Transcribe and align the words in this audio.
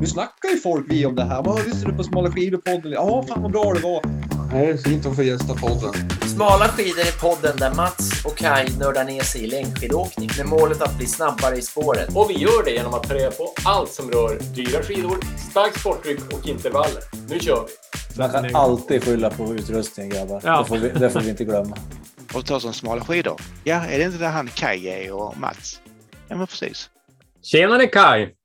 Nu 0.00 0.06
snackar 0.06 0.48
ju 0.48 0.56
folk 0.56 0.86
vi 0.88 1.06
om 1.06 1.14
det 1.14 1.24
här. 1.24 1.42
Vad 1.42 1.66
lyssnar 1.66 1.90
du 1.90 1.96
på 1.96 2.04
Smala 2.04 2.30
skidor-podden? 2.30 2.92
Ja, 2.92 3.24
fan 3.28 3.42
vad 3.42 3.52
bra 3.52 3.74
det 3.74 3.80
var. 3.80 4.02
Det 4.50 4.70
är 4.70 4.76
fint 4.76 5.06
att 5.06 5.16
få 5.16 5.22
gästa 5.22 5.54
podden. 5.54 6.10
Smala 6.34 6.68
skidor 6.68 7.00
är 7.00 7.20
podden 7.20 7.56
där 7.56 7.74
Mats 7.74 8.24
och 8.24 8.36
Kai 8.36 8.66
nördar 8.78 9.04
ner 9.04 9.22
sig 9.22 9.44
i 9.44 9.46
längdskidåkning 9.46 10.30
med 10.38 10.46
målet 10.46 10.82
att 10.82 10.96
bli 10.96 11.06
snabbare 11.06 11.56
i 11.56 11.62
spåret. 11.62 12.16
Och 12.16 12.30
vi 12.30 12.34
gör 12.34 12.64
det 12.64 12.70
genom 12.70 12.94
att 12.94 13.02
ta 13.02 13.14
reda 13.14 13.30
på 13.30 13.52
allt 13.64 13.92
som 13.92 14.10
rör 14.10 14.38
dyra 14.54 14.82
skidor, 14.82 15.18
starkt 15.50 15.80
sporttryck 15.80 16.20
och 16.32 16.48
intervaller. 16.48 17.02
Nu 17.28 17.40
kör 17.40 17.66
vi! 17.66 18.18
Man 18.18 18.30
kan 18.30 18.56
alltid 18.56 19.04
skylla 19.04 19.30
på 19.30 19.54
utrustningen 19.54 20.10
grabbar. 20.10 20.40
Ja. 20.44 20.58
Det, 20.58 20.68
får 20.68 20.76
vi, 20.76 20.88
det 20.88 21.10
får 21.10 21.20
vi 21.20 21.30
inte 21.30 21.44
glömma. 21.44 21.76
Och 22.34 22.46
ta 22.46 22.60
som 22.60 22.72
smala 22.72 23.00
skidor. 23.00 23.40
Ja, 23.64 23.84
är 23.84 23.98
det 23.98 24.04
inte 24.04 24.18
där 24.18 24.30
han 24.30 24.48
Kaj 24.48 24.88
är 24.88 25.12
och 25.12 25.36
Mats? 25.38 25.80
Ja, 26.28 26.36
men 26.36 26.46
precis. 26.46 26.90
Tjenare 27.42 27.86
Kai! 27.86 28.37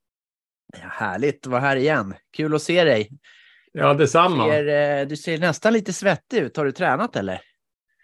Ja, 0.82 0.88
härligt 0.88 1.46
att 1.46 1.52
vara 1.52 1.60
här 1.60 1.76
igen. 1.76 2.14
Kul 2.36 2.54
att 2.54 2.62
se 2.62 2.84
dig. 2.84 3.10
Ja, 3.72 3.94
detsamma. 3.94 4.46
Ser, 4.48 5.00
eh, 5.00 5.06
du 5.06 5.16
ser 5.16 5.38
nästan 5.38 5.72
lite 5.72 5.92
svettig 5.92 6.38
ut. 6.38 6.56
Har 6.56 6.64
du 6.64 6.72
tränat 6.72 7.16
eller? 7.16 7.40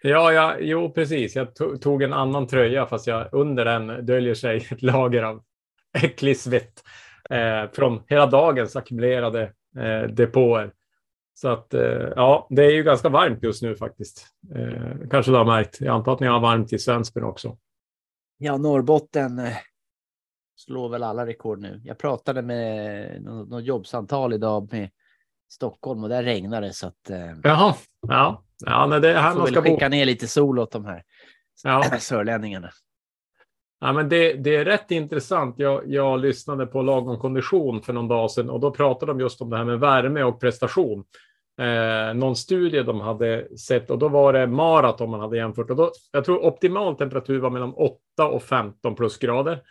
Ja, 0.01 0.31
ja, 0.33 0.55
jo 0.59 0.93
precis. 0.93 1.35
Jag 1.35 1.47
to- 1.47 1.77
tog 1.77 2.03
en 2.03 2.13
annan 2.13 2.47
tröja 2.47 2.85
fast 2.85 3.07
jag, 3.07 3.29
under 3.31 3.65
den 3.65 4.05
döljer 4.05 4.33
sig 4.33 4.57
ett 4.71 4.81
lager 4.81 5.23
av 5.23 5.43
äcklig 5.97 6.37
svett 6.37 6.83
eh, 7.29 7.71
från 7.73 8.03
hela 8.07 8.25
dagens 8.25 8.75
ackumulerade 8.75 9.41
eh, 9.77 10.09
depåer. 10.09 10.71
Så 11.33 11.49
att 11.49 11.73
eh, 11.73 11.81
ja, 12.15 12.47
det 12.49 12.65
är 12.65 12.71
ju 12.71 12.83
ganska 12.83 13.09
varmt 13.09 13.43
just 13.43 13.61
nu 13.63 13.75
faktiskt. 13.75 14.25
Eh, 14.55 15.07
kanske 15.11 15.31
du 15.31 15.37
har 15.37 15.45
märkt. 15.45 15.81
Jag 15.81 15.95
antar 15.95 16.13
att 16.13 16.19
ni 16.19 16.27
har 16.27 16.39
varmt 16.39 16.73
i 16.73 16.79
Svensbyn 16.79 17.23
också. 17.23 17.57
Ja, 18.37 18.57
Norrbotten 18.57 19.39
eh, 19.39 19.53
slår 20.65 20.89
väl 20.89 21.03
alla 21.03 21.25
rekord 21.25 21.59
nu. 21.59 21.81
Jag 21.83 21.97
pratade 21.97 22.41
med 22.41 23.21
något, 23.21 23.49
något 23.49 23.63
jobbsamtal 23.63 24.33
idag 24.33 24.69
med 24.71 24.89
Stockholm 25.49 26.03
och 26.03 26.09
där 26.09 26.23
regnar 26.23 26.61
det 26.61 26.73
så 26.73 26.87
att 26.87 27.09
eh, 27.09 27.31
Jaha, 27.43 27.75
ja, 28.07 28.43
ja 28.65 28.87
nej, 28.87 28.99
det 29.01 29.09
är 29.09 29.21
här 29.21 29.35
man 29.35 29.47
ska 29.47 29.61
bo. 29.61 29.69
skicka 29.69 29.89
ner 29.89 30.05
lite 30.05 30.27
sol 30.27 30.59
åt 30.59 30.71
de 30.71 30.85
här 30.85 31.03
Ja. 31.63 31.83
sörlänningarna. 31.99 32.69
Ja, 33.79 33.93
men 33.93 34.09
det, 34.09 34.33
det 34.33 34.55
är 34.55 34.65
rätt 34.65 34.91
intressant. 34.91 35.55
Jag, 35.57 35.81
jag 35.87 36.19
lyssnade 36.19 36.65
på 36.65 36.81
Lagom 36.81 37.19
kondition 37.19 37.81
för 37.81 37.93
någon 37.93 38.07
dag 38.07 38.31
sedan 38.31 38.49
och 38.49 38.59
då 38.59 38.71
pratade 38.71 39.11
de 39.11 39.19
just 39.19 39.41
om 39.41 39.49
det 39.49 39.57
här 39.57 39.65
med 39.65 39.79
värme 39.79 40.23
och 40.23 40.39
prestation. 40.39 41.03
Eh, 41.61 42.13
någon 42.13 42.35
studie 42.35 42.83
de 42.83 43.01
hade 43.01 43.57
sett 43.57 43.89
och 43.91 43.97
då 43.97 44.07
var 44.09 44.33
det 44.33 44.47
maraton 44.47 45.09
man 45.09 45.19
hade 45.19 45.37
jämfört. 45.37 45.69
Och 45.69 45.75
då, 45.75 45.91
jag 46.11 46.25
tror 46.25 46.45
optimal 46.45 46.95
temperatur 46.95 47.39
var 47.39 47.49
mellan 47.49 47.73
8 47.73 48.27
och 48.31 48.43
15 48.43 48.95
plusgrader. 48.95 49.61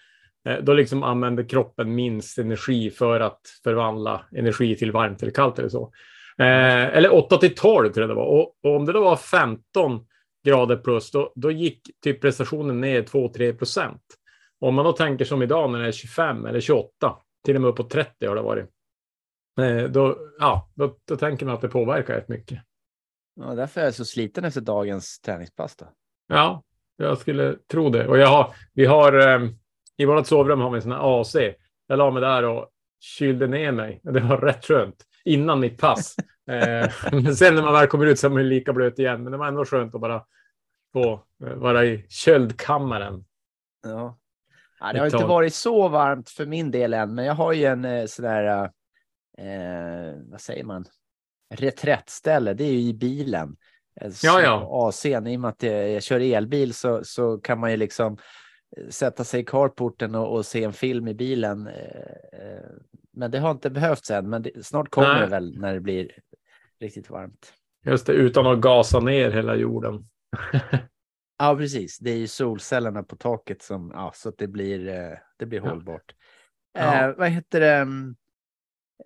Eh, 0.48 0.58
då 0.62 0.72
liksom 0.72 1.02
använde 1.02 1.44
kroppen 1.44 1.94
minst 1.94 2.38
energi 2.38 2.91
för 2.91 3.20
att 3.20 3.41
förvandla 3.64 4.24
energi 4.36 4.77
till 4.77 4.92
varmt 4.92 5.22
eller 5.22 5.33
kallt 5.33 5.58
eller 5.58 5.69
så. 5.69 5.92
Eh, 6.38 6.96
eller 6.96 7.14
8 7.14 7.36
till 7.36 7.55
12 7.55 7.92
tror 7.92 8.02
jag 8.02 8.10
det 8.10 8.14
var. 8.14 8.27
Och, 8.27 8.55
och 8.62 8.77
om 8.77 8.86
det 8.86 8.92
då 8.92 9.05
var 9.05 9.16
15 9.16 10.06
grader 10.44 10.77
plus, 10.77 11.11
då, 11.11 11.33
då 11.36 11.50
gick 11.50 11.80
typ 12.02 12.20
prestationen 12.20 12.80
ner 12.80 13.02
2-3 13.02 13.52
procent. 13.52 14.02
Om 14.61 14.74
man 14.74 14.84
då 14.84 14.92
tänker 14.92 15.24
som 15.24 15.42
idag 15.42 15.70
när 15.70 15.78
det 15.78 15.86
är 15.86 15.92
25 15.92 16.46
eller 16.46 16.61
28, 16.61 17.16
till 17.44 17.55
och 17.55 17.62
med 17.62 17.68
uppåt 17.68 17.91
30 17.91 18.27
har 18.27 18.34
det 18.34 18.42
varit. 18.42 18.66
Eh, 19.61 19.91
då, 19.91 20.18
ja, 20.38 20.70
då, 20.74 20.96
då 21.05 21.16
tänker 21.16 21.46
man 21.46 21.55
att 21.55 21.61
det 21.61 21.68
påverkar 21.68 22.14
rätt 22.14 22.28
mycket. 22.28 22.58
Ja, 23.41 23.55
därför 23.55 23.80
är 23.80 23.84
jag 23.84 23.94
så 23.94 24.05
sliten 24.05 24.44
efter 24.44 24.61
dagens 24.61 25.20
träningspass. 25.20 25.77
Då. 25.77 25.86
Ja, 26.28 26.62
jag 26.96 27.18
skulle 27.18 27.56
tro 27.70 27.91
det. 27.91 28.08
Och 28.08 28.18
jag 28.18 28.28
har, 28.28 28.55
vi 28.72 28.86
har, 28.86 29.28
eh, 29.28 29.48
i 30.00 30.04
vårt 30.04 30.26
sovrum 30.26 30.60
har 30.60 30.70
vi 30.70 30.76
en 30.76 30.82
sån 30.82 30.92
här 30.92 31.20
AC. 31.20 31.36
Jag 31.86 31.98
la 31.98 32.10
mig 32.10 32.20
där 32.20 32.42
och 32.42 32.68
kylde 33.00 33.46
ner 33.46 33.72
mig. 33.72 34.00
Det 34.02 34.20
var 34.20 34.38
rätt 34.38 34.64
skönt 34.64 35.04
innan 35.24 35.60
mitt 35.60 35.80
pass. 35.80 36.16
Eh, 36.50 36.90
men 37.12 37.36
sen 37.36 37.54
när 37.54 37.62
man 37.62 37.72
väl 37.72 37.86
kommer 37.86 38.06
ut 38.06 38.18
så 38.18 38.26
är 38.26 38.30
man 38.30 38.48
lika 38.48 38.72
blöt 38.72 38.98
igen. 38.98 39.22
Men 39.22 39.32
det 39.32 39.38
var 39.38 39.46
ändå 39.46 39.64
skönt 39.64 39.94
att 39.94 40.00
bara 40.00 40.24
få 40.92 41.12
eh, 41.44 41.52
vara 41.55 41.84
i 41.84 42.06
köldkammaren. 42.08 43.24
Ja. 43.83 44.18
Ja, 44.80 44.92
det 44.92 44.98
har 44.98 45.06
inte 45.06 45.24
varit 45.24 45.55
så 45.55 45.89
varmt 45.89 46.30
för 46.30 46.46
min 46.46 46.70
del 46.70 46.94
än, 46.94 47.14
men 47.14 47.24
jag 47.24 47.34
har 47.34 47.52
ju 47.52 47.64
en 47.64 47.84
eh, 47.84 48.06
sådär, 48.06 48.70
eh, 49.39 50.14
vad 50.30 50.40
säger 50.40 50.64
man, 50.64 50.84
reträttställe. 51.55 52.55
Det 52.55 52.64
är 52.64 52.72
ju 52.72 52.78
i 52.78 52.94
bilen. 52.94 53.56
Så 54.12 54.27
Ja, 54.27 54.42
ja. 54.42 54.68
AC'n, 54.72 55.28
i 55.28 55.36
och 55.36 55.40
med 55.40 55.48
att 55.48 55.62
jag, 55.62 56.02
kör 56.02 56.20
elbil 56.20 56.74
så, 56.74 57.05
så 57.05 57.39
kan 57.39 57.60
man 57.60 57.70
ju 57.70 57.77
liksom 57.77 58.18
sätta 58.89 59.25
sig 59.25 59.41
i 59.41 59.45
carporten 59.45 60.14
och, 60.14 60.33
och 60.35 60.47
se 60.47 60.64
en 60.64 60.73
film 60.73 61.08
i 61.08 61.14
bilen. 61.14 61.67
eh, 61.67 62.41
eh, 62.41 62.70
Men 63.13 63.31
det 63.31 63.39
har 63.39 63.51
inte 63.51 63.70
behövts 63.70 64.11
än, 64.11 64.31
men 64.31 64.42
det, 64.42 64.67
snart 64.67 64.91
kommer 64.91 65.08
Nej. 65.13 65.20
det 65.20 65.27
väl 65.27 65.58
när 65.61 65.75
det 65.75 65.81
blir 65.81 66.11
riktigt 66.81 67.11
varmt. 67.11 67.53
Just 67.86 68.07
det, 68.07 68.13
utan 68.13 68.47
att 68.47 68.61
gasa 68.61 69.01
ner 69.01 69.31
hela 69.31 69.57
jorden. 69.57 70.05
Ja, 71.42 71.57
precis. 71.57 71.98
Det 71.98 72.11
är 72.11 72.17
ju 72.17 72.27
solcellerna 72.27 73.03
på 73.03 73.17
taket 73.17 73.63
som, 73.63 73.91
ja, 73.95 74.13
så 74.14 74.29
att 74.29 74.39
det 74.39 74.47
blir, 74.48 74.89
eh, 74.89 75.19
det 75.39 75.47
blir 75.47 75.58
Ja. 75.64 75.69
hållbart. 75.70 76.14
Ja. 76.79 77.08
Eh, 77.08 77.17
vad 77.17 77.29
heter 77.29 77.61
det? 77.61 77.77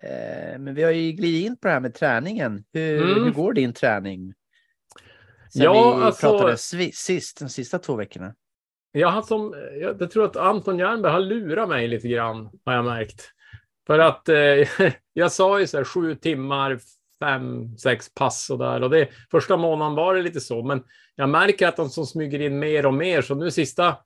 Eh, 0.09 0.59
men 0.59 0.75
vi 0.75 0.83
har 0.83 0.91
ju 0.91 1.11
glidit 1.11 1.45
in 1.45 1.57
på 1.57 1.67
det 1.67 1.73
här 1.73 1.79
med 1.79 1.93
träningen. 1.93 2.63
Hur, 2.73 3.11
Mm. 3.11 3.23
hur 3.23 3.31
går 3.31 3.53
din 3.53 3.73
träning? 3.73 4.33
Sen 5.53 5.61
Ja, 5.63 5.97
vi 5.97 6.03
alltså- 6.03 6.29
pratade 6.29 6.57
sist, 6.93 7.39
de 7.39 7.49
sista 7.49 7.79
två 7.79 7.95
veckorna. 7.95 8.35
Jag, 8.99 9.07
har 9.07 9.21
som, 9.21 9.55
jag, 9.81 10.01
jag 10.01 10.11
tror 10.11 10.25
att 10.25 10.35
Anton 10.35 10.79
Jernberg 10.79 11.11
har 11.11 11.19
lurat 11.19 11.69
mig 11.69 11.87
lite 11.87 12.07
grann, 12.07 12.49
har 12.65 12.73
jag 12.73 12.85
märkt. 12.85 13.31
För 13.87 13.99
att 13.99 14.29
eh, 14.29 14.35
jag 15.13 15.31
sa 15.31 15.59
ju 15.59 15.67
så 15.67 15.77
här 15.77 15.83
sju 15.83 16.15
timmar, 16.15 16.79
fem, 17.19 17.77
sex 17.77 18.13
pass 18.13 18.49
och 18.49 18.57
där. 18.57 18.83
Och 18.83 18.89
det, 18.89 19.09
första 19.31 19.57
månaden 19.57 19.95
var 19.95 20.15
det 20.15 20.21
lite 20.21 20.39
så, 20.39 20.63
men 20.63 20.83
jag 21.15 21.29
märker 21.29 21.67
att 21.67 21.75
de 21.75 21.89
som 21.89 22.05
smyger 22.05 22.41
in 22.41 22.59
mer 22.59 22.85
och 22.85 22.93
mer. 22.93 23.21
Så 23.21 23.35
nu 23.35 23.51
sista, 23.51 23.97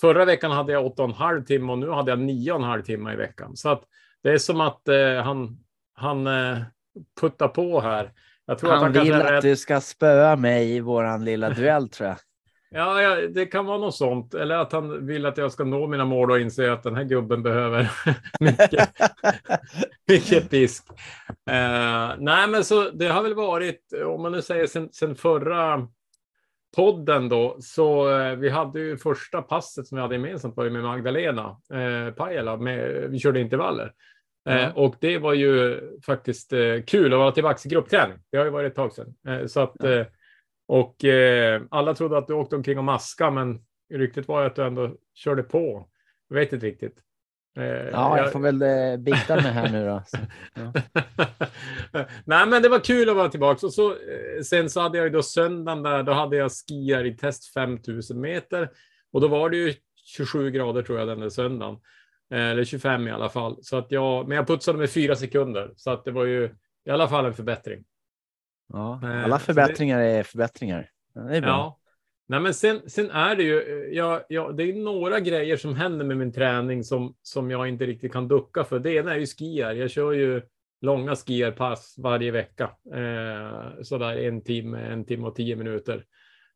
förra 0.00 0.24
veckan 0.24 0.50
hade 0.50 0.72
jag 0.72 0.86
åtta 0.86 1.02
och 1.02 1.08
en 1.08 1.14
halv 1.14 1.44
timme 1.44 1.72
och 1.72 1.78
nu 1.78 1.90
hade 1.90 2.10
jag 2.10 2.18
nio 2.18 2.52
och 2.52 2.58
en 2.58 2.64
halv 2.64 2.82
timme 2.82 3.12
i 3.12 3.16
veckan. 3.16 3.56
Så 3.56 3.68
att 3.68 3.82
det 4.22 4.30
är 4.30 4.38
som 4.38 4.60
att 4.60 4.88
eh, 4.88 5.22
han, 5.24 5.58
han 5.94 6.26
eh, 6.26 6.58
puttar 7.20 7.48
på 7.48 7.80
här. 7.80 8.12
Jag 8.46 8.58
tror 8.58 8.70
Han 8.70 8.82
han 8.82 8.92
vill 8.92 9.14
att 9.14 9.30
rätt. 9.30 9.42
du 9.42 9.56
ska 9.56 9.80
spöa 9.80 10.36
mig 10.36 10.76
i 10.76 10.80
våran 10.80 11.24
lilla 11.24 11.50
duell 11.50 11.88
tror 11.88 12.08
jag. 12.08 12.16
Ja, 12.74 13.02
ja, 13.02 13.28
det 13.28 13.46
kan 13.46 13.66
vara 13.66 13.78
något 13.78 13.94
sånt. 13.94 14.34
Eller 14.34 14.56
att 14.56 14.72
han 14.72 15.06
vill 15.06 15.26
att 15.26 15.36
jag 15.36 15.52
ska 15.52 15.64
nå 15.64 15.86
mina 15.86 16.04
mål 16.04 16.30
och 16.30 16.40
inse 16.40 16.72
att 16.72 16.82
den 16.82 16.96
här 16.96 17.04
gubben 17.04 17.42
behöver 17.42 17.90
mycket, 18.40 18.88
mycket 20.08 20.50
pisk. 20.50 20.84
Eh, 21.50 22.10
nej, 22.18 22.48
men 22.48 22.64
så 22.64 22.90
det 22.90 23.06
har 23.06 23.22
väl 23.22 23.34
varit, 23.34 23.92
om 24.04 24.22
man 24.22 24.32
nu 24.32 24.42
säger 24.42 24.66
sen, 24.66 24.88
sen 24.92 25.16
förra 25.16 25.88
podden 26.76 27.28
då, 27.28 27.56
så 27.60 28.18
eh, 28.18 28.36
vi 28.36 28.48
hade 28.48 28.80
ju 28.80 28.96
första 28.96 29.42
passet 29.42 29.86
som 29.86 29.96
vi 29.96 30.02
hade 30.02 30.14
gemensamt 30.14 30.56
var 30.56 30.64
ju 30.64 30.70
med 30.70 30.82
Magdalena 30.82 31.56
eh, 31.72 32.14
Pajala, 32.14 32.56
med, 32.56 33.10
vi 33.10 33.18
körde 33.18 33.40
intervaller. 33.40 33.92
Ja. 34.44 34.72
och 34.72 34.94
det 35.00 35.18
var 35.18 35.32
ju 35.34 35.80
faktiskt 36.06 36.52
kul 36.86 37.12
att 37.12 37.18
vara 37.18 37.32
tillbaka 37.32 37.58
i 37.64 37.68
gruppträning. 37.68 38.18
Det 38.30 38.38
har 38.38 38.44
ju 38.44 38.50
varit 38.50 38.70
ett 38.70 38.76
tag 38.76 38.92
sedan. 38.92 39.14
Så 39.48 39.60
att, 39.60 39.76
Ja. 39.78 40.04
Och 40.70 41.04
eh, 41.04 41.62
alla 41.70 41.94
trodde 41.94 42.18
att 42.18 42.26
du 42.26 42.34
åkte 42.34 42.56
omkring 42.56 42.78
och 42.78 42.84
maska, 42.84 43.30
men 43.30 43.60
ryktet 43.94 44.28
var 44.28 44.40
ju 44.40 44.46
att 44.46 44.56
du 44.56 44.64
ändå 44.64 44.96
körde 45.14 45.42
på. 45.42 45.88
Jag 46.28 46.36
vet 46.36 46.52
inte 46.52 46.66
riktigt. 46.66 46.98
Eh, 47.56 47.64
Ja, 47.64 48.18
jag 48.18 48.32
får 48.32 48.40
väl 48.40 48.62
eh, 48.62 48.96
bikta 48.98 49.36
mig 49.36 49.52
här 49.52 49.68
nu 49.68 49.86
då. 49.86 50.02
Så, 50.06 50.16
ja. 51.92 52.06
Nej, 52.24 52.46
men 52.46 52.62
det 52.62 52.68
var 52.68 52.78
kul 52.78 53.10
att 53.10 53.16
vara 53.16 53.28
tillbaka. 53.28 53.66
Och 53.66 53.72
så, 53.72 53.90
eh, 53.90 54.42
sen 54.44 54.70
så 54.70 54.80
hade 54.80 54.98
jag 54.98 55.04
ju 55.04 55.10
då 55.10 55.22
söndagen 55.22 55.82
där, 55.82 56.02
då 56.02 56.12
hade 56.12 56.36
jag 56.36 56.50
skiar 56.52 57.04
i 57.04 57.16
test 57.16 57.52
5000 57.52 58.20
meter. 58.20 58.70
Och 59.12 59.20
då 59.20 59.28
var 59.28 59.50
det 59.50 59.56
ju 59.56 59.74
27 60.04 60.50
grader 60.50 60.82
tror 60.82 60.98
jag 60.98 61.08
den 61.08 61.20
där 61.20 61.28
söndagen. 61.30 61.76
Eh, 62.32 62.50
Eller 62.50 62.64
25 62.64 63.08
i 63.08 63.10
alla 63.10 63.28
fall. 63.28 63.56
Så 63.62 63.76
att 63.76 63.92
jag, 63.92 64.28
men 64.28 64.36
jag 64.36 64.46
putsade 64.46 64.78
med 64.78 64.90
fyra 64.90 65.16
sekunder. 65.16 65.72
Så 65.76 65.90
att 65.90 66.04
det 66.04 66.10
var 66.10 66.24
ju 66.24 66.50
i 66.84 66.90
alla 66.90 67.08
fall 67.08 67.26
en 67.26 67.34
förbättring. 67.34 67.84
Ja, 68.72 69.00
Eh, 69.04 69.24
alla 69.24 69.38
så 69.38 69.44
förbättringar 69.44 70.00
är 70.00 70.22
förbättringar. 70.22 70.90
Det 71.14 71.36
är 71.36 71.40
bra. 71.40 71.48
Ja. 71.50 71.76
Nej, 72.26 72.40
men 72.40 72.54
sen, 72.54 72.80
sen 72.90 73.10
är 73.10 73.36
det 73.36 73.42
ju, 73.42 73.60
eh, 73.60 73.96
ja, 73.96 74.24
ja, 74.28 74.52
det 74.52 74.62
är 74.62 74.74
några 74.74 75.20
grejer 75.20 75.56
som 75.56 75.74
händer 75.74 76.04
med 76.04 76.16
min 76.16 76.32
träning 76.32 76.84
som, 76.84 77.14
som 77.22 77.50
jag 77.50 77.68
inte 77.68 77.86
riktigt 77.86 78.12
kan 78.12 78.28
ducka 78.28 78.64
för. 78.64 78.78
Det 78.78 78.92
ena 78.94 79.14
är 79.14 79.18
ju 79.18 79.26
skier. 79.26 79.72
Jag 79.72 79.90
kör 79.90 80.12
ju 80.12 80.42
långa 80.80 81.16
skierpass 81.16 81.94
varje 81.98 82.30
vecka. 82.30 82.70
Eh, 82.94 83.82
sådär 83.82 84.16
en 84.16 84.42
timme, 84.44 84.78
en 84.80 85.04
timme 85.04 85.26
och 85.26 85.34
tio 85.34 85.56
minuter. 85.56 86.04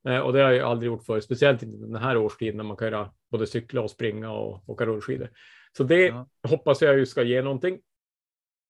Eh, 0.08 0.18
och 0.18 0.32
det 0.32 0.38
har 0.40 0.46
jag 0.50 0.54
ju 0.54 0.60
aldrig 0.62 0.86
gjort 0.86 1.04
förr, 1.04 1.20
speciellt 1.20 1.62
inte 1.62 1.86
den 1.86 2.02
här 2.02 2.16
årstiden 2.16 2.56
när 2.56 2.64
man 2.64 2.76
kan 2.76 2.88
göra 2.88 3.10
både 3.30 3.46
cykla 3.46 3.80
och 3.80 3.90
springa 3.90 4.32
och 4.32 4.68
åka 4.68 4.86
rullskidor. 4.86 5.28
Så 5.76 5.84
det 5.84 6.06
Ja. 6.06 6.26
hoppas 6.48 6.82
jag 6.82 6.98
ju 6.98 7.06
ska 7.06 7.22
ge 7.22 7.42
någonting. 7.42 7.78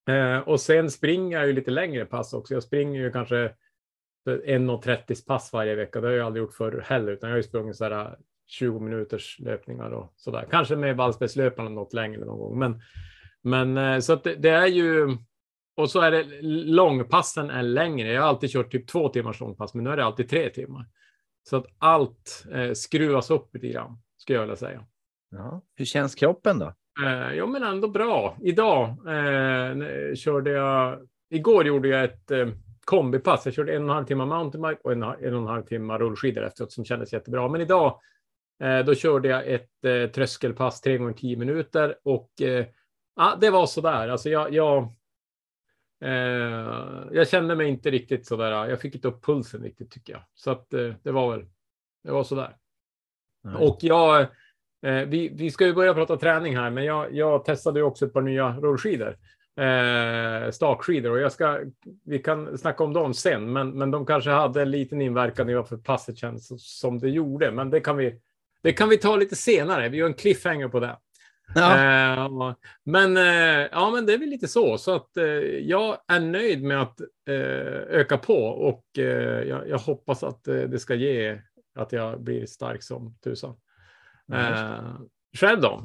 Eh, 0.09 0.39
och 0.39 0.61
sen 0.61 0.91
springer 0.91 1.39
jag 1.39 1.47
ju 1.47 1.53
lite 1.53 1.71
längre 1.71 2.05
pass 2.05 2.33
också. 2.33 2.55
Jag 2.55 2.63
springer 2.63 3.01
ju 3.01 3.13
kanske 3.13 3.55
1.30 4.27 5.27
pass 5.27 5.53
varje 5.53 5.75
vecka. 5.75 6.01
Det 6.01 6.07
har 6.07 6.15
jag 6.15 6.27
aldrig 6.27 6.43
gjort 6.43 6.55
förr 6.55 6.85
heller, 6.87 7.13
utan 7.13 7.31
jag 7.31 7.35
har 7.35 7.39
ju 7.39 7.43
sprungit 7.43 7.77
så 7.77 7.85
här 7.85 8.05
eh, 8.05 8.13
20 8.47 8.81
minuters 8.81 9.39
löpningar 9.39 9.91
och 9.91 10.15
så 10.17 10.31
där. 10.31 10.47
Kanske 10.51 10.77
med 10.77 10.97
Vallspetslöparna 10.97 11.69
något 11.69 11.93
längre 11.93 12.25
någon 12.25 12.39
gång, 12.39 12.59
men 12.59 12.83
Men 13.43 13.77
eh, 13.77 14.01
så 14.01 14.13
att 14.13 14.25
det, 14.25 14.35
det 14.35 14.51
är 14.51 14.67
ju, 14.67 15.17
och 15.77 15.91
så 15.91 16.01
är 16.01 16.11
det 16.11 16.25
långpassen 16.73 17.51
är 17.51 17.63
längre. 17.63 18.13
Jag 18.13 18.23
har 18.23 18.29
alltid 18.29 18.51
kört 18.51 18.73
typ 18.73 18.89
två 18.89 19.09
timmars 19.09 19.41
långpass, 19.41 19.75
men 19.75 19.85
nu 19.85 19.91
är 19.91 19.97
det 19.97 20.05
alltid 20.05 20.29
tre 20.29 20.51
timmar. 20.51 20.87
Så 21.43 21.57
att 21.57 21.67
allt 21.79 22.47
eh, 22.53 22.73
skruvas 22.73 23.31
upp 23.31 23.55
lite 23.55 23.69
grann, 23.69 23.99
skulle 24.17 24.37
jag 24.37 24.43
vilja 24.43 24.57
säga. 24.57 24.87
Ja. 25.31 25.63
Hur 25.75 25.85
känns 25.85 26.15
kroppen 26.15 26.59
då? 26.59 26.75
Eh, 27.03 27.35
jo, 27.35 27.47
men 27.47 27.63
ändå 27.63 27.89
bra. 27.89 28.37
Idag 28.43 28.89
eh, 28.89 30.15
körde 30.15 30.51
jag, 30.51 31.09
igår 31.31 31.67
gjorde 31.67 31.89
jag 31.89 32.05
ett 32.05 32.31
eh, 32.31 32.49
kombipass. 32.85 33.45
Jag 33.45 33.55
körde 33.55 33.77
en 33.77 33.83
och 33.83 33.89
en 33.89 33.95
halv 33.95 34.05
timme 34.05 34.25
mountainbike 34.25 34.81
och 34.85 34.93
en, 34.93 35.03
en 35.03 35.35
och 35.35 35.41
en 35.41 35.47
halv 35.47 35.63
timme 35.63 35.99
rullskidor 35.99 36.45
efteråt 36.45 36.73
som 36.73 36.85
kändes 36.85 37.13
jättebra. 37.13 37.49
Men 37.49 37.61
idag 37.61 38.01
eh, 38.63 38.79
då 38.79 38.95
körde 38.95 39.29
jag 39.29 39.49
ett 39.49 39.85
eh, 39.85 40.11
tröskelpass 40.11 40.81
tre 40.81 40.99
gånger 40.99 41.13
tio 41.13 41.37
minuter 41.37 41.99
och 42.03 42.43
eh, 42.43 42.67
ah, 43.17 43.37
det 43.37 43.51
var 43.51 43.67
så 43.67 43.81
där. 43.81 44.09
Alltså 44.09 44.31
jag, 44.31 44.53
jag, 44.53 44.83
eh, 46.05 47.03
jag 47.13 47.29
kände 47.29 47.57
mig 47.57 47.69
inte 47.69 47.91
riktigt 47.91 48.27
så 48.27 48.37
där. 48.37 48.67
Jag 48.69 48.81
fick 48.81 48.95
inte 48.95 49.09
upp 49.09 49.25
pulsen 49.25 49.63
riktigt 49.63 49.91
tycker 49.91 50.13
jag. 50.13 50.23
Så 50.35 50.51
att 50.51 50.71
det 51.03 51.13
var 51.13 51.31
väl, 51.31 51.47
det 52.05 52.13
var 52.13 52.25
så 52.25 52.35
där. 52.35 52.57
Nej. 53.43 53.55
Och 53.55 53.79
jag, 53.81 54.27
vi, 54.85 55.31
vi 55.35 55.51
ska 55.51 55.67
ju 55.67 55.75
börja 55.75 55.95
prata 55.95 56.17
träning 56.17 56.57
här, 56.57 56.71
men 56.71 56.85
jag, 56.85 57.15
jag 57.15 57.45
testade 57.45 57.81
ju 57.81 57.85
också 57.85 58.07
ett 58.07 58.13
par 58.13 58.23
nya 58.23 58.57
rullskidor. 58.57 59.17
Eh, 59.57 60.51
stakskidor 60.51 61.11
och 61.11 61.21
jag 61.21 61.33
ska, 61.33 61.61
vi 62.05 62.19
kan 62.19 62.59
snacka 62.59 62.85
om 62.85 62.93
dem 62.93 63.15
sen, 63.15 63.53
men, 63.53 63.71
men 63.71 63.91
de 63.91 64.07
kanske 64.07 64.31
hade 64.31 64.63
en 64.63 64.71
liten 64.71 65.01
inverkan 65.01 65.49
i 65.49 65.55
varför 65.55 65.77
passet 65.77 66.17
känns 66.19 66.53
som 66.81 66.99
det 66.99 67.09
gjorde. 67.09 67.51
Men 67.51 67.71
det 67.71 67.81
kan 67.81 67.97
vi, 67.97 68.21
det 68.63 68.73
kan 68.73 68.89
vi 68.89 68.97
ta 68.97 69.17
lite 69.17 69.37
senare. 69.37 69.89
Vi 69.89 69.97
gör 69.97 70.07
en 70.07 70.15
cliffhanger 70.15 70.69
på 70.69 70.81
det. 70.81 70.97
Ja. 71.55 71.75
Eh, 71.75 72.55
men, 72.85 73.17
eh, 73.17 73.69
ja, 73.73 73.91
men 73.91 74.07
det 74.07 74.15
är 74.15 74.19
väl 74.19 74.29
lite 74.29 74.49
så. 74.49 74.79
Så 74.79 74.95
att 74.95 75.17
eh, 75.17 75.25
jag 75.45 75.99
är 76.09 76.21
nöjd 76.21 76.63
med 76.63 76.83
att 76.83 77.01
eh, 77.29 77.37
öka 77.89 78.19
på 78.19 78.45
och 78.45 78.85
eh, 78.99 79.43
jag, 79.49 79.69
jag 79.69 79.79
hoppas 79.79 80.23
att 80.23 80.49
eh, 80.49 80.57
det 80.57 80.79
ska 80.79 80.95
ge 80.95 81.41
att 81.75 81.93
jag 81.93 82.21
blir 82.21 82.47
stark 82.47 82.83
som 82.83 83.17
tusan. 83.25 83.57
Eh, 84.33 84.97
själv 85.37 85.61
då? 85.61 85.83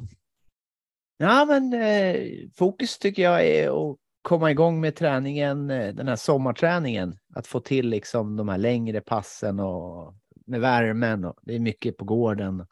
Ja, 1.16 1.44
men 1.44 1.72
eh, 1.72 2.16
fokus 2.56 2.98
tycker 2.98 3.22
jag 3.22 3.46
är 3.46 3.90
att 3.90 3.96
komma 4.22 4.50
igång 4.50 4.80
med 4.80 4.96
träningen, 4.96 5.70
eh, 5.70 5.94
den 5.94 6.08
här 6.08 6.16
sommarträningen. 6.16 7.16
Att 7.34 7.46
få 7.46 7.60
till 7.60 7.88
liksom 7.88 8.36
de 8.36 8.48
här 8.48 8.58
längre 8.58 9.00
passen 9.00 9.60
och 9.60 10.14
med 10.46 10.60
värmen. 10.60 11.24
Och 11.24 11.38
det 11.42 11.54
är 11.54 11.60
mycket 11.60 11.96
på 11.96 12.04
gården. 12.04 12.66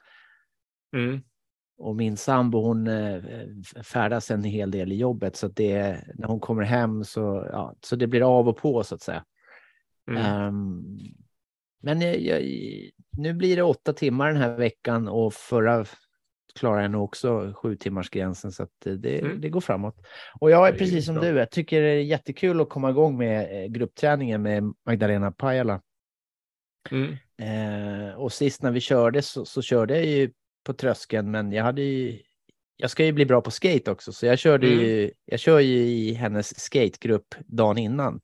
Mm. 0.97 1.20
Och 1.79 1.97
min 1.97 2.17
sambo 2.17 2.62
hon 2.62 2.87
eh, 2.87 3.23
färdas 3.85 4.31
en 4.31 4.44
hel 4.44 4.71
del 4.71 4.93
i 4.93 4.97
jobbet 4.97 5.37
så 5.37 5.47
att 5.47 5.56
det 5.56 6.05
när 6.14 6.29
hon 6.29 6.41
kommer 6.41 6.62
hem 6.62 7.05
så, 7.05 7.49
ja, 7.53 7.75
så 7.81 7.97
det 7.97 8.06
blir 8.06 8.38
av 8.38 8.49
och 8.49 8.56
på 8.56 8.85
så 8.85 8.94
att 8.94 9.03
säga. 9.03 9.25
Mm. 10.11 10.23
Ehm, 10.23 10.85
men 11.82 12.00
jag, 12.00 12.21
jag, 12.21 12.43
nu 13.19 13.32
blir 13.35 13.56
det 13.56 13.62
åtta 13.62 13.93
timmar 13.93 14.29
den 14.29 14.37
här 14.37 14.56
veckan 14.56 15.09
och 15.09 15.35
förra 15.35 15.85
klarar 16.55 16.82
jag 16.82 16.91
nog 16.91 17.05
också 17.05 17.53
sju 17.56 17.76
timmars 17.76 18.11
gränsen 18.11 18.53
så 18.53 18.62
att 18.62 18.70
det, 18.81 19.19
Mm. 19.20 19.41
det 19.41 19.49
går 19.49 19.61
framåt. 19.61 19.97
Och 20.41 20.50
jag 20.50 20.69
är 20.69 20.73
Det 20.73 20.79
precis 20.79 21.06
som 21.06 21.15
du, 21.15 21.26
jag 21.29 21.50
tycker 21.50 21.82
det 21.82 21.88
är 21.88 22.00
jättekul 22.00 22.61
att 22.61 22.69
komma 22.69 22.91
igång 22.91 23.19
med 23.19 23.62
eh, 23.62 23.67
gruppträningen 23.69 24.43
med 24.43 24.62
Magdalena 24.87 25.32
Pajala. 25.32 25.81
Mm. 26.91 27.12
Eh, 27.43 28.15
och 28.15 28.32
sist 28.32 28.62
när 28.62 28.70
vi 28.70 28.81
körde 28.81 29.23
så, 29.23 29.44
så 29.44 29.62
körde 29.62 29.97
jag 29.97 30.06
ju 30.06 30.31
på 30.67 30.73
tröskeln, 30.73 31.31
men 31.31 31.53
jag 31.53 31.64
hade 31.64 31.82
ju. 31.82 32.21
Jag 32.76 32.91
ska 32.91 33.05
ju 33.05 33.12
bli 33.12 33.26
bra 33.26 33.41
på 33.41 33.50
skate 33.50 33.91
också, 33.91 34.12
så 34.12 34.26
jag 34.26 34.38
körde 34.38 34.67
Mm. 34.67 34.79
ju. 34.79 35.11
Jag 35.25 35.41
kör 35.41 35.59
ju 35.61 35.76
i 35.76 36.12
hennes 36.12 36.61
skategrupp 36.61 37.35
dagen 37.47 37.79
innan 37.79 38.21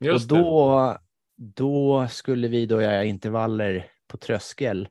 Just 0.00 0.32
och 0.32 0.38
då. 0.38 0.98
Då 1.36 2.08
skulle 2.10 2.48
vi 2.48 2.66
då 2.66 2.82
göra 2.82 3.04
intervaller 3.04 3.86
på 4.12 4.18
tröskel. 4.18 4.88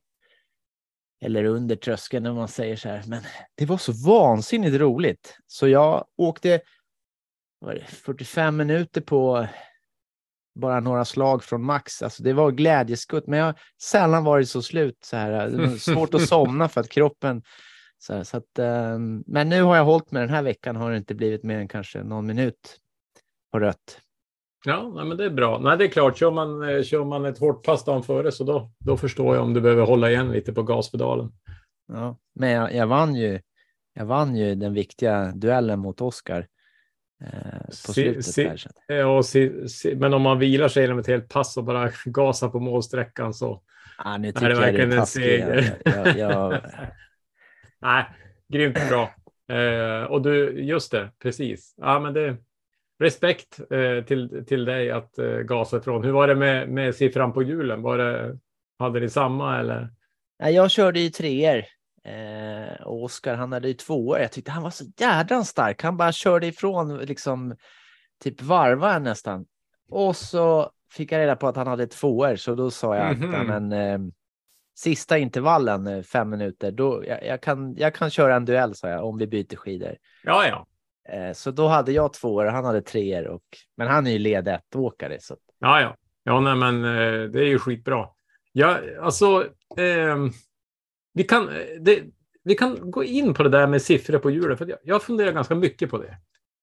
Eller 1.23 1.43
under 1.43 1.75
tröskeln 1.75 2.23
när 2.23 2.33
man 2.33 2.47
säger 2.47 2.75
så 2.75 2.89
här. 2.89 3.03
Men 3.07 3.23
det 3.55 3.65
var 3.65 3.77
så 3.77 3.91
vansinnigt 3.91 4.75
roligt 4.75 5.37
så 5.47 5.67
jag 5.67 6.05
åkte. 6.17 6.61
det, 7.65 7.85
45 7.85 8.57
minuter 8.57 9.01
på 9.01 9.47
bara 10.55 10.79
några 10.79 11.05
slag 11.05 11.43
från 11.43 11.63
max. 11.63 12.01
Alltså 12.01 12.23
det 12.23 12.33
var 12.33 12.51
glädjeskutt, 12.51 13.27
men 13.27 13.39
jag 13.39 13.45
har 13.45 13.59
sällan 13.81 14.23
varit 14.23 14.49
så 14.49 14.61
slut 14.61 14.97
så 15.03 15.17
här. 15.17 15.49
Det 15.49 15.57
var 15.57 15.77
svårt 15.77 16.13
att 16.13 16.27
somna 16.27 16.69
för 16.69 16.81
att 16.81 16.89
kroppen. 16.89 17.43
Så, 17.97 18.13
här, 18.13 18.23
så 18.23 18.37
att, 18.37 18.59
ehm, 18.59 19.23
men 19.27 19.49
nu 19.49 19.61
har 19.61 19.77
jag 19.77 19.85
hållit 19.85 20.11
med 20.11 20.21
den 20.21 20.29
här 20.29 20.43
veckan 20.43 20.75
har 20.75 20.91
det 20.91 20.97
inte 20.97 21.15
blivit 21.15 21.43
mer 21.43 21.57
än 21.57 21.67
kanske 21.67 22.03
någon 22.03 22.25
minut 22.25 22.77
på 23.51 23.59
rött. 23.59 24.01
Ja, 24.65 24.91
nej, 24.95 25.05
men 25.05 25.17
det 25.17 25.25
är 25.25 25.29
bra. 25.29 25.59
Nej, 25.59 25.77
det 25.77 25.85
är 25.85 25.89
klart, 25.89 26.17
kör 26.17 26.31
man, 26.31 26.69
eh, 26.69 26.83
kör 26.83 27.03
man 27.05 27.25
ett 27.25 27.39
hårt 27.39 27.65
pass 27.65 27.85
dagen 27.85 28.03
före 28.03 28.31
så 28.31 28.43
då, 28.43 28.71
då 28.79 28.97
förstår 28.97 29.35
jag 29.35 29.43
om 29.43 29.53
du 29.53 29.61
behöver 29.61 29.83
hålla 29.85 30.11
igen 30.11 30.31
lite 30.31 30.53
på 30.53 30.63
gaspedalen. 30.63 31.31
Ja, 31.87 32.17
men 32.35 32.49
jag, 32.51 32.73
jag 32.75 32.87
vann 32.87 33.15
ju. 33.15 33.39
Jag 33.93 34.05
vann 34.05 34.35
ju 34.35 34.55
den 34.55 34.73
viktiga 34.73 35.31
duellen 35.35 35.79
mot 35.79 36.01
Oskar. 36.01 36.47
Eh, 37.23 37.65
på 37.67 37.71
Si- 37.71 37.93
slutet 37.93 38.25
si- 38.25 38.49
där. 38.87 39.05
Och 39.05 39.25
si, 39.25 39.67
si, 39.69 39.95
men 39.95 40.13
om 40.13 40.21
man 40.21 40.39
vilar 40.39 40.67
sig 40.67 40.83
genom 40.83 40.99
ett 40.99 41.07
helt 41.07 41.29
pass 41.29 41.57
och 41.57 41.63
bara 41.63 41.89
gasar 42.05 42.49
på 42.49 42.59
målsträckan 42.59 43.33
så. 43.33 43.61
Ah, 43.97 44.17
nu 44.17 44.27
är 44.27 44.31
tycker 44.31 44.45
det 44.49 44.53
jag 44.53 44.57
det 44.61 44.65
verkligen 44.65 44.91
är 44.91 44.97
en 44.97 45.05
seger? 45.05 45.77
Jag, 45.85 46.17
jag, 46.17 46.57
Nej, 47.81 48.05
grymt 48.47 48.77
bra. 48.89 49.09
Eh, 49.57 50.03
och 50.03 50.21
du, 50.21 50.63
just 50.63 50.91
det, 50.91 51.11
precis. 51.23 51.75
Ja, 51.77 51.99
men 51.99 52.13
det, 52.13 52.37
respekt 53.01 53.59
eh, 53.71 54.05
till, 54.05 54.45
till 54.47 54.65
dig 54.65 54.91
att 54.91 55.17
eh, 55.19 55.25
gasa 55.37 55.77
ifrån. 55.77 56.03
Hur 56.03 56.11
var 56.11 56.27
det 56.27 56.35
med, 56.35 56.69
med 56.69 56.95
siffran 56.95 57.33
på 57.33 57.43
hjulen? 57.43 57.81
Var 57.81 57.97
det, 57.97 58.37
hade 58.79 58.99
ni 58.99 59.09
samma 59.09 59.59
eller? 59.59 59.89
Jag 60.37 60.71
körde 60.71 60.99
ju 60.99 61.09
treor. 61.09 61.63
Eh, 62.03 62.81
och 62.85 63.03
Oskar 63.03 63.35
han 63.35 63.51
hade 63.51 63.67
ju 63.67 63.73
tvåor. 63.73 64.19
Jag 64.19 64.31
tyckte 64.31 64.51
han 64.51 64.63
var 64.63 64.69
så 64.69 64.85
jädra 64.97 65.43
stark. 65.43 65.83
Han 65.83 65.97
bara 65.97 66.11
körde 66.11 66.47
ifrån 66.47 66.97
liksom 66.97 67.55
typ 68.23 68.41
varva 68.41 68.99
nästan. 68.99 69.45
Och 69.89 70.15
så 70.15 70.71
fick 70.91 71.11
jag 71.11 71.19
reda 71.19 71.35
på 71.35 71.47
att 71.47 71.55
han 71.55 71.67
hade 71.67 71.87
tvåor 71.87 72.35
så 72.35 72.55
då 72.55 72.71
sa 72.71 72.95
jag 72.95 73.17
Mhm. 73.17 73.29
att 73.29 73.37
ja, 73.37 73.43
men, 73.59 73.71
eh, 73.71 73.99
sista 74.75 75.17
intervallen 75.17 75.87
eh, 75.87 76.01
fem 76.01 76.29
minuter. 76.29 76.71
Då 76.71 77.03
jag, 77.07 77.25
jag 77.25 77.41
kan. 77.41 77.75
Jag 77.77 77.95
kan 77.95 78.09
köra 78.09 78.35
en 78.35 78.45
duell 78.45 78.75
sa 78.75 78.89
jag 78.89 79.05
om 79.05 79.17
vi 79.17 79.27
byter 79.27 79.55
skidor. 79.55 79.95
Ja, 80.23 80.47
ja. 80.47 80.65
Eh, 81.13 81.33
så 81.33 81.51
då 81.51 81.67
hade 81.67 81.91
jag 81.91 82.13
tvåor 82.13 82.45
och 82.45 82.51
han 82.51 82.65
hade 82.65 82.81
treor 82.81 83.27
och 83.27 83.43
men 83.77 83.87
han 83.87 84.07
är 84.07 84.11
ju 84.11 84.19
led 84.19 84.47
ett 84.47 84.75
åkare 84.75 85.17
så 85.19 85.35
Ja, 85.59 85.81
ja. 85.81 85.95
Ja, 86.23 86.39
nej, 86.39 86.55
men 86.55 86.83
eh, 86.83 87.29
det 87.29 87.39
är 87.39 87.47
ju 87.47 87.59
skitbra. 87.59 88.07
Ja, 88.51 88.77
alltså, 89.01 89.45
ehm, 89.77 90.31
vi, 91.13 91.23
kan, 91.23 91.49
eh, 91.49 91.55
det, 91.81 92.03
vi 92.43 92.55
kan 92.55 92.91
gå 92.91 93.03
in 93.03 93.33
på 93.33 93.43
det 93.43 93.49
där 93.49 93.67
med 93.67 93.81
siffror 93.81 94.17
på 94.17 94.31
hjulen, 94.31 94.57
för 94.57 94.65
jag, 94.65 94.77
jag 94.83 95.03
funderar 95.03 95.31
ganska 95.31 95.55
mycket 95.55 95.89
på 95.89 95.97
det. 95.97 96.17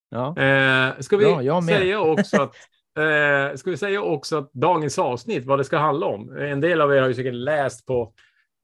ja. 0.09 0.37
Eh, 0.37 0.99
ska 0.99 1.17
vi 1.17 1.25
Ja, 1.45 1.61
säga 1.61 1.99
också 2.01 2.41
att 2.41 2.55
eh, 2.97 3.57
ska 3.57 3.69
vi 3.69 3.77
säga 3.77 4.01
också 4.01 4.37
att 4.37 4.53
dagens 4.53 4.99
avsnitt, 4.99 5.45
vad 5.45 5.59
det 5.59 5.63
ska 5.63 5.77
handla 5.77 6.05
om. 6.05 6.37
En 6.37 6.61
del 6.61 6.81
av 6.81 6.93
er 6.93 7.01
har 7.01 7.07
ju 7.07 7.13
säkert 7.13 7.33
läst 7.33 7.85
på 7.85 8.13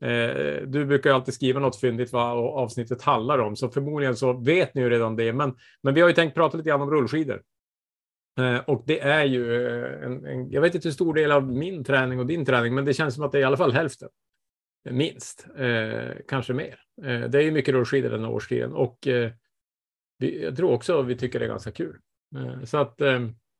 Eh, 0.02 0.62
du 0.68 0.86
brukar 0.86 1.10
ju 1.10 1.16
alltid 1.16 1.34
skriva 1.34 1.60
något 1.60 1.80
fyndigt 1.80 2.14
vad 2.14 2.38
avsnittet 2.38 3.02
handlar 3.02 3.40
om, 3.40 3.56
så 3.56 3.70
förmodligen 3.70 4.16
så 4.16 4.34
vet 4.34 4.74
ni 4.74 4.82
ju 4.82 4.90
redan 4.90 5.16
det. 5.16 5.34
Men, 5.34 5.56
men 5.84 5.94
vi 5.94 6.02
har 6.02 6.08
ju 6.08 6.16
tänkt 6.16 6.34
prata 6.36 6.58
lite 6.58 6.70
grann 6.70 6.82
om 6.82 6.92
rullskidor. 6.92 7.42
Eh, 8.40 8.58
och 8.58 8.84
det 8.86 9.00
är 9.00 9.24
ju 9.26 9.68
eh, 9.68 10.06
en, 10.06 10.26
en, 10.26 10.52
jag 10.52 10.62
vet 10.62 10.76
inte 10.76 10.88
hur 10.88 10.94
stor 10.94 11.14
del 11.14 11.32
av 11.32 11.48
min 11.52 11.84
träning 11.84 12.20
och 12.20 12.26
din 12.26 12.46
träning, 12.46 12.76
men 12.76 12.86
det 12.86 12.94
känns 12.94 13.16
som 13.16 13.24
att 13.24 13.32
det 13.32 13.38
är 13.38 13.42
i 13.42 13.46
alla 13.46 13.58
fall 13.58 13.72
hälften. 13.74 14.10
Minst, 14.90 15.48
eh, 15.58 16.12
kanske 16.28 16.54
mer. 16.54 16.80
Eh, 17.04 17.20
det 17.22 17.38
är 17.38 17.42
ju 17.42 17.52
mycket 17.52 17.74
rullskidor 17.74 18.10
den 18.10 18.24
här 18.24 18.32
årstiden 18.32 18.74
och 18.74 19.08
eh, 19.08 19.32
vi, 20.18 20.44
jag 20.44 20.56
tror 20.58 20.72
också 20.72 21.00
att 21.00 21.06
vi 21.06 21.18
tycker 21.18 21.40
det 21.40 21.46
är 21.46 21.50
ganska 21.50 21.72
kul. 21.72 22.00
Så 22.64 22.78
att 22.78 23.02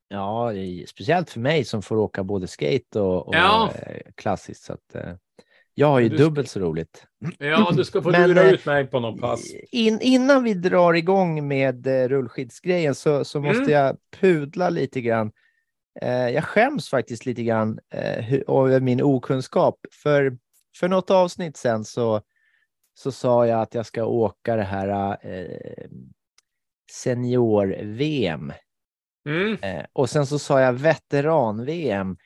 Ja, 0.08 0.52
speciellt 0.86 1.30
för 1.30 1.40
mig 1.40 1.64
som 1.64 1.82
får 1.82 1.96
åka 1.96 2.24
både 2.24 2.46
skate 2.46 3.00
och, 3.00 3.28
och 3.28 3.34
Ja. 3.34 3.72
klassiskt. 4.14 4.62
Så 4.62 4.72
att, 4.72 4.96
jag 5.78 5.86
har 5.86 6.00
ju 6.00 6.08
Du 6.08 6.16
dubbelt 6.16 6.50
så 6.50 6.60
roligt. 6.60 7.06
ja, 7.38 7.72
du 7.76 7.84
ska 7.84 8.02
få 8.02 8.10
Men, 8.10 8.28
lura 8.28 8.42
eh, 8.42 8.52
ut 8.52 8.66
mig 8.66 8.86
på 8.86 9.00
någon 9.00 9.18
pass. 9.18 9.44
In, 9.72 10.00
innan 10.00 10.44
vi 10.44 10.54
drar 10.54 10.94
igång 10.94 11.48
med 11.48 11.86
eh, 11.86 12.08
rullskidsgrejen 12.08 12.94
så, 12.94 13.24
så 13.24 13.40
måste 13.40 13.58
Mm. 13.62 13.72
jag 13.72 13.96
pudla 14.20 14.70
lite 14.70 15.00
grann. 15.00 15.32
Eh, 16.00 16.28
jag 16.28 16.44
skäms 16.44 16.88
faktiskt 16.90 17.26
lite 17.26 17.42
grann 17.42 17.78
eh, 17.94 18.32
över 18.48 18.80
min 18.80 19.02
okunskap. 19.02 19.78
För, 20.02 20.38
för 20.80 20.88
något 20.88 21.10
avsnitt 21.10 21.56
sen 21.56 21.84
så, 21.84 22.20
så 22.94 23.12
sa 23.12 23.46
jag 23.46 23.60
att 23.60 23.74
jag 23.74 23.86
ska 23.86 24.04
åka 24.04 24.56
det 24.56 24.62
här 24.62 25.16
eh, 25.22 25.88
senior-VM. 26.92 28.52
Mm. 29.28 29.56
Och 29.92 30.10
sen 30.10 30.26
så 30.26 30.38
sa 30.38 30.60
jag 30.60 30.72
veteran-VM. 30.72 32.16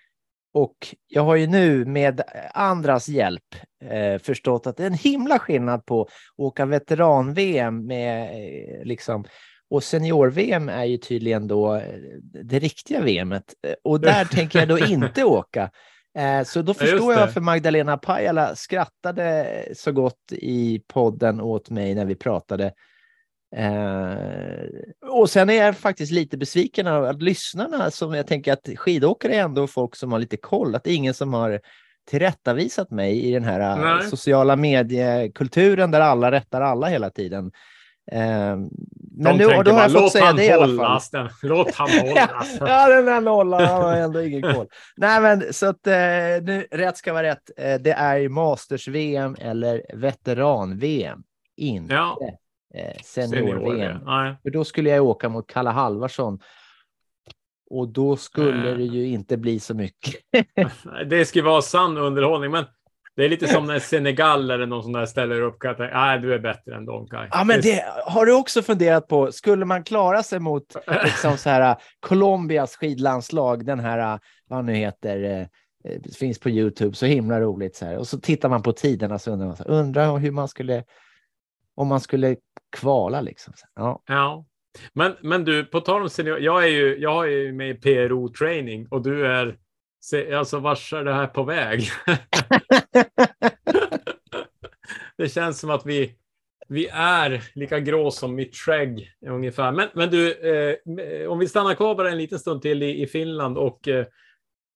Och 0.53 0.95
jag 1.09 1.23
har 1.23 1.37
ju 1.37 1.47
nu 1.47 1.85
med 1.85 2.21
andras 2.55 3.09
hjälp 3.09 3.55
eh, 3.85 4.19
förstått 4.19 4.67
att 4.67 4.77
det 4.77 4.83
är 4.83 4.87
en 4.87 4.95
himla 4.95 5.39
skillnad 5.39 5.87
på 5.87 6.03
att 6.03 6.09
åka 6.37 6.67
veteran-VM 6.67 7.87
med 7.87 8.23
eh, 8.23 8.85
liksom 8.85 9.25
Och 9.71 9.85
senior-VM 9.85 10.69
är 10.69 10.85
ju 10.85 10.97
tydligen 10.97 11.49
då 11.49 11.75
eh, 11.75 11.83
det 12.45 12.59
riktiga 12.59 13.01
VMet. 13.01 13.55
Eh, 13.67 13.75
Och 13.85 14.01
där 14.01 14.25
tänker 14.33 14.59
jag 14.59 14.69
då 14.69 14.79
inte 14.79 15.25
åka. 15.25 15.71
Eh, 16.19 16.43
Så 16.45 16.63
då 16.63 16.75
förstår 16.75 17.13
jag 17.13 17.21
varför 17.21 17.41
Magdalena 17.41 17.97
Pajala 17.97 18.57
skrattade 18.57 19.47
så 19.75 19.93
gott 19.93 20.33
i 20.33 20.83
podden 20.89 21.41
åt 21.41 21.71
mig 21.71 21.95
när 21.95 22.05
vi 22.05 22.15
pratade. 22.15 22.73
Eh, 23.57 24.65
och 25.11 25.31
sen 25.31 25.51
är 25.51 25.55
jag 25.55 25.77
faktiskt 25.77 26.13
lite 26.13 26.37
besviken 26.37 26.87
av 26.87 27.05
att 27.05 27.23
lyssnarna, 27.23 27.91
som 27.91 28.15
jag 28.15 28.27
tänker 28.27 28.53
att 28.53 28.69
skidåkare 28.77 29.35
är 29.35 29.41
ändå 29.41 29.67
folk 29.67 29.97
som 29.97 30.13
har 30.13 30.19
lite 30.19 30.37
koll, 30.37 30.75
att 30.75 30.85
det 30.85 30.91
är 30.91 30.97
ingen 30.97 31.15
som 31.15 31.35
har 31.35 31.61
tillrättavisat 32.11 32.91
mig 32.91 33.27
i 33.29 33.33
den 33.33 33.45
här 33.45 33.61
eh, 33.61 33.85
Nej. 33.85 34.11
sociala 34.11 34.57
mediekulturen 34.57 35.91
där 35.91 36.01
alla 36.01 36.33
rättar 36.33 36.61
alla 36.61 36.87
hela 36.87 37.11
tiden. 37.11 37.53
Eh, 38.13 38.57
men 39.17 39.37
nu, 39.37 39.45
då 39.45 39.71
har 39.73 39.83
jag 39.83 39.93
fått 39.93 40.13
säga 40.13 40.33
det 40.33 40.45
i 40.45 40.51
alla 40.51 40.85
fall. 40.85 41.01
Den. 41.13 41.29
Låt 41.43 41.75
han 41.75 41.89
hållas. 42.01 42.57
ja, 42.61 42.89
den 42.89 43.05
där 43.05 43.21
nollan, 43.21 43.65
han 43.65 43.83
har 43.83 43.97
ändå 43.97 44.23
ingen 44.23 44.55
koll. 44.55 44.67
Nej, 44.97 45.21
men 45.21 45.53
så 45.53 45.67
att 45.67 45.87
eh, 45.87 45.93
nu, 46.43 46.67
rätt 46.71 46.97
ska 46.97 47.13
vara 47.13 47.23
rätt. 47.23 47.51
Eh, 47.57 47.75
det 47.75 47.93
är 47.93 48.29
Masters-VM 48.29 49.37
eller 49.41 49.83
Veteran-VM, 49.95 51.23
inte 51.57 51.95
Ja. 51.95 52.19
Eh, 52.75 53.03
Senior, 53.03 53.31
Senior-VM. 53.31 53.99
Nej. 54.05 54.35
För 54.43 54.51
då 54.51 54.65
skulle 54.65 54.91
jag 54.91 55.05
åka 55.05 55.29
mot 55.29 55.47
Kalle 55.47 55.71
Halvarsson. 55.71 56.39
Och 57.71 57.89
då 57.89 58.17
skulle 58.17 58.71
Äh. 58.71 58.77
det 58.77 58.85
ju 58.85 59.07
inte 59.07 59.37
bli 59.37 59.61
så 59.61 59.75
mycket. 59.75 60.15
Det 61.11 61.25
ska 61.25 61.43
vara 61.43 61.63
sann 61.63 61.99
underhållning, 61.99 62.51
men 62.51 62.65
det 63.17 63.25
är 63.25 63.29
lite 63.29 63.49
som 63.49 63.67
när 63.67 63.79
Senegal 63.79 64.51
eller 64.51 64.67
någon 64.67 64.83
sån 64.83 64.93
där 64.93 65.07
ställer 65.07 65.41
upp. 65.43 65.57
Nej, 65.79 66.19
du 66.19 66.35
är 66.35 66.39
bättre 66.39 66.75
än 66.77 66.85
dem, 66.87 67.07
Kaj. 67.07 67.29
Ja, 67.33 67.45
men 67.45 67.61
det 67.61 67.85
har 68.05 68.27
du 68.27 68.33
också 68.33 68.63
funderat 68.63 69.09
på. 69.09 69.33
Skulle 69.33 69.65
man 69.65 69.85
klara 69.85 70.23
sig 70.23 70.41
mot 70.41 70.77
liksom 71.05 71.37
så 71.37 71.51
här 71.51 71.77
Colombias 72.01 72.77
skidlandslag, 72.77 73.67
den 73.67 73.81
här, 73.81 74.21
vad 74.49 74.65
nu 74.65 74.75
heter, 74.75 75.23
eh, 75.25 75.41
eh, 75.93 76.01
finns 76.19 76.39
på 76.41 76.51
Youtube, 76.51 76.97
så 76.97 77.07
himla 77.07 77.41
roligt 77.41 77.77
så 77.77 77.85
här. 77.87 77.97
Och 77.99 78.09
så 78.09 78.21
tittar 78.21 78.49
man 78.49 78.63
på 78.63 78.73
tiderna 78.73 79.19
så 79.19 79.31
undrar 79.31 79.47
man, 79.47 79.57
undrar 79.67 80.19
hur 80.19 80.31
man 80.31 80.49
skulle, 80.49 80.85
om 81.75 81.89
man 81.89 82.01
skulle 82.01 82.37
kvala 82.77 83.21
liksom. 83.21 83.55
Ja. 83.75 84.03
Ja. 84.07 84.47
Men, 84.93 85.17
men 85.21 85.45
du, 85.45 85.65
på 85.65 85.81
tal 85.81 86.03
om 86.03 86.09
senior, 86.11 86.39
jag 86.39 86.65
är 86.65 86.69
ju, 86.69 86.99
jag 86.99 87.25
är 87.25 87.29
ju 87.31 87.53
med 87.53 87.71
i 87.71 87.75
PRO-training 87.75 88.87
och 88.91 89.03
du 89.03 89.27
är, 89.27 89.59
se- 90.05 90.35
alltså 90.35 90.59
vars 90.59 90.93
är 90.93 91.05
det 91.05 91.15
här 91.15 91.27
på 91.27 91.43
väg? 91.43 91.89
det 95.17 95.29
känns 95.29 95.61
som 95.61 95.71
att 95.71 95.87
vi, 95.87 96.15
vi 96.69 96.89
är 96.93 97.43
lika 97.55 97.81
grå 97.81 98.11
som 98.11 98.35
mitt 98.35 98.57
skägg 98.57 99.13
ungefär. 99.27 99.73
Men, 99.73 99.89
men 99.95 100.11
du, 100.11 100.33
eh, 100.33 100.77
om 101.31 101.39
vi 101.39 101.49
stannar 101.49 101.75
kvar 101.75 101.95
bara 101.95 102.11
en 102.11 102.19
liten 102.19 102.39
stund 102.39 102.63
till 102.63 102.83
i, 102.83 103.03
i 103.03 103.07
Finland 103.07 103.59
och 103.59 103.89
eh, 103.89 104.07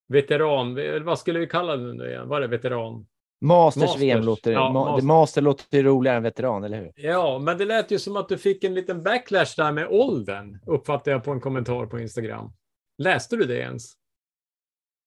veteran, 0.09 0.79
vad 1.05 1.19
skulle 1.19 1.39
vi 1.39 1.47
kalla 1.47 1.77
det 1.77 1.95
nu 1.95 2.09
igen? 2.09 2.29
Var 2.29 2.41
det 2.41 2.47
veteran? 2.47 3.07
Masters, 3.41 3.83
Masters, 3.83 4.03
VM 4.03 4.23
låter, 4.23 4.53
ja, 4.53 4.61
ma- 4.69 4.73
Masters. 4.73 5.05
master 5.05 5.43
låter 5.43 5.77
ju 5.79 5.83
roligare 5.83 6.17
än 6.17 6.23
veteran, 6.23 6.65
eller 6.65 6.79
hur? 6.79 6.93
Ja, 6.97 7.39
men 7.39 7.59
det 7.59 7.65
lät 7.65 7.91
ju 7.91 7.99
som 7.99 8.17
att 8.17 8.29
du 8.29 8.39
fick 8.39 8.65
en 8.65 8.75
liten 8.75 9.03
backlash 9.03 9.55
där 9.57 9.73
med 9.73 9.87
åldern, 9.91 10.59
uppfattade 10.67 11.11
jag 11.11 11.25
på 11.25 11.31
en 11.33 11.41
kommentar 11.41 11.87
på 11.87 11.99
Instagram. 12.01 12.53
Läste 12.99 13.37
du 13.37 13.45
det 13.45 13.59
ens? 13.59 13.93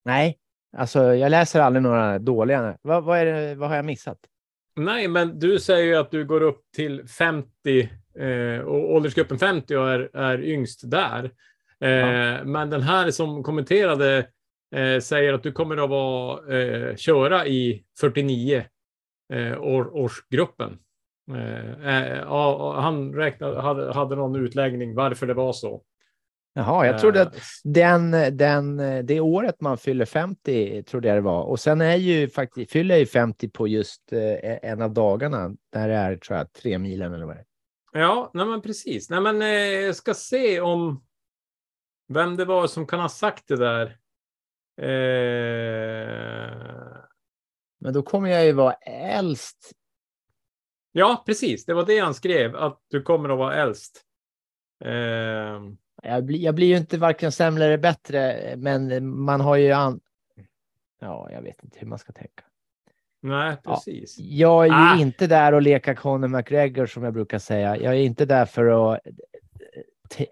Nej, 0.06 0.38
alltså 0.78 1.04
jag 1.16 1.30
läser 1.30 1.60
aldrig 1.62 1.84
några 1.84 2.20
dåliga. 2.20 2.78
Vad, 2.82 3.04
vad, 3.04 3.26
det, 3.26 3.56
vad 3.56 3.70
har 3.70 3.76
jag 3.76 3.86
missat? 3.86 4.18
Nej, 4.76 5.08
men 5.08 5.40
du 5.40 5.60
säger 5.60 5.86
ju 5.86 5.96
att 5.96 6.12
du 6.12 6.26
går 6.26 6.42
upp 6.42 6.62
till 6.76 7.08
50 7.08 7.90
eh, 8.20 8.60
och 8.66 8.94
åldersgruppen 8.96 9.40
50 9.40 9.76
och 9.76 9.90
är, 9.90 10.16
är 10.16 10.44
yngst 10.44 10.82
där. 10.92 11.32
Eh, 11.80 11.90
Ja. 11.90 12.44
Men 12.44 12.70
den 12.70 12.82
här 12.82 13.12
som 13.12 13.44
kommenterade 13.44 14.28
eh, 14.76 15.00
säger 15.00 15.34
att 15.34 15.44
du 15.44 15.52
kommer 15.52 15.78
att 15.78 15.90
vara, 15.90 16.58
eh, 16.60 16.96
köra 16.96 17.48
i 17.48 17.84
49 18.00 18.66
eh, 19.34 19.62
år, 19.62 19.96
årsgruppen. 19.96 20.80
Eh, 21.32 21.88
eh, 21.88 22.82
han 22.82 23.14
räknade, 23.14 23.62
hade, 23.62 23.94
hade 23.94 24.16
någon 24.16 24.36
utläggning 24.36 24.96
varför 24.96 25.28
det 25.28 25.34
var 25.34 25.54
så. 25.54 25.84
Jaha, 26.54 26.86
jag 26.86 27.00
trodde 27.00 27.22
Eh, 27.22 27.28
att 27.28 27.38
den, 27.64 28.12
den, 28.38 28.78
det 29.06 29.20
året 29.20 29.62
man 29.62 29.78
fyller 29.78 30.06
50 30.06 30.84
trodde 30.84 31.08
jag 31.08 31.18
det 31.18 31.22
var. 31.22 31.44
Och 31.44 31.60
sen 31.60 31.82
är 31.82 31.96
ju 31.96 32.30
faktiskt, 32.30 32.72
fyller 32.72 32.96
jag 32.96 33.00
ju 33.00 33.06
50 33.06 33.50
på 33.50 33.68
just 33.68 34.14
en 34.62 34.82
av 34.82 34.94
dagarna. 34.94 35.56
Där 35.74 35.88
det 35.88 35.96
är, 35.96 36.16
tror 36.16 36.38
jag, 36.38 36.54
tre 36.54 36.78
milen 36.78 37.14
eller 37.14 37.26
vad 37.26 37.36
det 37.36 37.40
är. 37.40 38.02
Ja, 38.02 38.32
nej 38.34 38.46
men 38.46 38.62
precis. 38.62 39.10
Nej 39.10 39.22
men 39.22 39.42
jag 39.86 39.96
ska 39.96 40.14
se 40.14 40.62
om 40.62 41.04
vem 42.14 42.38
det 42.38 42.46
var 42.46 42.68
som 42.68 42.88
kan 42.88 43.00
ha 43.00 43.10
sagt 43.10 43.48
det 43.48 43.58
där. 43.58 43.98
Eh, 44.78 44.88
Men 47.80 47.94
då 47.94 48.02
kommer 48.02 48.30
jag 48.30 48.46
ju 48.46 48.52
vara 48.52 48.74
äldst. 48.74 49.72
ja, 50.92 51.24
precis. 51.26 51.66
Det 51.66 51.74
var 51.74 51.86
det 51.86 52.00
han 52.00 52.14
skrev, 52.14 52.56
att 52.56 52.82
du 52.88 53.02
kommer 53.02 53.30
att 53.30 53.38
vara 53.38 53.56
äldst. 53.56 54.04
Eh, 54.86 55.62
Jag 56.04 56.26
blir, 56.26 56.40
jag 56.40 56.56
blir 56.56 56.68
ju 56.68 56.78
inte 56.78 56.98
varken 56.98 57.32
sämre 57.32 57.66
eller 57.66 57.78
bättre, 57.78 58.54
men 58.58 59.08
man 59.20 59.42
har 59.42 59.56
ju 59.56 59.72
an... 59.72 60.00
Ja, 61.00 61.30
jag 61.32 61.42
vet 61.42 61.64
inte 61.64 61.80
hur 61.80 61.88
man 61.88 62.00
ska 62.00 62.14
tänka. 62.14 62.44
nej, 63.22 63.56
Ja. 63.64 63.74
precis. 63.74 64.16
Jag 64.20 64.64
är 64.64 64.68
ju 64.68 64.74
Ah. 64.74 65.02
inte 65.02 65.28
där 65.28 65.54
och 65.54 65.62
leka 65.62 65.96
Conor 65.96 66.28
McGregor 66.28 66.86
som 66.86 67.04
jag 67.04 67.14
brukar 67.14 67.40
säga. 67.40 67.78
Jag 67.78 67.94
är 67.94 68.00
inte 68.00 68.26
där 68.26 68.46
för 68.46 68.94
att 68.94 69.00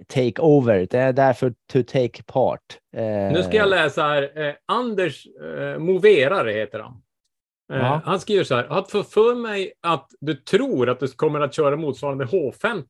take 0.07 0.41
over. 0.41 0.87
Det 0.89 0.97
är 0.99 1.13
där 1.13 1.33
för 1.33 1.49
to 1.49 1.83
take 1.87 2.23
part. 2.23 2.77
Eh, 2.97 3.03
Nu 3.33 3.43
ska 3.43 3.57
jag 3.57 3.69
läsa 3.69 4.03
här. 4.03 4.47
Eh, 4.47 4.53
Anders 4.65 5.27
eh, 5.27 5.79
Moverare 5.79 6.51
heter 6.51 6.79
han. 6.79 6.91
Eh, 7.73 7.77
Ja. 7.79 8.01
Han 8.05 8.19
skriver 8.19 8.43
så 8.43 8.55
här. 8.55 8.65
Att 8.69 8.91
få 8.91 9.03
för 9.03 9.35
mig 9.35 9.73
att 9.81 10.07
du 10.19 10.33
tror 10.33 10.89
att 10.89 10.99
du 10.99 11.07
kommer 11.07 11.39
att 11.39 11.53
köra 11.53 11.75
motsvarande 11.75 12.25
H50. 12.25 12.83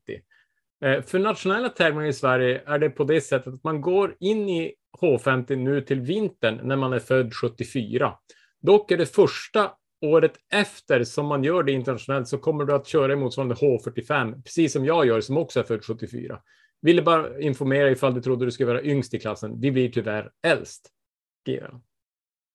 Eh, 0.85 1.01
för 1.01 1.19
nationella 1.19 1.69
tävlingar 1.69 2.07
i 2.09 2.13
Sverige 2.13 2.61
är 2.65 2.79
det 2.79 2.89
på 2.89 3.03
det 3.03 3.21
sättet 3.21 3.53
att 3.53 3.63
man 3.63 3.81
går 3.81 4.15
in 4.19 4.49
i 4.49 4.73
H50 5.01 5.55
nu 5.55 5.81
till 5.81 6.01
vintern 6.01 6.59
när 6.63 6.75
man 6.75 6.93
är 6.93 6.99
född 6.99 7.33
74. 7.33 8.13
Dock 8.61 8.91
är 8.91 8.97
det 8.97 9.05
första 9.05 9.71
året 10.05 10.33
efter 10.53 11.03
som 11.03 11.25
man 11.25 11.43
gör 11.43 11.63
det 11.63 11.71
internationellt 11.71 12.27
så 12.27 12.37
kommer 12.37 12.65
du 12.65 12.73
att 12.75 12.87
köra 12.87 13.13
i 13.13 13.15
motsvarande 13.15 13.55
H45, 13.55 14.43
precis 14.43 14.73
som 14.73 14.85
jag 14.85 15.05
gör 15.05 15.21
som 15.21 15.37
också 15.37 15.59
är 15.59 15.63
född 15.63 15.85
74. 15.85 16.39
Ville 16.85 17.01
bara 17.01 17.39
informera 17.39 17.89
ifall 17.89 18.13
du 18.13 18.21
trodde 18.21 18.45
du 18.45 18.51
skulle 18.51 18.67
vara 18.71 18.81
yngst 18.83 19.13
i 19.13 19.19
klassen. 19.19 19.59
Vi 19.59 19.71
blir 19.71 19.89
tyvärr 19.89 20.29
äldst. 20.47 20.89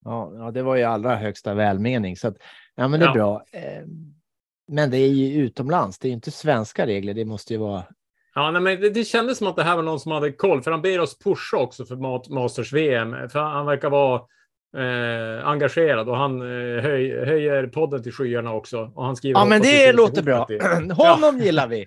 Ja, 0.04 0.32
ja, 0.34 0.50
det 0.50 0.62
var 0.62 0.76
ju 0.76 0.82
allra 0.82 1.16
högsta 1.16 1.54
välmening. 1.54 2.16
Så 2.16 2.28
att, 2.28 2.36
ja, 2.74 2.88
men 2.88 3.00
det 3.00 3.06
är 3.06 3.08
Ja. 3.08 3.14
bra. 3.14 3.42
Eh, 3.52 3.82
Men 4.72 4.90
det 4.90 4.96
är 4.98 5.08
ju 5.08 5.42
utomlands. 5.42 5.98
Det 5.98 6.06
är 6.06 6.10
ju 6.10 6.14
inte 6.14 6.30
svenska 6.30 6.86
regler. 6.86 7.14
Det 7.14 7.24
måste 7.24 7.52
ju 7.54 7.58
vara. 7.58 7.84
Ja, 8.34 8.50
nej, 8.50 8.62
men 8.62 8.80
det, 8.80 8.90
det 8.90 9.04
kändes 9.04 9.38
som 9.38 9.46
att 9.46 9.56
det 9.56 9.62
här 9.62 9.76
var 9.76 9.82
någon 9.82 10.00
som 10.00 10.12
hade 10.12 10.32
koll, 10.32 10.62
för 10.62 10.70
han 10.70 10.82
ber 10.82 11.00
oss 11.00 11.18
pusha 11.18 11.56
också 11.56 11.84
för 11.84 11.96
Ma- 11.96 12.30
Masters-VM. 12.34 13.28
För 13.28 13.38
han, 13.40 13.66
verkar 13.66 13.90
vara 13.90 14.20
eh, 14.76 15.46
engagerad 15.48 16.08
och 16.08 16.16
han 16.16 16.40
eh, 16.40 16.82
höj, 16.82 17.24
höjer 17.24 17.66
podden 17.66 18.02
till 18.02 18.12
skyarna 18.12 18.52
också. 18.52 18.92
Och 18.94 19.04
han 19.04 19.16
skriver 19.16 19.40
Ja, 19.40 19.44
men 19.44 19.62
det 19.62 19.92
låter 19.92 20.22
bra. 20.22 20.46
Honom 20.94 21.38
gillar 21.38 21.68
vi. 21.68 21.86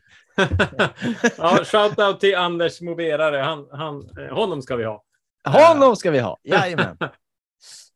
Ja, 1.38 1.60
shoutout 1.66 2.20
till 2.20 2.36
Anders 2.36 2.82
Moverare. 2.82 3.38
Han, 3.38 3.68
han, 3.72 4.10
eh, 4.20 4.34
honom 4.36 4.62
ska 4.62 4.76
vi 4.76 4.84
ha. 4.84 5.04
Honom 5.48 5.96
ska 5.96 6.12
vi 6.12 6.20
ha. 6.20 6.38
Jajamän. 6.44 6.98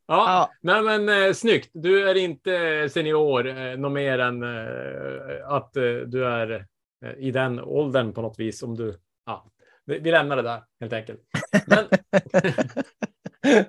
Ja, 0.09 0.25
Ja, 0.27 0.51
nej 0.61 0.81
men 0.81 1.23
eh, 1.27 1.33
snyggt. 1.33 1.69
Du 1.73 2.09
är 2.09 2.15
inte 2.15 2.89
senior 2.89 3.47
eh, 3.47 3.77
något 3.77 3.91
mer 3.91 4.19
än 4.19 4.43
eh, 4.43 5.47
att 5.47 5.75
eh, 5.77 5.83
du 5.83 6.25
är 6.25 6.65
eh, 7.05 7.11
i 7.17 7.31
den 7.31 7.59
åldern 7.59 8.13
på 8.13 8.21
något 8.21 8.39
vis. 8.39 8.63
Om 8.63 8.75
du, 8.77 8.97
ja, 9.25 9.51
vi, 9.85 9.99
vi 9.99 10.11
lämnar 10.11 10.35
det 10.35 10.41
där 10.41 10.63
helt 10.79 10.93
enkelt. 10.93 11.19
Men, 11.65 11.85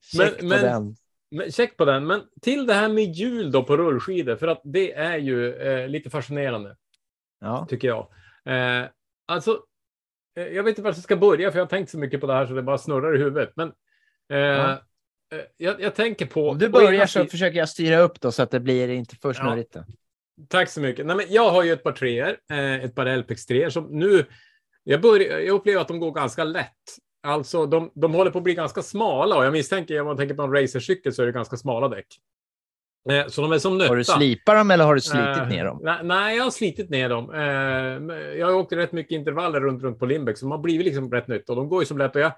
check 0.00 0.38
på 0.40 0.46
men- 0.46 0.62
den. 0.62 0.96
men, 1.30 1.50
check 1.52 1.76
på 1.76 1.84
den. 1.84 2.06
Men 2.06 2.22
till 2.42 2.66
det 2.66 2.74
här 2.74 2.88
med 2.88 3.04
hjul 3.04 3.50
då 3.52 3.62
på 3.62 3.76
rullskidor, 3.76 4.36
för 4.36 4.48
att 4.48 4.60
det 4.64 4.92
är 4.94 5.16
ju 5.16 5.54
eh, 5.54 5.88
lite 5.88 6.10
fascinerande 6.10 6.76
Ja. 7.40 7.66
tycker 7.70 7.88
jag. 7.88 8.06
Eh, 8.46 8.88
alltså, 9.28 9.62
eh, 10.38 10.46
jag 10.46 10.62
vet 10.62 10.70
inte 10.70 10.82
var 10.82 10.90
jag 10.90 10.96
ska 10.96 11.16
börja, 11.16 11.50
för 11.50 11.58
jag 11.58 11.64
har 11.64 11.70
tänkt 11.70 11.90
så 11.90 11.98
mycket 11.98 12.20
på 12.20 12.26
det 12.26 12.32
här 12.32 12.46
så 12.46 12.52
det 12.52 12.62
bara 12.62 12.78
snurrar 12.78 13.14
i 13.14 13.18
huvudet. 13.18 13.52
Men 13.56 13.68
eh, 14.32 14.38
Ja. 14.38 14.70
eh, 15.32 15.40
jag, 15.56 15.80
jag 15.80 15.94
tänker 15.94 16.26
på... 16.26 16.48
Om 16.50 16.58
du 16.58 16.68
börjar 16.68 17.06
så 17.06 17.24
försöker 17.24 17.58
jag 17.58 17.68
styra 17.68 17.98
upp 17.98 18.20
då 18.20 18.32
så 18.32 18.42
att 18.42 18.50
det 18.50 18.60
blir 18.60 18.88
inte 18.88 19.16
för 19.16 19.28
Ja. 19.28 19.34
snurrigt. 19.34 19.72
då. 19.74 19.84
Tack 20.48 20.68
så 20.68 20.80
mycket. 20.80 21.06
Nej, 21.06 21.16
men 21.16 21.26
jag 21.28 21.50
har 21.50 21.62
ju 21.62 21.72
ett 21.72 21.82
par 21.82 21.92
treor, 21.92 22.36
eh, 22.50 22.84
ett 22.84 22.94
par 22.94 23.06
LPX 23.16 23.46
3 23.46 23.70
som 23.70 23.84
nu, 23.84 24.24
jag, 24.84 25.00
börjar, 25.00 25.38
jag 25.38 25.54
upplever 25.54 25.80
att 25.80 25.88
de 25.88 26.00
går 26.00 26.12
ganska 26.12 26.44
lätt. 26.44 26.72
Alltså, 27.22 27.66
de, 27.66 27.90
de 27.94 28.14
håller 28.14 28.30
på 28.30 28.38
att 28.38 28.44
bli 28.44 28.54
ganska 28.54 28.82
smala 28.82 29.36
och 29.36 29.44
jag 29.44 29.52
misstänker, 29.52 30.00
om 30.00 30.06
man 30.06 30.16
tänker 30.16 30.34
på 30.34 30.42
en 30.42 30.52
racercykel 30.52 31.12
så 31.12 31.22
är 31.22 31.26
det 31.26 31.32
ganska 31.32 31.56
smala 31.56 31.88
däck. 31.88 32.06
Eh, 33.10 33.26
Så 33.26 33.42
de 33.42 33.52
är 33.52 33.58
som 33.58 33.78
nötta. 33.78 33.88
Har 33.90 33.96
du 33.96 34.04
slipat 34.04 34.56
dem 34.56 34.70
eller 34.70 34.84
har 34.84 34.94
du 34.94 35.00
slitit 35.00 35.36
Eh, 35.38 35.48
ner 35.48 35.64
dem? 35.64 35.80
Nej, 35.82 35.98
nej, 36.04 36.36
jag 36.36 36.44
har 36.44 36.50
slitit 36.50 36.90
ner 36.90 37.08
dem. 37.08 37.26
Men 38.06 38.38
jag 38.38 38.46
har 38.46 38.54
åkt 38.54 38.72
rätt 38.72 38.92
mycket 38.92 39.12
intervaller 39.12 39.60
runt, 39.60 39.82
runt 39.82 39.98
på 39.98 40.06
Lindbäck, 40.06 40.38
så 40.38 40.44
de 40.46 40.50
har 40.50 40.58
blivit 40.58 40.86
liksom 40.86 41.12
rätt 41.12 41.28
nytt. 41.28 41.50
Och 41.50 41.56
de 41.56 41.68
går 41.68 41.82
ju 41.82 41.86
som 41.86 41.98
lätt. 41.98 42.14
Och 42.16 42.20
jag, 42.22 42.32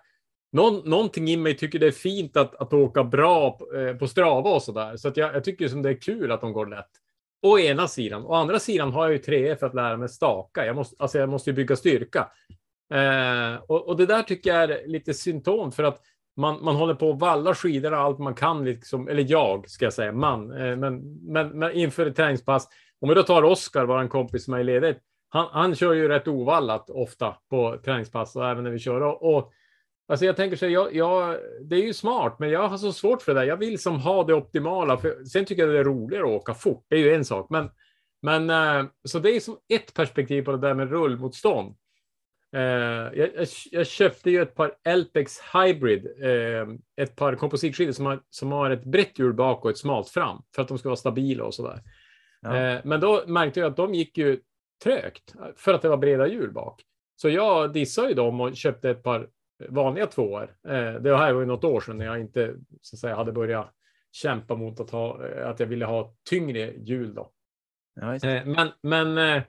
någon, 0.53 0.91
någonting 0.91 1.29
i 1.29 1.37
mig 1.37 1.57
tycker 1.57 1.79
det 1.79 1.87
är 1.87 1.91
fint 1.91 2.37
att, 2.37 2.55
att 2.57 2.73
åka 2.73 3.05
bra 3.05 3.51
på, 3.59 3.77
eh, 3.77 3.97
på 3.97 4.07
Strava 4.09 4.51
och 4.51 4.63
sådär. 4.63 4.97
Så 4.97 5.09
att 5.09 5.17
jag, 5.17 5.35
jag 5.35 5.45
tycker 5.45 5.69
som 5.69 5.83
det 5.83 5.89
är 5.91 6.01
kul 6.01 6.33
att 6.33 6.41
de 6.41 6.53
går 6.53 6.67
lätt. 6.67 6.91
Å 7.43 7.59
ena 7.59 7.89
sidan. 7.89 8.27
Å 8.27 8.35
andra 8.35 8.59
sidan 8.59 8.93
har 8.93 9.05
jag 9.05 9.13
ju 9.13 9.19
tre 9.19 9.57
för 9.57 9.67
att 9.67 9.75
lära 9.75 9.97
mig 9.97 10.09
staka. 10.09 10.67
Jag 10.67 10.77
måste, 10.77 10.97
alltså 10.99 11.19
jag 11.19 11.29
måste 11.29 11.51
ju 11.51 11.55
bygga 11.57 11.77
styrka. 11.77 12.29
Eh, 12.95 13.55
och, 13.67 13.89
och 13.89 13.97
det 13.97 14.07
där 14.07 14.23
tycker 14.23 14.51
jag 14.51 14.63
är 14.63 14.87
lite 14.87 15.15
symptom 15.15 15.73
för 15.73 15.83
att 15.83 16.01
man, 16.37 16.65
man 16.65 16.77
håller 16.77 16.95
på 16.95 17.11
att 17.11 17.21
valla 17.21 17.55
skidor 17.55 17.95
allt 17.95 18.19
man 18.19 18.35
kan, 18.35 18.65
liksom, 18.65 19.09
eller 19.09 19.25
jag 19.29 19.69
ska 19.71 19.87
jag 19.87 19.93
säga, 19.93 20.13
man, 20.13 20.53
eh, 20.53 20.77
men, 20.77 21.19
men, 21.33 21.49
men 21.49 21.73
inför 21.73 22.07
ett 22.07 22.17
träningspass. 22.17 22.69
Om 23.01 23.09
vi 23.09 23.15
då 23.15 23.23
tar 23.23 23.43
Oskar, 23.43 23.85
vår 23.85 24.09
kompis 24.09 24.45
som 24.45 24.55
är 24.55 24.59
i 24.59 24.65
ledigt, 24.65 24.99
han, 25.29 25.47
han 25.53 25.75
kör 25.75 25.93
ju 25.93 26.09
rätt 26.09 26.29
ovallat 26.29 26.91
ofta 26.91 27.37
på 27.51 27.77
träningspass 27.85 28.37
och 28.37 28.49
även 28.49 28.65
när 28.65 28.71
vi 28.71 28.79
kör. 28.79 29.01
Och, 29.01 29.37
och 29.37 29.53
alltså 30.09 30.27
jag 30.27 30.37
tänker 30.37 30.57
så 30.57 30.65
här, 30.67 30.73
jag, 30.73 30.95
jag, 30.95 31.39
det 31.63 31.77
är 31.77 31.83
ju 31.83 31.95
smart, 31.95 32.37
men 32.39 32.51
jag 32.51 32.69
har 32.69 32.79
så 32.79 32.93
svårt 32.93 33.23
för 33.23 33.35
det 33.35 33.41
där. 33.41 33.47
Jag 33.47 33.57
vill 33.57 33.79
som 33.79 34.01
ha 34.01 34.25
det 34.25 34.35
optimala. 34.35 34.97
För, 34.97 35.25
sen 35.25 35.45
tycker 35.45 35.63
jag 35.63 35.75
det 35.75 35.79
är 35.79 35.85
roligare 35.85 36.25
att 36.25 36.31
åka 36.31 36.55
fort. 36.55 36.87
Det 36.89 36.97
är 36.97 37.01
ju 37.01 37.15
en 37.15 37.25
sak, 37.25 37.51
men, 37.51 37.71
men 38.23 38.51
eh, 38.51 38.91
så 39.05 39.19
det 39.19 39.31
är 39.31 39.41
som 39.41 39.57
ett 39.69 39.95
perspektiv 39.95 40.43
på 40.43 40.51
det 40.51 40.59
där 40.59 40.75
med 40.75 40.91
rullmotstånd. 40.91 41.75
Eh, 42.53 42.63
jag, 43.19 43.31
jag, 43.71 43.87
köpte 43.87 44.31
ju 44.31 44.43
ett 44.43 44.55
par 44.55 44.75
Elpex 44.85 45.33
Hybrid, 45.55 46.07
eh, 46.07 46.69
ett 46.97 47.17
par 47.17 47.35
kompositskidor 47.35 47.93
som 47.93 48.07
har, 48.07 48.21
som 48.31 48.53
har 48.53 48.71
ett 48.71 48.85
brett 48.85 49.19
hjul 49.19 49.35
bak 49.35 49.65
och 49.65 49.71
ett 49.71 49.79
smalt 49.79 50.09
fram 50.09 50.43
för 50.55 50.63
att 50.63 50.69
de 50.69 50.79
ska 50.79 50.89
vara 50.89 50.97
stabila 50.97 51.45
och 51.45 51.55
sådär. 51.55 51.83
Ja. 52.41 52.57
Eh, 52.57 52.81
men 52.85 53.01
då 53.01 53.25
märkte 53.27 53.61
jag 53.61 53.71
att 53.71 53.77
de 53.77 53.95
gick 53.95 54.19
ju 54.19 54.41
trögt 54.83 55.35
för 55.57 55.75
att 55.75 55.83
det 55.83 55.89
var 55.89 55.97
breda 55.97 56.27
hjul 56.27 56.53
bak. 56.53 56.83
Så 57.17 57.29
jag 57.29 57.73
dissade 57.73 58.09
ju 58.09 58.15
dem 58.15 58.41
och 58.41 58.57
köpte 58.57 58.91
ett 58.91 59.03
par 59.03 59.29
vanliga 59.69 60.07
tvåor. 60.07 60.57
Eh, 60.69 60.95
det 60.95 61.17
här 61.17 61.33
var 61.33 61.41
ju 61.41 61.47
något 61.47 61.65
år 61.65 61.81
sedan 61.81 61.99
när 61.99 62.07
jag 62.07 62.21
inte 62.21 62.55
så 62.81 62.97
att 62.97 63.01
säga, 63.01 63.17
hade 63.17 63.33
börjat 63.33 63.71
kämpa 64.13 64.55
mot 64.57 64.81
att, 64.81 64.91
ha, 64.91 65.27
eh, 65.27 65.49
att 65.49 65.61
jag 65.61 65.67
ville 65.67 65.85
ha 65.85 66.15
tyngre 66.31 66.73
hjul. 66.77 67.15
Då. 67.15 67.31
Ja, 67.95 68.19
men, 68.45 68.69
men, 68.83 69.43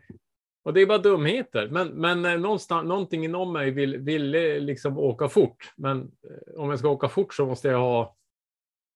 och 0.63 0.74
det 0.74 0.82
är 0.82 0.86
bara 0.86 0.98
dumheter. 0.98 1.68
Men, 1.68 1.88
men 1.88 2.25
eh, 2.25 2.38
någonstans, 2.39 2.88
någonting 2.88 3.25
inom 3.25 3.53
mig 3.53 3.72
vill, 3.72 3.98
vill 3.98 4.36
eh, 4.36 4.60
liksom 4.60 4.98
åka 4.98 5.30
fort. 5.30 5.74
Men 5.75 6.01
eh, 6.01 6.62
om 6.62 6.70
jag 6.70 6.80
ska 6.80 6.89
åka 6.89 7.10
fort 7.10 7.34
så 7.34 7.46
måste 7.46 7.68
jag 7.68 7.80
ha 7.80 8.15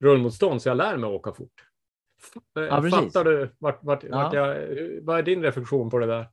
rullmotstånd 0.04 0.62
så 0.62 0.70
jag 0.70 0.78
lär 0.78 0.98
mig 0.98 1.10
åka 1.10 1.34
fort. 1.34 1.66
Ja, 2.54 2.82
precis. 2.82 3.00
Fattar 3.14 3.24
du 3.24 3.56
vart, 3.60 3.84
vart, 3.84 4.04
Ja. 4.04 4.10
vart 4.18 4.34
jag, 4.34 4.58
vad 5.02 5.20
är 5.20 5.24
din 5.24 5.44
reflektion 5.44 5.90
på 5.90 6.00
det 6.00 6.06
där? 6.06 6.28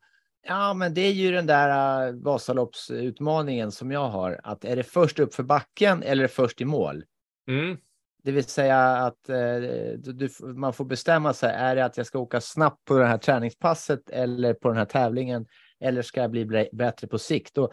Ja, 0.46 0.74
men 0.74 0.94
det 0.94 1.00
är 1.00 1.12
ju 1.12 1.32
den 1.32 1.46
där 1.46 2.08
uh, 2.08 2.22
Vasaloppsutmaningen 2.22 3.72
som 3.72 3.90
jag 3.90 4.08
har. 4.08 4.40
Att 4.44 4.64
är 4.64 4.76
det 4.76 4.82
först 4.82 5.18
upp 5.18 5.34
för 5.34 5.42
backen 5.42 6.02
eller 6.02 6.28
först 6.28 6.60
i 6.60 6.64
mål? 6.64 7.04
Mm. 7.48 7.76
Det 8.24 8.32
vill 8.32 8.44
säga 8.44 8.78
att 8.80 9.28
eh, 9.28 9.56
du, 9.96 10.28
man 10.54 10.72
får 10.72 10.84
bestämma 10.84 11.32
sig. 11.32 11.54
Är 11.54 11.76
det 11.76 11.84
att 11.84 11.96
jag 11.96 12.06
ska 12.06 12.18
åka 12.18 12.40
snabbt 12.40 12.84
på 12.84 12.98
det 12.98 13.06
här 13.06 13.18
träningspasset 13.18 14.10
eller 14.10 14.54
på 14.54 14.68
den 14.68 14.76
här 14.76 14.84
tävlingen? 14.84 15.46
Eller 15.80 16.02
ska 16.02 16.20
jag 16.20 16.30
bli 16.30 16.68
bättre 16.72 17.06
på 17.06 17.18
sikt? 17.18 17.58
Och 17.58 17.72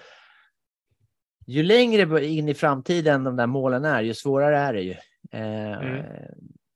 ju 1.47 1.63
längre 1.63 2.25
in 2.25 2.49
i 2.49 2.53
framtiden 2.53 3.23
de 3.23 3.35
där 3.35 3.47
målen 3.47 3.85
är, 3.85 4.01
ju 4.01 4.13
svårare 4.13 4.57
är 4.57 4.73
det 4.73 4.81
ju. 4.81 4.95
Eh, 5.31 5.77
Mm. 5.79 6.05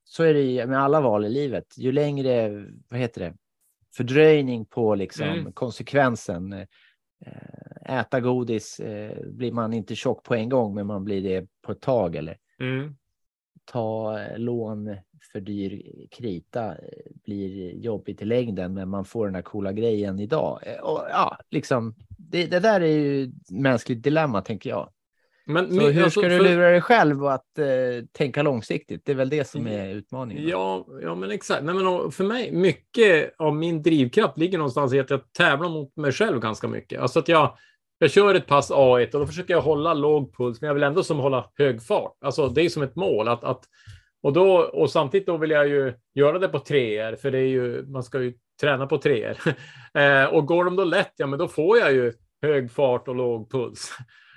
Så 0.05 0.23
är 0.23 0.33
det 0.33 0.41
ju 0.41 0.67
med 0.67 0.79
alla 0.79 1.01
val 1.01 1.25
i 1.25 1.29
livet. 1.29 1.77
Ju 1.77 1.91
längre, 1.91 2.49
vad 2.89 2.99
heter 2.99 3.21
det, 3.21 3.33
fördröjning 3.97 4.65
på 4.65 4.95
liksom 4.95 5.27
Mm. 5.27 5.53
konsekvensen. 5.53 6.53
Eh, 6.53 7.99
Äta 7.99 8.19
godis 8.19 8.79
eh, 8.79 9.17
blir 9.25 9.51
man 9.51 9.73
inte 9.73 9.95
tjock 9.95 10.23
på 10.23 10.35
en 10.35 10.49
gång, 10.49 10.75
men 10.75 10.87
man 10.87 11.03
blir 11.03 11.21
det 11.23 11.47
på 11.65 11.71
ett 11.71 11.81
tag. 11.81 12.15
Eller 12.15 12.37
Mm. 12.59 12.95
Ta 13.65 14.19
lån 14.37 14.95
för 15.31 15.39
dyr 15.39 15.81
krita 16.11 16.65
eh, 16.65 16.75
blir 17.25 17.75
jobbigt 17.75 18.21
i 18.21 18.25
längden, 18.25 18.73
men 18.73 18.89
man 18.89 19.05
får 19.05 19.25
den 19.25 19.35
här 19.35 19.41
coola 19.41 19.71
grejen 19.71 20.19
idag. 20.19 20.59
Eh, 20.65 20.83
Och, 20.83 21.05
ja, 21.09 21.37
liksom, 21.49 21.95
det, 22.17 22.45
det 22.45 22.59
där 22.59 22.81
är 22.81 22.87
ju 22.87 23.23
ett 23.23 23.51
mänskligt 23.51 24.03
dilemma, 24.03 24.41
tänker 24.41 24.69
jag. 24.69 24.89
Men, 25.45 25.67
Så 25.69 25.75
men, 25.75 25.93
hur 25.93 26.03
alltså, 26.03 26.19
ska 26.19 26.29
du 26.29 26.43
lura 26.43 26.69
dig 26.69 26.81
själv 26.81 27.25
att 27.25 27.59
eh, 27.59 28.05
tänka 28.11 28.41
långsiktigt? 28.43 29.05
Det 29.05 29.11
är 29.11 29.15
väl 29.15 29.29
det 29.29 29.47
som 29.47 29.67
är 29.67 29.89
utmaningen. 29.89 30.47
Ja, 30.47 30.87
ja 31.01 31.15
men 31.15 31.31
exakt. 31.31 31.63
Nej, 31.63 31.75
men 31.75 32.11
för 32.11 32.23
mig, 32.23 32.51
mycket 32.51 33.33
av 33.37 33.55
min 33.55 33.81
drivkraft 33.81 34.37
ligger 34.37 34.57
någonstans 34.57 34.93
i 34.93 34.99
att 34.99 35.09
jag 35.09 35.33
tävlar 35.33 35.69
mot 35.69 35.95
mig 35.95 36.11
själv 36.11 36.39
ganska 36.39 36.67
mycket. 36.67 37.01
Alltså 37.01 37.19
att 37.19 37.27
jag, 37.27 37.57
jag 37.97 38.11
kör 38.11 38.35
ett 38.35 38.47
pass 38.47 38.71
A1 38.71 39.13
och 39.13 39.19
då 39.19 39.27
försöker 39.27 39.53
jag 39.53 39.61
hålla 39.61 39.93
låg 39.93 40.37
puls, 40.37 40.61
men 40.61 40.67
jag 40.67 40.73
vill 40.73 40.83
ändå 40.83 41.03
som 41.03 41.19
hålla 41.19 41.49
hög 41.57 41.83
fart. 41.83 42.17
Alltså 42.21 42.47
det 42.47 42.61
är 42.61 42.69
som 42.69 42.83
ett 42.83 42.95
mål 42.95 43.27
att, 43.27 43.43
att 43.43 43.63
och 44.23 44.33
då 44.33 44.57
och 44.57 44.91
samtidigt 44.91 45.27
då 45.27 45.37
vill 45.37 45.51
jag 45.51 45.67
ju 45.67 45.93
göra 46.13 46.39
det 46.39 46.47
på 46.47 46.59
treor, 46.59 47.15
för 47.15 47.31
det 47.31 47.37
är 47.37 47.47
ju, 47.47 47.85
man 47.87 48.03
ska 48.03 48.21
ju 48.21 48.33
träna 48.61 48.87
på 48.87 48.97
treor. 48.97 49.37
eh, 49.93 50.25
och 50.25 50.45
går 50.45 50.65
de 50.65 50.75
då 50.75 50.83
lätt, 50.83 51.13
ja 51.15 51.27
men 51.27 51.39
då 51.39 51.47
får 51.47 51.77
jag 51.77 51.93
ju 51.93 52.13
hög 52.41 52.71
fart 52.71 53.07
och 53.07 53.15
låg 53.15 53.51
puls. 53.51 53.91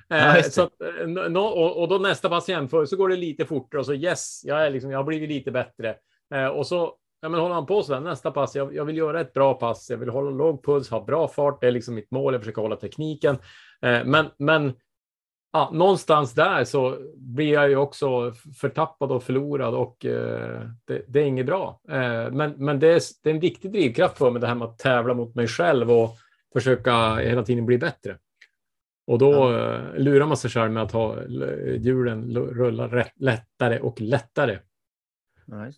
Ja, 0.08 0.16
Eh, 0.16 0.34
det. 0.34 0.50
så 0.50 0.62
att, 0.62 0.80
eh, 0.80 1.06
no, 1.06 1.38
och, 1.38 1.82
och 1.82 1.88
då 1.88 1.98
nästa 1.98 2.28
pass 2.28 2.48
jämför 2.48 2.84
så 2.84 2.96
går 2.96 3.08
det 3.08 3.16
lite 3.16 3.46
fortare 3.46 3.80
och 3.80 3.86
så 3.86 3.94
yes, 3.94 4.40
jag, 4.44 4.66
är 4.66 4.70
liksom, 4.70 4.90
jag 4.90 4.98
har 4.98 5.04
blivit 5.04 5.28
lite 5.28 5.50
bättre. 5.50 5.96
Eh, 6.34 6.46
och 6.46 6.66
så 6.66 6.94
ja, 7.20 7.28
men 7.28 7.40
håller 7.40 7.54
man 7.54 7.66
på 7.66 7.82
så 7.82 7.92
där, 7.92 8.00
nästa 8.00 8.30
pass, 8.30 8.56
jag, 8.56 8.74
jag 8.74 8.84
vill 8.84 8.96
göra 8.96 9.20
ett 9.20 9.32
bra 9.32 9.54
pass, 9.54 9.90
jag 9.90 9.98
vill 9.98 10.08
hålla 10.08 10.30
låg 10.30 10.64
puls, 10.64 10.90
ha 10.90 11.04
bra 11.04 11.28
fart, 11.28 11.60
det 11.60 11.66
är 11.66 11.70
liksom 11.72 11.94
mitt 11.94 12.10
mål, 12.10 12.32
jag 12.32 12.42
försöker 12.42 12.62
hålla 12.62 12.76
tekniken. 12.76 13.34
Eh, 13.82 14.04
men 14.04 14.26
men 14.38 14.72
ja, 15.52 15.70
någonstans 15.72 16.34
där 16.34 16.64
så 16.64 16.98
blir 17.16 17.52
jag 17.52 17.68
ju 17.68 17.76
också 17.76 18.32
förtappad 18.60 19.12
och 19.12 19.22
förlorad 19.22 19.74
och 19.74 20.04
eh, 20.04 20.62
det, 20.84 21.04
det 21.08 21.20
är 21.20 21.24
inget 21.24 21.46
bra. 21.46 21.80
Eh, 21.88 22.30
men 22.32 22.50
men 22.56 22.78
det, 22.80 22.88
är, 22.88 23.00
det 23.22 23.30
är 23.30 23.34
en 23.34 23.40
viktig 23.40 23.72
drivkraft 23.72 24.18
för 24.18 24.30
mig, 24.30 24.40
det 24.40 24.46
här 24.46 24.54
med 24.54 24.68
att 24.68 24.78
tävla 24.78 25.14
mot 25.14 25.34
mig 25.34 25.46
själv 25.46 25.90
och 25.92 26.10
försöka 26.52 27.14
hela 27.14 27.42
tiden 27.42 27.66
bli 27.66 27.78
bättre. 27.78 28.18
Och 29.06 29.18
då 29.18 29.52
eh, 29.58 29.94
lurar 29.96 30.26
man 30.26 30.36
sig 30.36 30.50
själv 30.50 30.72
med 30.72 30.82
att 30.82 30.92
ha 30.92 31.16
hjulen 31.76 32.22
l- 32.30 32.36
rulla 32.52 32.88
rätt, 32.88 33.12
lättare 33.16 33.80
och 33.80 34.00
lättare. 34.00 34.58
Ja, 35.46 35.66
Eh, 35.66 35.72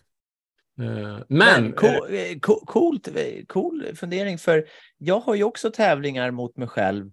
Men, 0.85 1.23
men, 1.27 1.73
cool, 1.73 2.13
eh, 2.15 2.39
co- 2.39 2.65
coolt, 2.65 3.07
eh, 3.07 3.45
cool 3.47 3.85
fundering, 3.95 4.37
för 4.37 4.65
jag 4.97 5.19
har 5.19 5.35
ju 5.35 5.43
också 5.43 5.71
tävlingar 5.71 6.31
mot 6.31 6.57
mig 6.57 6.67
själv. 6.67 7.11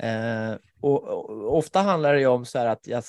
Eh, 0.00 0.56
och, 0.80 1.04
och 1.08 1.56
ofta 1.58 1.80
handlar 1.82 2.14
det 2.14 2.20
ju 2.20 2.26
om 2.26 2.44
så 2.44 2.58
här 2.58 2.66
att 2.66 2.86
jag, 2.86 3.04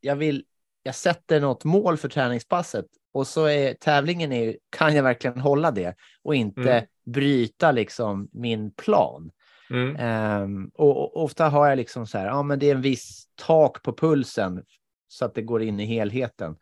jag 0.00 0.16
vill, 0.16 0.44
jag 0.82 0.94
sätter 0.94 1.40
något 1.40 1.64
mål 1.64 1.96
för 1.96 2.08
träningspasset 2.08 2.86
och 3.12 3.26
så 3.26 3.44
är 3.46 3.74
tävlingen 3.74 4.32
är 4.32 4.56
kan 4.70 4.94
jag 4.94 5.02
verkligen 5.02 5.40
hålla 5.40 5.70
det 5.70 5.94
och 6.22 6.34
inte 6.34 6.60
Mm. 6.72 6.84
bryta 7.06 7.72
liksom 7.72 8.28
min 8.32 8.70
plan. 8.70 9.30
mm, 9.70 9.96
Ehm, 9.96 10.70
och, 10.74 10.96
och 11.16 11.24
ofta 11.24 11.48
har 11.48 11.68
jag 11.68 11.76
liksom 11.76 12.06
så 12.06 12.18
här, 12.18 12.26
ja 12.26 12.42
men 12.42 12.58
det 12.58 12.70
är 12.70 12.74
en 12.74 12.82
viss 12.82 13.24
tak 13.34 13.82
på 13.82 13.92
pulsen 13.92 14.62
så 15.08 15.24
att 15.24 15.34
det 15.34 15.42
går 15.42 15.62
in 15.62 15.80
i 15.80 15.84
helheten. 15.86 16.56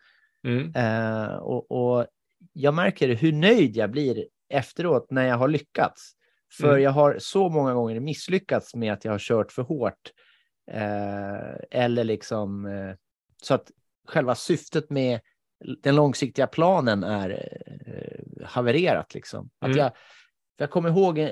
mm, 0.45 0.73
Eh, 0.75 1.35
och, 1.37 1.71
och 1.71 2.07
jag 2.53 2.74
märker 2.74 3.09
hur 3.09 3.33
nöjd 3.33 3.77
jag 3.77 3.90
blir 3.90 4.27
efteråt 4.48 5.11
när 5.11 5.27
jag 5.27 5.37
har 5.37 5.48
lyckats. 5.48 6.12
För 6.53 6.68
Mm. 6.68 6.83
jag 6.83 6.90
har 6.90 7.16
så 7.20 7.48
många 7.48 7.74
gånger 7.74 8.01
misslyckats 8.01 8.74
med 8.74 8.92
att 8.92 9.05
jag 9.05 9.12
har 9.12 9.18
kört 9.18 9.53
för 9.53 9.62
hårt. 9.62 10.12
Eh, 10.70 11.55
eller 11.70 12.05
liksom 12.05 12.66
eh, 12.66 12.94
så 13.42 13.55
att 13.55 13.70
själva 14.07 14.35
syftet 14.35 14.90
med 14.90 15.20
den 15.83 15.96
långsiktiga 15.96 16.46
planen 16.46 17.05
är 17.05 17.31
eh, 17.87 18.46
havererat. 18.46 19.14
Liksom. 19.14 19.51
Att 19.59 19.66
Mm. 19.66 19.79
jag, 19.79 19.90
jag 20.57 20.70
kommer 20.70 20.88
ihåg 20.88 21.18
eh, 21.18 21.31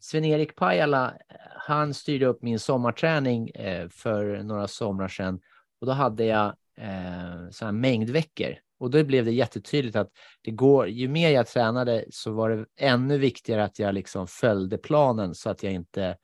Sven-Erik 0.00 0.56
Pajala, 0.56 1.14
han 1.56 1.94
styrde 1.94 2.26
upp 2.26 2.42
min 2.42 2.58
sommarträning 2.58 3.48
eh, 3.50 3.88
för 3.88 4.42
några 4.42 4.68
somrar 4.68 5.08
sedan. 5.08 5.40
Och 5.80 5.86
då 5.86 5.92
hade 5.92 6.24
jag 6.24 6.46
eh, 6.76 7.48
så 7.50 7.64
här 7.64 7.72
mängdveckor. 7.72 8.54
Och 8.82 8.90
då 8.90 9.04
blev 9.04 9.24
det 9.24 9.32
jättetydligt 9.32 9.96
att 9.96 10.10
det 10.42 10.50
går, 10.50 10.88
ju 10.88 11.08
mer 11.08 11.30
jag 11.30 11.46
tränade 11.46 12.04
så 12.10 12.32
var 12.32 12.50
det 12.50 12.66
ännu 12.76 13.18
viktigare 13.18 13.64
att 13.64 13.78
jag 13.78 13.94
liksom 13.94 14.26
följde 14.26 14.78
planen 14.78 15.34
så 15.34 15.50
att 15.50 15.62
jag 15.62 15.72
inte, 15.72 16.16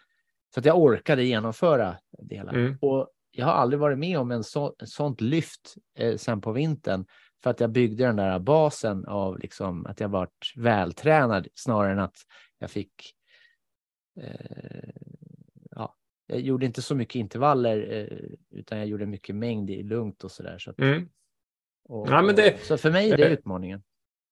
så 0.55 0.61
att 0.61 0.66
jag 0.66 0.79
orkade 0.79 1.25
genomföra 1.25 1.97
det 2.18 2.35
hela. 2.37 2.51
Mm. 2.51 2.79
Och 2.81 3.09
jag 3.31 3.47
har 3.47 3.53
aldrig 3.53 3.81
varit 3.81 3.99
med 3.99 4.18
om 4.18 4.31
en 4.31 4.44
så, 4.44 4.75
sånt 4.85 5.21
lyft 5.21 5.75
eh, 5.99 6.16
sen 6.16 6.40
på 6.40 6.53
vintern 6.53 7.07
för 7.42 7.51
att 7.51 7.61
jag 7.61 7.71
byggde 7.71 8.05
den 8.05 8.16
där 8.16 8.38
basen 8.38 9.07
av 9.07 9.38
liksom 9.38 9.87
att 9.87 10.01
jag 10.01 10.09
varit 10.09 10.53
vältränad 10.57 11.49
snarare 11.55 11.92
än 11.92 11.99
att 11.99 12.16
jag 12.59 12.71
fick 12.71 13.14
eh, 14.21 14.90
ja, 15.71 15.97
jag 16.27 16.40
gjorde 16.40 16.66
inte 16.66 16.83
så 16.83 16.94
mycket 16.94 17.14
intervaller 17.14 17.92
eh, 17.92 18.59
utan 18.59 18.79
jag 18.79 18.87
gjorde 18.87 19.07
mycket 19.07 19.35
mängd 19.35 19.71
i 19.71 19.83
lugnt 19.83 20.25
och 20.25 20.31
så 20.31 20.42
där. 20.42 20.59
Så, 20.59 20.71
att, 20.71 20.79
mm. 20.79 21.09
Och, 21.88 22.09
Ja, 22.11 22.22
men 22.22 22.35
det- 22.37 22.61
så 22.62 22.77
för 22.79 22.90
mig 22.90 23.11
är 23.11 23.16
det 23.16 23.27
eh, 23.27 23.33
utmaningen. 23.33 23.83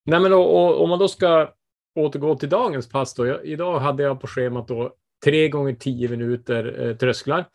Nej, 0.05 0.19
men 0.19 0.33
och, 0.33 0.55
och, 0.65 0.83
om 0.83 0.89
man 0.89 0.99
då 0.99 1.07
ska 1.07 1.53
återgå 1.95 2.35
till 2.35 2.49
dagens 2.49 2.89
pass 2.89 3.13
då. 3.13 3.25
Jag, 3.25 3.45
idag 3.45 3.79
hade 3.79 4.03
jag 4.03 4.21
på 4.21 4.27
schemat 4.27 4.67
då 4.67 4.93
tre 5.25 5.49
gånger 5.49 5.73
tio 5.73 6.09
minuter 6.09 6.87
eh, 6.87 6.95
trösklar. 6.95 7.45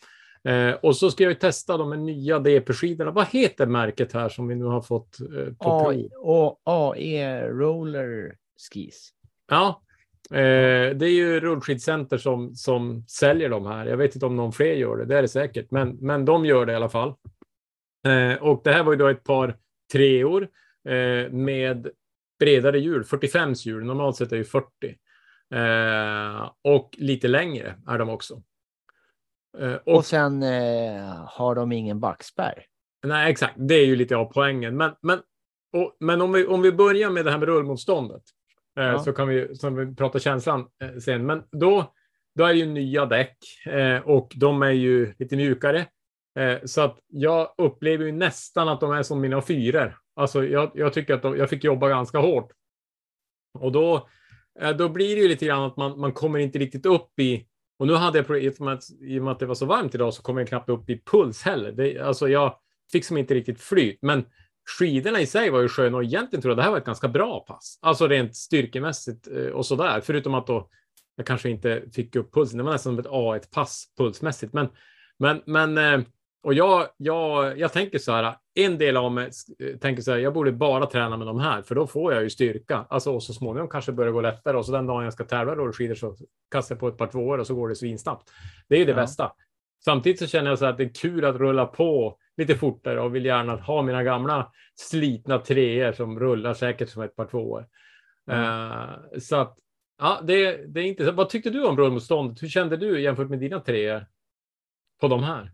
Eh, 0.45 0.71
och 0.83 0.97
så 0.97 1.11
ska 1.11 1.23
jag 1.25 1.31
ju 1.31 1.39
testa 1.39 1.77
de 1.77 1.93
här 1.93 1.99
nya 1.99 2.39
DP-skidorna. 2.39 3.11
Vad 3.11 3.27
heter 3.27 3.67
märket 3.67 4.13
här 4.13 4.29
som 4.29 4.49
vi 4.49 4.55
nu 4.55 4.65
har 4.65 4.81
fått 4.83 5.21
eh, 5.21 5.27
på 5.59 5.71
A- 5.71 5.85
prov? 5.85 6.57
AE 6.65 7.49
Roller 7.49 8.37
Skis. 8.73 9.11
Ja, 9.51 9.83
eh, 10.31 10.97
det 10.97 11.07
är 11.07 11.13
ju 11.15 11.41
Rullskidcenter 11.41 12.19
som, 12.19 12.55
som 12.55 13.05
säljer 13.09 13.49
de 13.49 13.67
här. 13.67 13.87
Jag 13.87 13.97
vet 13.97 14.15
inte 14.15 14.27
om 14.27 14.37
någon 14.37 14.53
fler 14.53 14.75
gör 14.75 14.97
det, 14.97 15.05
det 15.05 15.19
är 15.19 15.23
det 15.23 15.29
säkert, 15.29 15.71
men, 15.71 15.97
men 16.01 16.25
de 16.25 16.45
gör 16.47 16.67
det 16.67 16.73
i 16.73 16.77
alla 16.77 16.89
fall. 16.89 17.15
Eh, 18.07 18.43
och 18.43 18.61
det 18.65 18.73
här 18.73 18.83
var 18.85 18.93
ju 18.93 18.99
då 18.99 19.09
ett 19.09 19.25
par 19.25 19.57
treor 19.93 20.49
eh, 20.89 21.31
med 21.33 21.89
bredare 22.41 22.79
hjul, 22.81 23.05
45 23.05 23.53
hjul, 23.53 23.85
normalt 23.85 24.17
sett 24.17 24.33
är 24.33 24.37
ju 24.37 24.45
40. 24.45 24.67
Eh, 25.55 26.51
och 26.65 26.91
lite 26.99 27.29
längre 27.29 27.75
är 27.89 27.99
de 27.99 28.09
också. 28.09 28.43
Eh, 29.59 29.73
Och, 29.75 29.89
och, 29.97 30.05
sen 30.07 30.43
eh, 30.43 31.25
har 31.29 31.55
de 31.55 31.73
ingen 31.73 32.01
backspärr. 32.01 32.65
nej, 33.07 33.31
exakt, 33.31 33.55
det 33.57 33.75
är 33.75 33.87
ju 33.87 33.97
lite 33.97 34.17
av 34.17 34.25
poängen. 34.25 34.77
Men, 34.77 34.93
men, 35.03 35.19
och, 35.73 35.97
men 36.01 36.21
om, 36.21 36.33
vi, 36.33 36.47
om 36.47 36.63
vi 36.63 36.73
börjar 36.73 37.11
med 37.11 37.25
det 37.25 37.31
här 37.31 37.39
med 37.39 37.49
rullmotståndet 37.49 38.23
eh, 38.79 38.85
Ja. 38.85 38.99
så 38.99 39.13
kan 39.13 39.29
vi, 39.29 39.57
så 39.57 39.71
vi 39.71 39.95
prata 39.95 40.19
känslan 40.19 40.67
eh, 40.83 40.97
sen. 40.99 41.27
Men 41.27 41.43
då, 41.51 41.93
då 42.35 42.45
är 42.45 42.53
det 42.53 42.59
ju 42.59 42.67
nya 42.67 43.07
däck 43.07 43.37
och 44.05 44.33
de 44.37 44.63
är 44.63 44.71
ju 44.71 45.15
lite 45.19 45.37
mjukare. 45.37 45.87
Eh, 46.39 46.59
så 46.65 46.81
att 46.81 46.99
jag 47.09 47.55
upplever 47.59 48.05
ju 48.05 48.13
nästan 48.13 48.69
att 48.69 48.81
de 48.81 48.93
är 48.93 49.03
som 49.03 49.21
mina 49.21 49.43
fyror. 49.43 49.97
Alltså 50.17 50.45
jag, 50.45 50.71
jag 50.75 50.93
tycker 50.93 51.15
att 51.15 51.23
de, 51.23 51.37
jag 51.37 51.51
fick 51.51 51.65
jobba 51.65 51.89
ganska 51.89 52.19
hårt. 52.19 52.53
Och 53.59 53.73
då, 53.73 54.09
eh, 54.61 54.77
då 54.77 54.89
blir 54.89 55.17
det 55.17 55.23
ju 55.23 55.29
lite 55.29 55.47
grann 55.47 55.63
att 55.63 55.77
man, 55.77 56.01
man 56.01 56.13
kommer 56.13 56.39
inte 56.39 56.59
riktigt 56.59 56.87
upp 56.87 57.19
i 57.19 57.47
och 57.79 57.87
nu 57.87 57.95
hade 57.95 58.19
jag, 58.19 58.43
i 58.45 58.51
och 58.51 58.61
med 58.61 59.33
att, 59.33 59.39
det 59.39 59.47
var 59.47 59.55
så 59.55 59.67
varmt 59.67 59.95
idag 59.95 60.15
så 60.15 60.23
kom 60.23 60.39
jag 60.39 60.49
knappt 60.49 60.69
upp 60.69 60.91
i 60.91 61.03
puls 61.05 61.43
heller. 61.43 61.73
Det, 61.73 61.99
alltså 61.99 62.29
jag 62.29 62.57
fick 62.93 63.05
som 63.05 63.17
inte 63.17 63.35
riktigt 63.35 63.61
flyt, 63.61 63.99
men 64.03 64.25
skidorna 64.79 65.21
i 65.21 65.27
sig 65.27 65.51
var 65.51 65.61
ju 65.61 65.69
sköna 65.69 65.97
och 65.97 66.05
egentligen 66.05 66.43
tror 66.43 66.51
jag 66.51 66.59
det 66.59 66.63
här 66.63 66.71
var 66.71 66.79
ett 66.79 66.85
ganska 66.85 67.09
bra 67.09 67.41
pass. 67.41 67.79
Alltså 67.83 68.09
rent 68.09 68.37
styrkemässigt 68.37 69.27
och 69.27 69.51
och 69.51 69.67
sådär, 69.67 70.01
förutom 70.01 70.35
att 70.35 70.47
då 70.47 70.69
jag 71.17 71.27
kanske 71.27 71.51
inte 71.51 71.83
fick 71.93 72.17
upp 72.17 72.35
pulsen. 72.35 72.59
Det 72.59 72.65
var 72.65 72.73
nästan 72.73 72.97
som 72.97 72.99
ett 72.99 73.11
A1-pass 73.11 73.85
pulsmässigt, 73.99 74.53
men, 74.53 74.69
men, 75.19 75.43
men 75.47 75.79
eh, 75.79 76.07
och 76.43 76.55
jag, 76.55 76.89
jag, 76.97 77.59
jag 77.59 77.73
tänker 77.73 77.99
så 77.99 78.13
här, 78.13 78.37
en 78.55 78.79
del 78.79 78.97
av 78.97 79.13
mig 79.13 79.31
eh, 79.59 79.79
tänker 79.79 80.03
så 80.03 80.11
här, 80.11 80.19
jag 80.19 80.35
borde 80.35 80.53
bara 80.53 80.87
träna 80.87 81.17
med 81.17 81.27
de 81.27 81.41
här, 81.41 81.63
för 81.63 81.75
då 81.75 81.87
får 81.87 82.13
jag 82.13 82.23
ju 82.23 82.31
styrka. 82.31 82.87
Alltså, 82.91 83.13
och 83.13 83.23
så 83.23 83.33
småningom 83.33 83.69
kanske 83.69 83.93
börjar 83.93 84.13
gå 84.13 84.21
lättare 84.21 84.57
och 84.57 84.67
så 84.67 84.73
den 84.73 84.87
dagen 84.87 85.05
jag 85.05 85.13
ska 85.13 85.25
tävla 85.25 85.55
rullskidor 85.55 85.95
så 85.95 86.17
kastar 86.51 86.75
jag 86.75 86.81
på 86.81 86.89
ett 86.89 86.97
par 86.99 87.07
tvåor 87.07 87.39
och 87.39 87.47
så 87.47 87.55
går 87.55 87.69
det 87.69 87.77
svinsnabbt. 87.77 88.31
Det 88.69 88.75
är 88.75 88.79
ju 88.79 88.85
det 88.85 88.91
Ja. 88.91 88.97
bästa. 88.97 89.33
Samtidigt 89.85 90.19
så 90.19 90.27
känner 90.27 90.51
jag 90.51 90.59
så 90.59 90.67
att 90.67 90.77
det 90.79 90.85
är 90.85 90.95
kul 90.95 91.25
att 91.25 91.37
rulla 91.37 91.67
på 91.67 92.19
lite 92.37 92.55
fortare 92.55 93.01
och 93.01 93.15
vill 93.15 93.25
gärna 93.25 93.57
ha 93.57 93.83
mina 93.83 94.03
gamla 94.03 94.53
slitna 94.75 95.39
treor 95.39 95.93
som 95.93 96.21
rullar 96.21 96.55
säkert 96.55 96.89
som 96.89 97.03
ett 97.03 97.17
par 97.17 97.27
tvåor. 97.27 97.67
Eh, 98.31 99.19
så 99.21 99.37
att, 99.37 99.59
ja, 99.99 100.21
det, 100.25 100.57
det 100.75 100.81
är 100.81 100.85
inte 100.85 101.11
Vad 101.11 101.29
tyckte 101.29 101.51
du 101.51 101.65
om 101.67 101.77
rullmotståndet? 101.77 102.43
Hur 102.43 102.49
kände 102.49 102.77
du 102.77 103.01
jämfört 103.01 103.31
med 103.31 103.39
dina 103.39 103.61
treor 103.61 104.07
på 105.01 105.09
de 105.09 105.23
här? 105.23 105.51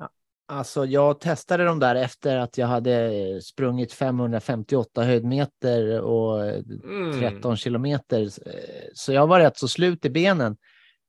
Alltså 0.51 0.85
jag 0.85 1.21
testade 1.21 1.65
dem 1.65 1.79
där 1.79 1.95
efter 1.95 2.37
att 2.37 2.59
jag 2.59 2.67
hade 2.67 3.13
sprungit 3.43 3.93
558 3.93 5.03
höjdmeter 5.03 6.01
och 6.01 6.45
Mm. 6.85 7.21
13 7.21 7.57
kilometer. 7.57 8.23
Eh, 8.23 8.89
Så 8.95 9.13
jag 9.13 9.27
var 9.27 9.41
rätt 9.41 9.59
så 9.59 9.69
slut 9.69 10.05
i 10.05 10.11
benen. 10.11 10.57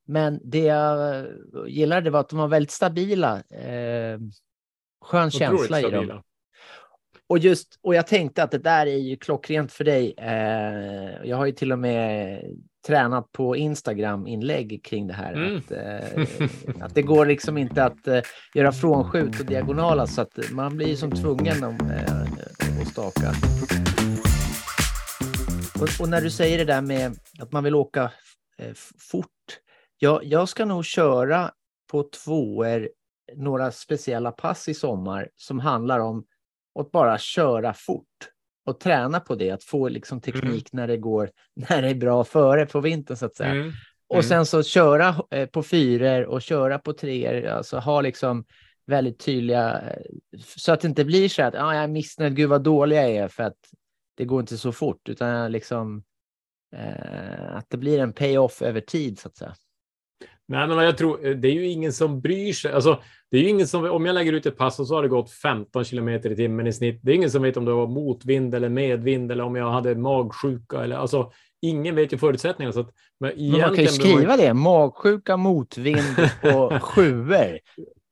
Men 0.07 0.39
det 0.43 0.63
jag 0.63 1.25
gillade 1.67 2.09
var 2.09 2.19
att 2.19 2.29
de 2.29 2.39
var 2.39 2.47
väldigt 2.47 2.71
stabila. 2.71 3.37
Eh, 3.37 4.19
skön 5.01 5.27
Otroligt 5.27 5.33
känsla 5.37 5.79
i 5.79 5.91
dem. 5.91 6.21
Och 7.27 7.37
just, 7.39 7.79
och 7.81 7.95
jag 7.95 8.07
tänkte 8.07 8.43
att 8.43 8.51
det 8.51 8.57
där 8.57 8.85
är 8.85 8.97
ju 8.97 9.17
klockrent 9.17 9.71
för 9.71 9.83
dig. 9.83 10.13
Eh, 10.17 11.27
jag 11.27 11.37
har 11.37 11.45
ju 11.45 11.51
till 11.51 11.71
och 11.71 11.79
med 11.79 12.41
tränat 12.87 13.31
på 13.31 13.55
Instagram-inlägg 13.55 14.83
kring 14.83 15.07
det 15.07 15.13
här. 15.13 15.33
Mm. 15.33 15.57
Att, 15.57 15.71
eh, 15.71 16.85
att 16.85 16.95
det 16.95 17.01
går 17.01 17.25
liksom 17.25 17.57
inte 17.57 17.83
att 17.83 18.07
eh, 18.07 18.21
göra 18.53 18.71
frånskjut 18.71 19.39
och 19.39 19.45
diagonala 19.45 20.07
så 20.07 20.21
att 20.21 20.39
man 20.51 20.77
blir 20.77 20.95
som 20.95 21.11
tvungen 21.11 21.63
om, 21.63 21.77
eh, 21.89 22.81
att 22.81 22.87
staka. 22.87 23.33
Och, 25.81 26.01
och 26.01 26.09
när 26.09 26.21
du 26.21 26.29
säger 26.29 26.57
det 26.57 26.65
där 26.65 26.81
med 26.81 27.19
att 27.39 27.51
man 27.51 27.63
vill 27.63 27.75
åka 27.75 28.11
eh, 28.57 28.73
fort. 29.11 29.59
Jag, 29.97 30.23
jag 30.23 30.49
ska 30.49 30.65
nog 30.65 30.85
köra 30.85 31.51
på 31.91 32.03
tvåor 32.03 32.89
några 33.35 33.71
speciella 33.71 34.31
pass 34.31 34.69
i 34.69 34.73
sommar 34.73 35.29
som 35.35 35.59
handlar 35.59 35.99
om 35.99 36.25
att 36.79 36.91
bara 36.91 37.17
köra 37.17 37.73
fort 37.73 38.29
och 38.69 38.79
träna 38.79 39.19
på 39.19 39.35
det, 39.35 39.51
att 39.51 39.63
få 39.63 39.89
liksom 39.89 40.21
teknik 40.21 40.73
när 40.73 40.87
det 40.87 40.97
går, 40.97 41.29
när 41.69 41.81
det 41.81 41.89
är 41.89 41.95
bra 41.95 42.23
före 42.23 42.65
på 42.65 42.79
vintern 42.81 43.17
så 43.17 43.25
att 43.25 43.35
säga. 43.35 43.51
Mm. 43.51 43.71
Och 44.09 44.25
sen 44.25 44.45
så 44.45 44.63
köra 44.63 45.15
eh, 45.31 45.45
på 45.45 45.63
fyror 45.63 46.23
och 46.23 46.41
köra 46.41 46.79
på 46.79 46.93
treor, 46.93 47.45
alltså 47.45 47.77
ha 47.77 48.01
liksom 48.01 48.45
väldigt 48.85 49.19
tydliga, 49.19 49.81
eh, 49.81 50.39
så 50.57 50.71
att 50.71 50.81
det 50.81 50.87
inte 50.87 51.05
blir 51.05 51.29
så 51.29 51.43
att 51.43 51.55
ah, 51.55 51.73
jag 51.73 51.83
är 51.83 51.87
missnöjd, 51.87 52.35
gud 52.35 52.49
vad 52.49 52.63
dålig 52.63 52.97
jag 52.97 53.09
är 53.09 53.27
för 53.27 53.43
att 53.43 53.57
det 54.17 54.25
går 54.25 54.39
inte 54.39 54.57
så 54.57 54.71
fort, 54.71 55.09
utan 55.09 55.51
liksom 55.51 56.03
eh, 56.75 57.55
att 57.55 57.69
det 57.69 57.77
blir 57.77 57.99
en 57.99 58.13
pay-off 58.13 58.61
över 58.61 58.81
tid 58.81 59.19
så 59.19 59.27
att 59.27 59.37
säga. 59.37 59.55
Nej, 60.49 60.67
men 60.67 60.77
jag 60.77 60.97
tror 60.97 61.33
det 61.35 61.47
är 61.47 61.53
ju 61.53 61.67
ingen 61.67 61.93
som 61.93 62.21
bryr 62.21 62.53
sig. 62.53 62.71
Alltså, 62.71 63.01
det 63.31 63.37
är 63.37 63.41
ju 63.41 63.49
ingen 63.49 63.67
som, 63.67 63.85
om 63.85 64.05
jag 64.05 64.13
lägger 64.13 64.33
ut 64.33 64.45
ett 64.45 64.57
pass 64.57 64.79
och 64.79 64.87
så 64.87 64.95
har 64.95 65.01
det 65.03 65.07
gått 65.07 65.31
15 65.31 65.83
kilometer 65.83 66.31
i 66.31 66.35
timmen 66.35 66.67
i 66.67 66.73
snitt. 66.73 66.99
Det 67.03 67.11
är 67.11 67.15
ingen 67.15 67.31
som 67.31 67.41
vet 67.41 67.57
om 67.57 67.65
det 67.65 67.73
var 67.73 67.87
motvind 67.87 68.55
eller 68.55 68.69
medvind 68.69 69.31
eller 69.31 69.43
om 69.43 69.55
jag 69.55 69.71
hade 69.71 69.95
magsjuka 69.95 70.83
eller 70.83 70.95
alltså. 70.95 71.31
Ingen 71.61 71.95
vet 71.95 72.13
ju 72.13 72.17
förutsättningarna. 72.17 72.73
Så 72.73 72.79
att, 72.79 72.89
men, 73.19 73.31
Men 73.37 73.61
man 73.61 73.75
kan 73.75 73.83
ju 73.83 73.87
skriva 73.87 74.37
det, 74.37 74.53
magsjuka, 74.53 75.37
motvind 75.37 76.29
och 76.55 76.83
sjuor. 76.83 77.59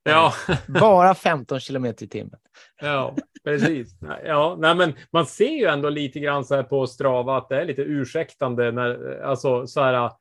Ja, 0.03 0.33
Bara 0.67 1.15
15 1.15 1.59
kilometer 1.59 2.05
i 2.05 2.09
timmen. 2.09 2.39
ja, 2.81 3.15
precis. 3.43 3.95
Ja, 4.25 4.55
nej, 4.59 4.75
men 4.75 4.93
man 5.11 5.25
ser 5.25 5.59
ju 5.59 5.65
ändå 5.65 5.89
lite 5.89 6.19
grann 6.19 6.45
så 6.45 6.55
här 6.55 6.63
på 6.63 6.87
Strava 6.87 7.37
att 7.37 7.49
det 7.49 7.61
är 7.61 7.65
lite 7.65 7.81
ursäktande 7.81 8.71
när 8.71 9.21
alltså 9.21 9.67
så 9.67 9.81
här 9.81 10.11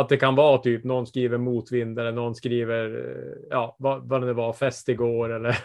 att 0.00 0.08
det 0.08 0.16
kan 0.16 0.34
vara 0.34 0.58
typ 0.58 0.84
någon 0.84 1.06
skriver 1.06 1.38
motvind 1.38 1.98
eller 1.98 2.12
någon 2.12 2.34
skriver 2.34 2.84
eh, 2.84 3.48
ja, 3.50 3.76
vad, 3.78 4.08
vad 4.08 4.20
det 4.20 4.26
nu 4.26 4.32
var, 4.32 4.52
fest 4.52 4.88
igår 4.88 5.32
eller 5.32 5.58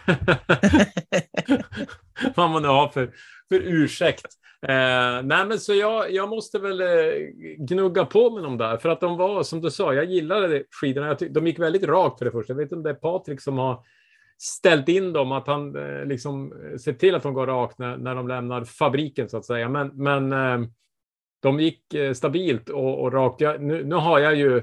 vad 2.35 2.49
man 2.49 2.61
nu 2.61 2.67
har 2.67 2.87
för, 2.87 3.11
för 3.49 3.61
ursäkt. 3.63 4.25
Eh, 4.67 5.23
nej, 5.23 5.45
men 5.45 5.59
så 5.59 5.73
jag, 5.73 6.11
jag 6.11 6.29
måste 6.29 6.59
väl 6.59 6.81
eh, 6.81 6.87
gnugga 7.57 8.05
på 8.05 8.29
med 8.31 8.43
dem 8.43 8.57
där 8.57 8.77
för 8.77 8.89
att 8.89 9.01
de 9.01 9.17
var 9.17 9.43
som 9.43 9.61
du 9.61 9.71
sa. 9.71 9.93
Jag 9.93 10.05
gillade 10.05 10.63
skidorna. 10.81 11.07
Jag 11.07 11.19
tyck, 11.19 11.31
de 11.31 11.47
gick 11.47 11.59
väldigt 11.59 11.83
rakt 11.83 12.17
för 12.17 12.25
det 12.25 12.31
första. 12.31 12.53
Jag 12.53 12.57
vet 12.57 12.63
inte 12.63 12.75
om 12.75 12.83
det 12.83 12.89
är 12.89 12.93
Patrik 12.93 13.41
som 13.41 13.57
har 13.57 13.83
ställt 14.41 14.89
in 14.89 15.13
dem, 15.13 15.31
att 15.31 15.47
han 15.47 15.75
eh, 15.75 16.05
liksom 16.05 16.53
eh, 16.53 16.77
ser 16.77 16.93
till 16.93 17.15
att 17.15 17.23
de 17.23 17.33
går 17.33 17.47
rakt 17.47 17.79
när, 17.79 17.97
när 17.97 18.15
de 18.15 18.27
lämnar 18.27 18.63
fabriken 18.63 19.29
så 19.29 19.37
att 19.37 19.45
säga. 19.45 19.69
Men, 19.69 19.91
men 19.93 20.33
eh, 20.33 20.69
de 21.41 21.59
gick 21.59 21.93
eh, 21.93 22.13
stabilt 22.13 22.69
och, 22.69 23.01
och 23.01 23.13
rakt. 23.13 23.41
Jag, 23.41 23.61
nu, 23.61 23.83
nu 23.85 23.95
har 23.95 24.19
jag 24.19 24.35
ju 24.35 24.61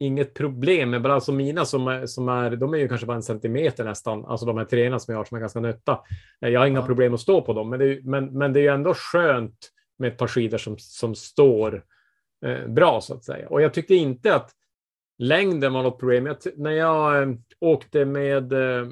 inget 0.00 0.34
problem 0.34 0.90
med, 0.90 1.02
bara 1.02 1.14
alltså 1.14 1.32
mina 1.32 1.64
som 1.64 1.88
är, 1.88 2.06
som 2.06 2.28
är, 2.28 2.56
de 2.56 2.74
är 2.74 2.78
ju 2.78 2.88
kanske 2.88 3.06
bara 3.06 3.16
en 3.16 3.22
centimeter 3.22 3.84
nästan, 3.84 4.24
alltså 4.24 4.46
de 4.46 4.58
här 4.58 4.64
treorna 4.64 4.98
som 4.98 5.12
jag 5.12 5.18
har 5.18 5.24
som 5.24 5.36
är 5.36 5.40
ganska 5.40 5.60
nötta. 5.60 6.00
Eh, 6.40 6.48
Jag 6.48 6.60
har 6.60 6.66
inga 6.66 6.80
Ja. 6.80 6.86
problem 6.86 7.14
att 7.14 7.20
stå 7.20 7.42
på 7.42 7.52
dem, 7.52 7.70
men 7.70 7.78
det, 7.78 7.84
är, 7.86 8.00
men, 8.02 8.38
men 8.38 8.52
det 8.52 8.60
är 8.60 8.62
ju 8.62 8.68
ändå 8.68 8.94
skönt 8.94 9.70
med 9.98 10.08
ett 10.08 10.18
par 10.18 10.26
skidor 10.26 10.58
som, 10.58 10.78
som 10.78 11.14
står 11.14 11.84
eh, 12.46 12.66
bra 12.68 13.00
så 13.00 13.14
att 13.14 13.24
säga. 13.24 13.48
Och 13.48 13.62
jag 13.62 13.74
tyckte 13.74 13.94
inte 13.94 14.34
att 14.34 14.50
längden 15.18 15.72
var 15.72 15.82
något 15.82 15.98
problem. 15.98 16.26
Jag, 16.26 16.36
när 16.56 16.70
jag 16.70 17.22
eh, 17.22 17.28
åkte 17.60 18.04
med 18.04 18.52
eh, 18.52 18.86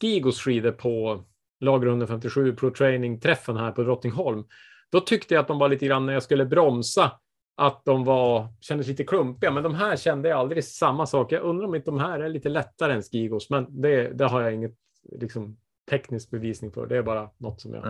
Skigos 0.00 0.40
skidor 0.40 0.72
på 0.72 1.24
lager 1.60 1.86
157 1.86 2.54
Pro 2.56 2.70
Training-träffen 2.70 3.56
här 3.56 3.70
på 3.72 3.82
Drottningholm, 3.82 4.44
då 4.92 5.00
tyckte 5.00 5.34
jag 5.34 5.42
att 5.42 5.48
de 5.48 5.58
var 5.58 5.68
lite 5.68 5.86
grann 5.86 6.06
när 6.06 6.12
jag 6.12 6.22
skulle 6.22 6.46
bromsa, 6.46 7.12
att 7.56 7.84
de 7.84 8.04
var, 8.04 8.48
kändes 8.60 8.86
lite 8.86 9.04
klumpiga, 9.04 9.50
men 9.50 9.62
de 9.62 9.74
här 9.74 9.96
kände 9.96 10.28
jag 10.28 10.38
aldrig 10.38 10.64
samma 10.64 11.06
sak. 11.06 11.32
Jag 11.32 11.42
undrar 11.42 11.66
om 11.66 11.74
inte 11.74 11.90
de 11.90 12.00
här 12.00 12.20
är 12.20 12.28
lite 12.28 12.48
lättare 12.48 12.92
än 12.92 13.02
Skigos, 13.02 13.50
men 13.50 13.80
det, 13.80 14.08
det 14.08 14.24
har 14.24 14.42
jag 14.42 14.54
inget 14.54 14.74
liksom, 15.12 15.56
teknisk 15.90 16.30
bevisning 16.30 16.72
för. 16.72 16.86
Det 16.86 16.96
är 16.96 17.02
bara 17.02 17.30
något 17.38 17.60
som 17.60 17.74
jag 17.74 17.82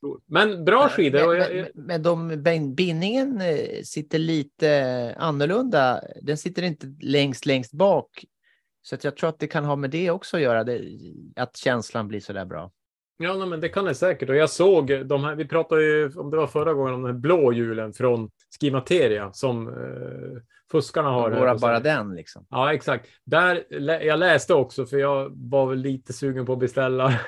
tror. 0.00 0.20
Men 0.26 0.64
bra 0.64 0.88
skidor. 0.88 1.28
Men, 1.28 1.38
jag, 1.38 1.54
men, 1.74 1.86
men 1.86 2.02
de, 2.02 2.42
bin- 2.42 2.74
bindningen 2.74 3.40
eh, 3.40 3.82
sitter 3.84 4.18
lite 4.18 5.14
annorlunda. 5.18 6.00
Den 6.22 6.38
sitter 6.38 6.62
inte 6.62 6.94
längst, 7.00 7.46
längst 7.46 7.72
bak. 7.72 8.24
Så 8.82 8.94
att 8.94 9.04
jag 9.04 9.16
tror 9.16 9.28
att 9.28 9.38
det 9.38 9.46
kan 9.46 9.64
ha 9.64 9.76
med 9.76 9.90
det 9.90 10.10
också 10.10 10.36
att 10.36 10.42
göra, 10.42 10.64
det, 10.64 10.82
att 11.36 11.56
känslan 11.56 12.08
blir 12.08 12.20
så 12.20 12.32
där 12.32 12.44
bra. 12.44 12.70
Ja, 13.16 13.34
nej, 13.34 13.48
men 13.48 13.60
det 13.60 13.68
kan 13.68 13.84
det 13.84 13.94
säkert. 13.94 14.28
Och 14.28 14.36
jag 14.36 14.50
såg 14.50 15.06
de 15.06 15.24
här, 15.24 15.34
vi 15.34 15.48
pratade 15.48 15.82
ju, 15.82 16.12
om 16.16 16.30
det 16.30 16.36
var 16.36 16.46
förra 16.46 16.74
gången, 16.74 16.94
om 16.94 17.02
den 17.02 17.14
här 17.14 17.20
blå 17.20 17.52
hjulen 17.52 17.92
från 17.92 18.30
Skimateria 18.60 19.32
som 19.32 19.68
eh, 19.68 20.42
fuskarna 20.72 21.08
har. 21.08 21.30
Våra 21.30 21.54
bara 21.54 21.80
den 21.80 22.14
liksom. 22.14 22.46
Ja, 22.50 22.74
exakt. 22.74 23.06
Där, 23.24 23.64
jag 24.04 24.18
läste 24.18 24.54
också, 24.54 24.86
för 24.86 24.96
jag 24.96 25.32
var 25.34 25.66
väl 25.66 25.78
lite 25.78 26.12
sugen 26.12 26.46
på 26.46 26.52
att 26.52 26.58
beställa. 26.58 27.08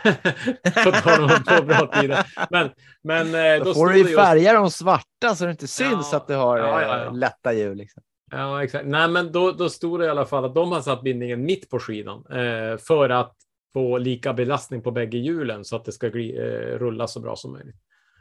på 0.85 0.91
tal 0.91 1.25
om 1.25 1.31
två 1.49 1.63
bra 1.63 2.01
tider. 2.01 2.27
Men, 2.51 2.71
men 3.03 3.27
eh, 3.27 3.59
Då, 3.59 3.65
då, 3.65 3.75
får 3.75 3.89
du 3.89 3.97
ju 3.97 4.03
just... 4.03 4.17
färga 4.17 4.53
dem 4.53 4.71
svarta 4.71 5.35
så 5.35 5.45
det 5.45 5.51
inte 5.51 5.69
syns 5.69 6.09
Ja, 6.13 6.17
att 6.17 6.29
du 6.29 6.35
har 6.35 6.59
ja, 6.59 6.83
ja, 6.83 6.99
eh, 6.99 7.05
ja. 7.05 7.11
lätta 7.11 7.53
hjul. 7.53 7.77
Liksom. 7.77 8.03
Ja, 8.31 8.65
exakt. 8.65 8.87
Nej, 8.87 9.09
men 9.09 9.33
då, 9.33 9.53
då 9.53 9.69
stod 9.69 10.01
det 10.01 10.07
i 10.07 10.09
alla 10.09 10.27
fall 10.27 10.45
att 10.45 10.55
de 10.55 10.73
har 10.73 10.81
satt 10.81 11.03
bindningen 11.03 11.45
mitt 11.45 11.71
på 11.71 11.79
skidan 11.79 12.25
eh, 12.31 12.79
för 12.79 13.09
att 13.09 13.37
få 13.77 13.99
lika 13.99 14.33
belastning 14.33 14.83
på 14.83 14.91
bägge 14.91 15.19
hjulen 15.19 15.65
så 15.65 15.77
att 15.77 15.85
det 15.85 15.93
ska 15.93 16.09
gli, 16.09 16.37
eh, 16.37 16.79
rulla 16.79 17.07
så 17.07 17.21
bra 17.21 17.37
som 17.37 17.53
möjligt. 17.53 17.77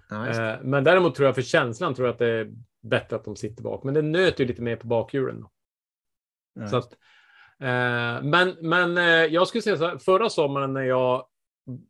Ja. 0.10 0.28
Eh, 0.28 0.60
men 0.64 0.84
däremot 0.84 1.16
tror 1.16 1.26
jag 1.26 1.36
för 1.36 1.42
känslan 1.42 1.96
tror 1.96 2.08
jag 2.08 2.14
att 2.14 2.20
det 2.20 2.30
är 2.30 2.52
bättre 2.84 3.16
att 3.16 3.26
de 3.26 3.36
sitter 3.36 3.64
bak. 3.64 3.84
Men 3.84 3.94
det 3.94 4.02
nöter 4.02 4.44
ju 4.44 4.48
lite 4.48 4.62
mer 4.62 4.76
på 4.76 4.88
bakhjulen. 4.88 5.42
Då. 5.42 5.52
Ja, 6.60 6.68
Så 6.68 6.78
att, 6.78 6.94
eh, 7.60 8.24
men 8.24 8.56
men 8.62 8.98
eh, 8.98 9.04
jag 9.34 9.48
skulle 9.48 9.62
säga 9.62 9.78
så 9.78 9.88
här, 9.88 9.98
förra 9.98 10.30
sommaren 10.30 10.74
när 10.74 10.84
jag 10.84 11.26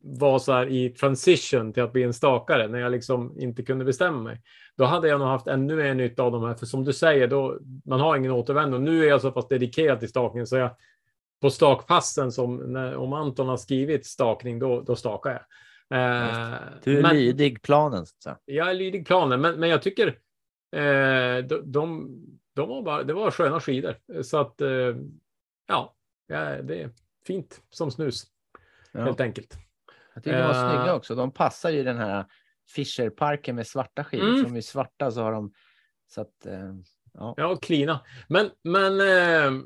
var 0.01 0.39
så 0.39 0.53
här 0.53 0.67
i 0.67 0.89
transition 0.89 1.73
till 1.73 1.83
att 1.83 1.93
bli 1.93 2.03
en 2.03 2.13
stakare, 2.13 2.67
när 2.67 2.79
jag 2.79 2.91
liksom 2.91 3.39
inte 3.39 3.63
kunde 3.63 3.85
bestämma 3.85 4.21
mig, 4.21 4.41
då 4.77 4.85
hade 4.85 5.07
jag 5.07 5.19
nog 5.19 5.27
haft 5.27 5.47
ännu 5.47 5.75
mer 5.75 5.93
nytta 5.93 6.23
av 6.23 6.31
de 6.31 6.43
här, 6.43 6.53
för 6.53 6.65
som 6.65 6.83
du 6.83 6.93
säger, 6.93 7.27
då, 7.27 7.59
man 7.85 7.99
har 7.99 8.17
ingen 8.17 8.31
återvändo. 8.31 8.77
Nu 8.77 9.03
är 9.03 9.09
jag 9.09 9.21
så 9.21 9.31
pass 9.31 9.47
dedikerad 9.47 9.99
till 9.99 10.09
stakningen 10.09 10.47
så 10.47 10.55
jag 10.55 10.75
på 11.45 11.49
stakpassen, 11.49 12.31
som 12.31 12.55
när, 12.57 12.95
om 12.95 13.13
Anton 13.13 13.47
har 13.47 13.57
skrivit 13.57 14.05
stakning, 14.05 14.59
då, 14.59 14.81
då 14.81 14.95
stakar 14.95 15.29
jag. 15.29 15.41
Eh, 15.99 16.59
Du 16.83 16.97
är 16.97 17.01
men- 17.01 17.15
lydig 17.15 17.61
planen. 17.61 18.05
Så. 18.05 18.37
jag 18.45 18.69
är 18.69 18.73
lydig 18.73 19.07
planen, 19.07 19.41
men, 19.41 19.59
men 19.59 19.69
jag 19.69 19.81
tycker 19.81 20.07
eh, 20.75 21.37
de, 21.45 21.71
de, 21.71 22.09
de 22.55 22.69
var 22.69 22.81
bara, 22.81 23.03
det 23.03 23.13
var 23.13 23.31
sköna 23.31 23.59
skidor. 23.59 23.95
Så 24.23 24.37
att 24.37 24.61
eh, 24.61 24.95
ja, 25.67 25.95
det 26.27 26.81
är 26.81 26.89
fint 27.27 27.61
som 27.69 27.91
snus 27.91 28.23
Ja. 28.91 29.01
helt 29.01 29.21
enkelt. 29.21 29.57
Jag 30.13 30.23
tycker 30.23 30.37
de 30.37 30.43
var 30.47 30.53
Eh. 30.65 30.75
snygga 30.75 30.93
också. 30.95 31.15
De 31.15 31.31
passar 31.31 31.69
ju 31.69 31.83
den 31.83 31.97
här 31.97 32.25
Fischerparken 32.69 33.55
med 33.55 33.67
svarta 33.67 34.03
skidor. 34.03 34.27
Mm. 34.29 34.43
De 34.43 34.55
är 34.55 34.61
svarta 34.61 35.11
så 35.11 35.21
har 35.21 35.31
de 35.31 35.53
så 36.07 36.21
att 36.21 36.45
eh, 36.45 36.73
ja. 37.13 37.33
Ja, 37.37 37.55
klina. 37.55 37.99
Men, 38.27 38.49
men 38.63 39.01
eh, 39.01 39.61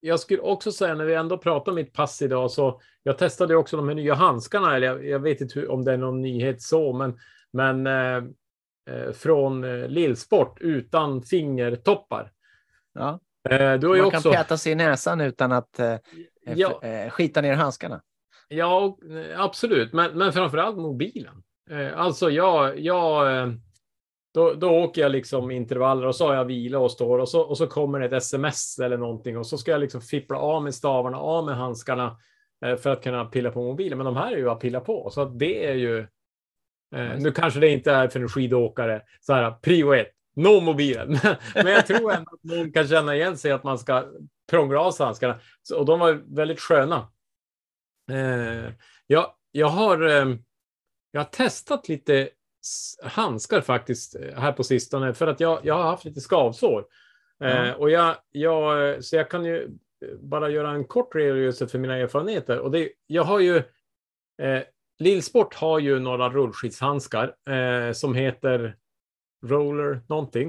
jag 0.00 0.20
skulle 0.20 0.40
också 0.40 0.72
säga 0.72 0.94
när 0.94 1.04
vi 1.04 1.14
ändå 1.14 1.38
pratar 1.38 1.72
om 1.72 1.76
mitt 1.76 1.92
pass 1.92 2.22
idag 2.22 2.50
så 2.50 2.80
jag 3.02 3.18
testade 3.18 3.56
också 3.56 3.76
de 3.76 3.88
här 3.88 3.94
nya 3.94 4.14
handskarna. 4.14 4.76
Eller 4.76 4.86
jag, 4.86 5.06
jag 5.06 5.18
vet 5.18 5.40
inte 5.40 5.60
hur, 5.60 5.70
om 5.70 5.84
det 5.84 5.92
är 5.92 5.96
någon 5.96 6.22
nyhet 6.22 6.62
så, 6.62 6.92
men, 6.92 7.18
men 7.52 7.86
eh, 7.86 8.16
eh, 8.96 9.12
från 9.12 9.64
eh, 9.64 9.88
Lillsport 9.88 10.58
utan 10.60 11.22
fingertoppar. 11.22 12.32
ja. 12.94 13.20
Eh, 13.50 13.74
du 13.74 13.88
Man 13.88 13.98
kan 13.98 14.06
också. 14.18 14.30
peta 14.32 14.56
sig 14.56 14.72
i 14.72 14.74
näsan 14.74 15.20
utan 15.20 15.52
att 15.52 15.78
eh, 15.78 15.96
Ja. 16.54 16.82
eh, 16.82 17.10
skita 17.10 17.40
ner 17.40 17.54
handskarna. 17.54 18.02
Ja, 18.48 18.98
absolut. 19.36 19.92
Men, 19.92 20.18
men 20.18 20.32
framförallt 20.32 20.76
mobilen. 20.76 21.42
Eh, 21.70 22.00
alltså, 22.00 22.30
jag, 22.30 22.80
jag, 22.80 23.26
då, 24.34 24.54
då 24.54 24.70
åker 24.70 25.02
jag 25.02 25.12
liksom 25.12 25.50
intervaller 25.50 26.06
och 26.06 26.16
så 26.16 26.26
har 26.26 26.34
jag 26.34 26.44
vila 26.44 26.78
och 26.78 26.92
står 26.92 27.18
och 27.18 27.28
så, 27.28 27.40
och 27.40 27.58
så 27.58 27.66
kommer 27.66 28.00
ett 28.00 28.12
sms 28.12 28.78
eller 28.78 28.96
någonting 28.96 29.38
och 29.38 29.46
så 29.46 29.58
ska 29.58 29.70
jag 29.70 29.80
liksom 29.80 30.00
fippla 30.00 30.38
av 30.38 30.62
med 30.62 30.74
stavarna, 30.74 31.18
av 31.18 31.44
med 31.44 31.56
handskarna 31.56 32.16
eh, 32.64 32.76
för 32.76 32.90
att 32.90 33.02
kunna 33.02 33.24
pilla 33.24 33.50
på 33.50 33.62
mobilen. 33.62 33.98
Men 33.98 34.04
de 34.04 34.16
här 34.16 34.32
är 34.32 34.36
ju 34.36 34.50
att 34.50 34.60
pilla 34.60 34.80
på, 34.80 35.10
så 35.10 35.24
det 35.24 35.66
är 35.66 35.74
ju. 35.74 35.98
Eh, 36.94 37.18
nu 37.18 37.32
kanske 37.32 37.60
det 37.60 37.68
inte 37.68 37.92
är 37.92 38.08
för 38.08 38.20
en 38.20 38.28
skidåkare 38.28 39.02
så 39.20 39.32
här 39.32 39.50
prio 39.50 39.94
ett, 39.94 40.10
nå 40.36 40.60
mobilen. 40.60 41.18
Men 41.54 41.66
jag 41.66 41.86
tror 41.86 42.12
ändå 42.12 42.30
att 42.32 42.44
någon 42.44 42.72
kan 42.72 42.88
känna 42.88 43.16
igen 43.16 43.36
sig 43.36 43.52
att 43.52 43.64
man 43.64 43.78
ska 43.78 44.04
prångla 44.50 44.80
av 44.80 44.90
sig 44.90 45.04
handskarna. 45.04 45.38
Och 45.74 45.84
de 45.84 46.00
var 46.00 46.12
väldigt 46.36 46.60
sköna. 46.60 47.08
Eh, 48.10 48.72
jag, 49.06 49.26
jag, 49.52 49.68
har, 49.68 50.06
eh, 50.08 50.36
jag 51.10 51.20
har 51.20 51.30
testat 51.30 51.88
lite 51.88 52.28
handskar 53.02 53.60
faktiskt 53.60 54.16
eh, 54.16 54.34
här 54.40 54.52
på 54.52 54.64
sistone 54.64 55.14
för 55.14 55.26
att 55.26 55.40
jag, 55.40 55.60
jag 55.62 55.74
har 55.74 55.82
haft 55.82 56.04
lite 56.04 56.20
skavsår. 56.20 56.84
Eh, 57.44 57.48
Ja. 57.66 57.74
och 57.74 57.90
jag, 57.90 58.16
jag, 58.30 59.04
så 59.04 59.16
jag 59.16 59.30
kan 59.30 59.44
ju 59.44 59.62
eh, 59.64 60.18
bara 60.20 60.50
göra 60.50 60.70
en 60.70 60.84
kort 60.84 61.14
redogörelse 61.14 61.66
för 61.68 61.78
mina 61.78 61.96
erfarenheter. 61.96 62.58
Och 62.58 62.70
det, 62.70 62.88
jag 63.06 63.22
har 63.24 63.40
ju, 63.40 63.56
eh, 64.42 64.62
Lillsport 64.98 65.54
har 65.54 65.78
ju 65.78 65.98
några 65.98 66.28
rullskidshandskar 66.28 67.34
eh, 67.50 67.92
som 67.92 68.14
heter 68.14 68.76
Roller 69.46 70.00
någonting. 70.08 70.48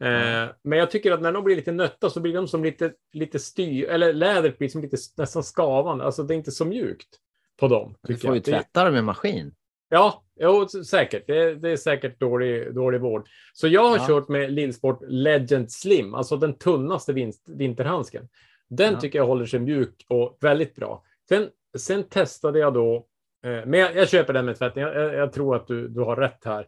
Eh, 0.00 0.48
Men 0.62 0.78
jag 0.78 0.90
tycker 0.90 1.12
att 1.12 1.20
när 1.22 1.32
de 1.32 1.44
blir 1.44 1.56
lite 1.56 1.72
nötta 1.72 2.10
så 2.10 2.20
blir 2.20 2.34
de 2.34 2.48
som 2.48 2.64
lite, 2.64 2.92
lite 3.12 3.38
styr, 3.38 3.88
eller 3.88 4.12
lädret 4.12 4.58
blir 4.58 4.68
som 4.68 4.80
lite 4.82 4.96
nästan 5.16 5.42
skavande. 5.42 6.04
Alltså 6.04 6.22
det 6.22 6.34
är 6.34 6.36
inte 6.36 6.50
så 6.50 6.64
mjukt 6.64 7.08
på 7.56 7.68
dem. 7.68 7.94
Du 8.02 8.16
får 8.16 8.34
ju 8.34 8.40
tvätta 8.40 8.84
dem 8.84 8.92
med 8.94 9.04
maskin. 9.04 9.54
Ja, 9.88 10.24
jo, 10.40 10.68
säkert. 10.68 11.26
Det, 11.26 11.54
det 11.54 11.70
är 11.70 11.76
säkert 11.76 12.20
dålig, 12.20 12.74
dålig 12.74 13.00
vård. 13.00 13.28
Så 13.52 13.68
jag 13.68 13.88
har 13.88 13.96
Ja. 13.96 14.06
kört 14.06 14.28
med 14.28 14.52
Lillsport 14.52 14.98
Legend 15.08 15.72
Slim, 15.72 16.14
alltså 16.14 16.36
den 16.36 16.58
tunnaste 16.58 17.12
vinst, 17.12 17.48
vinterhandsken. 17.48 18.28
Den 18.68 18.92
Ja. 18.92 19.00
tycker 19.00 19.18
jag 19.18 19.26
håller 19.26 19.46
sig 19.46 19.60
mjuk 19.60 20.06
och 20.08 20.38
väldigt 20.40 20.74
bra. 20.74 21.02
Sen, 21.28 21.48
sen 21.78 22.02
testade 22.04 22.58
jag 22.58 22.74
då, 22.74 22.96
eh, 23.44 23.66
men 23.66 23.80
jag, 23.80 23.96
jag 23.96 24.08
köper 24.08 24.32
den 24.32 24.44
med 24.46 24.58
tvätten. 24.58 24.82
Jag, 24.82 24.94
jag, 24.96 25.14
jag 25.14 25.32
tror 25.32 25.56
att 25.56 25.66
du, 25.66 25.88
du 25.88 26.00
har 26.00 26.16
rätt 26.16 26.44
här. 26.44 26.66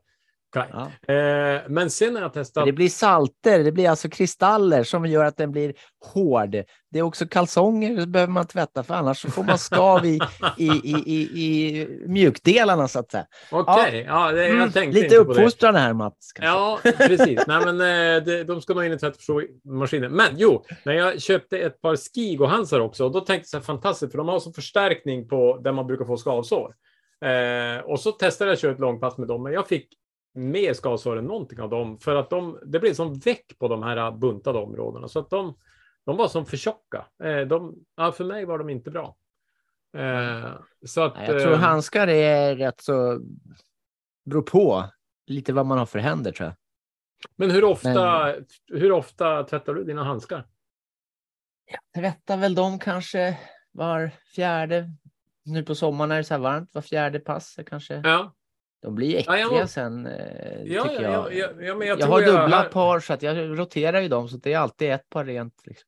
Ja. 0.55 1.13
Eh, 1.15 1.61
men 1.69 1.91
sen 1.91 2.15
har 2.15 2.23
jag 2.23 2.33
testat... 2.33 2.65
Det 2.67 2.73
blir 2.73 2.89
salter, 2.89 3.65
det 3.65 3.73
blir 3.73 3.89
alltså 3.91 4.09
kristaller 4.09 4.83
som 4.85 5.07
gör 5.07 5.25
att 5.25 5.37
den 5.37 5.53
blir 5.53 5.75
hård. 6.15 6.51
Det 6.91 6.99
är 6.99 7.03
också 7.03 7.27
kalsonger, 7.27 7.97
det 7.97 8.07
behöver 8.07 8.33
man 8.33 8.47
tvätta 8.47 8.83
för 8.83 8.95
annars 8.95 9.23
så 9.23 9.31
får 9.31 9.45
man 9.45 9.59
skav 9.59 10.05
i, 10.07 10.19
i, 10.59 10.67
i, 10.67 10.95
i, 11.07 11.43
i 11.45 11.89
mjukdelarna 12.07 12.89
så 12.89 12.99
att 12.99 13.11
säga. 13.11 13.27
Okej, 13.51 14.05
ja. 14.09 14.33
det, 14.33 14.47
jag 14.49 14.57
Mm, 14.57 14.73
tänkte 14.73 15.01
lite 15.01 15.17
på 15.17 15.23
det. 15.25 15.31
uppfostrande 15.31 15.81
här 15.81 15.93
Mats. 15.93 16.33
kanske. 16.35 16.49
Ja, 16.49 16.79
precis. 17.09 17.41
Nej, 17.47 17.65
men, 17.65 17.81
eh, 17.81 18.25
det, 18.25 18.45
de 18.45 18.61
ska 18.61 18.75
nog 18.75 18.85
in 18.85 18.93
i 18.93 18.99
tvättmaskinen. 18.99 20.13
Men 20.13 20.29
jo, 20.37 20.65
när 20.85 20.93
jag 20.93 21.23
köpte 21.23 21.59
ett 21.59 21.81
par 21.81 21.97
Skigo-handskar 21.97 22.81
också, 22.81 23.05
och 23.05 23.13
då 23.13 23.21
tänkte 23.21 23.35
jag 23.35 23.47
så 23.47 23.57
här, 23.57 23.65
fantastiskt, 23.65 24.13
för 24.13 24.19
de 24.19 24.29
har 24.29 24.41
så 24.41 24.53
förstärkning 24.53 25.29
på 25.29 25.59
där 25.65 25.73
man 25.73 25.87
brukar 25.87 26.05
få 26.05 26.17
skavsår. 26.17 26.75
Eh, 27.25 27.81
och 27.85 28.01
så 28.01 28.13
testade 28.13 28.51
jag 28.51 28.55
att 28.55 28.61
köra 28.61 28.73
ett 28.73 28.81
långpass 28.81 29.19
med 29.19 29.29
dem, 29.29 29.43
men 29.43 29.53
jag 29.53 29.69
fick 29.69 29.89
mer 30.39 30.73
skavsår 30.73 31.19
än 31.19 31.25
någonting 31.25 31.61
av 31.61 31.71
dem, 31.71 31.99
för 31.99 32.17
att 32.17 32.31
de, 32.31 32.59
det 32.67 32.81
blev 32.81 32.95
som 32.95 33.15
väck 33.15 33.59
på 33.59 33.69
de 33.69 33.83
här 33.83 34.11
buntade 34.11 34.59
områdena, 34.59 35.09
så 35.09 35.19
att 35.19 35.31
de, 35.31 35.59
de 36.05 36.17
var 36.17 36.29
som 36.29 36.47
för 36.47 36.57
tjocka. 36.57 37.07
Eh, 37.25 37.41
de, 37.41 37.75
ja, 37.97 38.13
för 38.13 38.25
mig 38.25 38.45
var 38.45 38.59
de 38.59 38.71
inte 38.71 38.91
bra. 38.91 39.17
Eh, 39.97 40.53
så 40.87 41.03
att, 41.03 41.15
Jag 41.17 41.41
tror 41.43 41.53
eh, 41.53 41.59
handskar 41.59 42.09
är 42.09 42.57
rätt 42.57 42.81
så... 42.81 43.21
beror 44.25 44.43
på 44.43 44.85
lite 45.27 45.53
vad 45.53 45.67
man 45.67 45.79
har 45.79 45.87
för 45.87 45.99
händer 45.99 46.33
tror 46.33 46.47
jag. 46.47 46.57
Men 47.37 47.51
hur 47.51 47.65
ofta, 47.65 48.35
hur 48.67 48.93
ofta 48.93 49.43
tvättar 49.45 49.75
du 49.75 49.85
dina 49.85 50.05
handskar? 50.05 50.47
Tvättar 51.95 52.37
väl 52.37 52.55
dem 52.55 52.79
kanske 52.79 53.39
var 53.73 54.11
fjärde. 54.35 54.91
Nu 55.45 55.63
på 55.63 55.75
sommaren 55.75 56.11
är 56.11 56.17
det 56.17 56.25
så 56.25 56.35
här 56.35 56.41
varmt, 56.41 56.75
var 56.75 56.83
fjärde 56.83 57.21
pass 57.21 57.59
kanske. 57.67 58.01
Ja, 58.05 58.35
De 58.83 58.95
blir 58.95 59.13
Ja, 59.15 59.19
äckliga 59.21 59.39
jag 59.39 59.51
var- 59.51 59.67
sen, 59.67 60.07
eh, 60.07 60.13
ja, 60.65 60.83
tycker 60.83 61.03
ja, 61.03 61.11
jag. 61.13 61.35
ja, 61.35 61.49
ja, 61.61 61.85
jag, 61.85 62.01
jag 62.01 62.07
har 62.07 62.21
dubbla 62.21 62.57
här- 62.63 62.69
par 62.69 63.01
så 63.01 63.13
att 63.13 63.23
jag 63.23 63.59
roterar 63.59 64.01
ju 64.01 64.09
dem 64.09 64.29
så 64.29 64.37
det 64.37 64.53
är 64.53 64.59
alltid 64.59 64.91
ett 64.93 65.09
par 65.11 65.25
rent. 65.25 65.55
Liksom. 65.65 65.85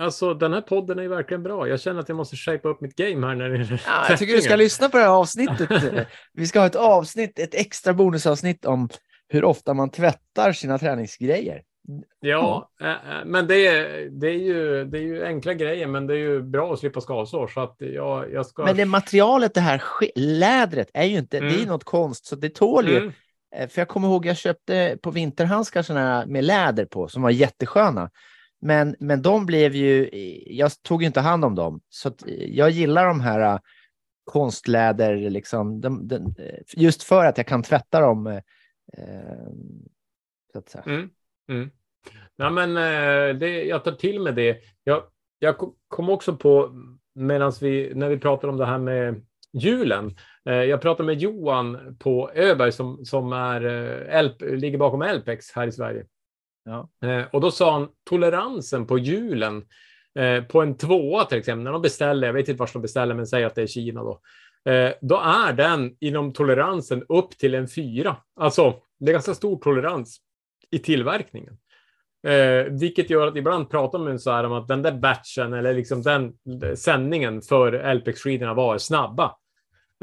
Alltså 0.00 0.34
den 0.34 0.52
här 0.52 0.60
podden 0.60 0.98
är 0.98 1.02
ju 1.02 1.08
verkligen 1.08 1.42
bra. 1.42 1.68
Jag 1.68 1.80
känner 1.80 2.00
att 2.00 2.08
jag 2.08 2.16
måste 2.16 2.36
shape 2.36 2.68
upp 2.68 2.80
mitt 2.80 2.96
game 2.96 3.26
här 3.26 3.34
när 3.34 3.48
det 3.48 3.58
gäller 3.58 3.82
Ja, 3.86 4.06
jag 4.08 4.18
tycker 4.18 4.34
du 4.34 4.40
ska 4.42 4.56
lyssna 4.56 4.88
på 4.88 4.96
det 4.96 5.02
här 5.02 5.10
avsnittet. 5.10 5.70
Vi 6.32 6.46
ska 6.46 6.58
ha 6.60 6.66
ett 6.66 6.76
avsnitt, 6.76 7.38
ett 7.38 7.54
extra 7.54 7.92
bonusavsnitt 7.94 8.64
om 8.64 8.88
hur 9.28 9.44
ofta 9.44 9.74
man 9.74 9.90
tvättar 9.90 10.52
sina 10.52 10.78
träningsgrejer. 10.78 11.62
Ja, 12.20 12.70
äh, 12.80 12.88
äh, 12.88 13.24
men 13.24 13.46
det 13.46 13.66
är, 13.66 14.08
det, 14.10 14.26
är 14.28 14.38
ju, 14.38 14.84
det 14.84 14.98
är 14.98 15.02
ju 15.02 15.24
enkla 15.24 15.54
grejer, 15.54 15.86
men 15.86 16.06
det 16.06 16.14
är 16.14 16.18
ju 16.18 16.42
bra 16.42 16.72
att 16.72 16.78
slippa 16.78 17.00
skavsår. 17.00 17.48
Så 17.48 17.60
att 17.60 17.76
jag, 17.78 18.32
jag 18.32 18.46
ska... 18.46 18.64
Men 18.64 18.76
det 18.76 18.84
materialet, 18.84 19.54
det 19.54 19.60
här 19.60 19.82
lädret, 20.14 20.90
är 20.94 21.04
ju 21.04 21.18
inte, 21.18 21.40
det 21.40 21.46
är 21.46 21.54
Mm. 21.56 21.68
något 21.68 21.84
konst, 21.84 22.26
så 22.26 22.36
det 22.36 22.54
tål 22.54 22.88
ju. 22.88 22.96
Mm, 22.96 23.12
Eh, 23.56 23.68
För 23.68 23.80
jag 23.80 23.88
kommer 23.88 24.08
ihåg, 24.08 24.26
jag 24.26 24.36
köpte 24.36 24.98
på 25.02 25.10
vinterhandskar 25.10 25.94
här 25.94 26.26
med 26.26 26.44
läder 26.44 26.84
på, 26.84 27.08
som 27.08 27.22
var 27.22 27.30
jättesköna. 27.30 28.10
Men, 28.60 28.96
men 28.98 29.22
de 29.22 29.46
blev 29.46 29.74
ju, 29.74 30.10
jag 30.46 30.82
tog 30.82 31.02
ju 31.02 31.06
inte 31.06 31.20
hand 31.20 31.44
om 31.44 31.54
dem. 31.54 31.80
Så 31.88 32.08
eh, 32.08 32.44
jag 32.44 32.70
gillar 32.70 33.06
de 33.06 33.20
här 33.20 33.40
eh, 33.54 33.58
konstläder, 34.24 35.30
liksom, 35.30 35.80
de, 35.80 36.08
de, 36.08 36.14
eh, 36.38 36.58
just 36.76 37.02
för 37.02 37.24
att 37.24 37.36
jag 37.38 37.46
kan 37.46 37.62
tvätta 37.62 38.00
dem. 38.00 38.26
eh, 38.26 38.36
eh, 38.98 39.48
så 40.52 40.58
att 40.58 40.68
säga. 40.68 40.84
mm, 40.86 41.10
mm. 41.50 41.70
Nej, 42.38 42.50
men 42.50 42.76
eh, 42.76 43.36
det, 43.36 43.64
jag 43.64 43.84
tar 43.84 43.92
till 43.92 44.20
med 44.20 44.34
det. 44.34 44.58
Jag, 44.84 45.02
jag 45.38 45.58
ko- 45.58 45.74
kom 45.88 46.10
också 46.10 46.36
på, 46.36 46.70
medan 47.14 47.52
vi, 47.60 47.92
när 47.94 48.08
vi 48.08 48.18
pratar 48.18 48.48
om 48.48 48.56
det 48.56 48.66
här 48.66 48.78
med 48.78 49.26
hjulen. 49.52 50.16
Eh, 50.48 50.54
jag 50.54 50.80
pratade 50.80 51.06
med 51.06 51.18
Johan 51.18 51.96
på 51.98 52.30
Öberg 52.34 52.72
som, 52.72 53.04
som 53.04 53.32
är, 53.32 53.64
eh, 53.64 54.18
Elp, 54.18 54.40
ligger 54.40 54.78
bakom 54.78 55.02
Elpex 55.02 55.52
här 55.52 55.66
i 55.66 55.72
Sverige. 55.72 56.06
Ja. 56.64 56.88
Och 57.32 57.40
då 57.40 57.50
sa 57.50 57.72
han 57.72 57.88
toleransen 58.10 58.86
på 58.86 58.98
hjulen 58.98 59.64
eh, 60.18 60.44
på 60.44 60.62
en 60.62 60.76
tvåa 60.76 61.24
till 61.24 61.38
exempel, 61.38 61.64
när 61.64 61.72
de 61.72 61.82
beställer, 61.82 62.26
jag 62.26 62.34
vet 62.34 62.48
inte 62.48 62.60
var 62.60 62.70
de 62.72 62.82
beställer, 62.82 63.14
men 63.14 63.26
säg 63.26 63.44
att 63.44 63.54
det 63.54 63.62
är 63.62 63.66
Kina 63.66 64.02
då. 64.02 64.20
Då 65.00 65.16
är 65.16 65.52
den 65.52 65.96
inom 66.00 66.32
toleransen 66.32 67.04
upp 67.08 67.30
till 67.30 67.54
en 67.54 67.68
fyra. 67.68 68.16
Alltså, 68.40 68.74
det 68.98 69.10
är 69.10 69.12
ganska 69.12 69.34
stor 69.34 69.58
tolerans 69.58 70.20
i 70.70 70.78
tillverkningen. 70.78 71.58
Eh, 72.26 72.72
vilket 72.80 73.10
gör 73.10 73.26
att 73.26 73.36
ibland 73.36 73.70
pratar 73.70 73.98
man 73.98 74.18
så 74.18 74.30
här 74.30 74.44
om 74.44 74.52
att 74.52 74.68
den 74.68 74.82
där 74.82 74.92
batchen 74.92 75.52
eller 75.52 75.74
liksom 75.74 76.02
den 76.02 76.32
sändningen 76.76 77.42
för 77.42 77.94
LPX-skidorna 77.94 78.54
var 78.54 78.78
snabba. 78.78 79.36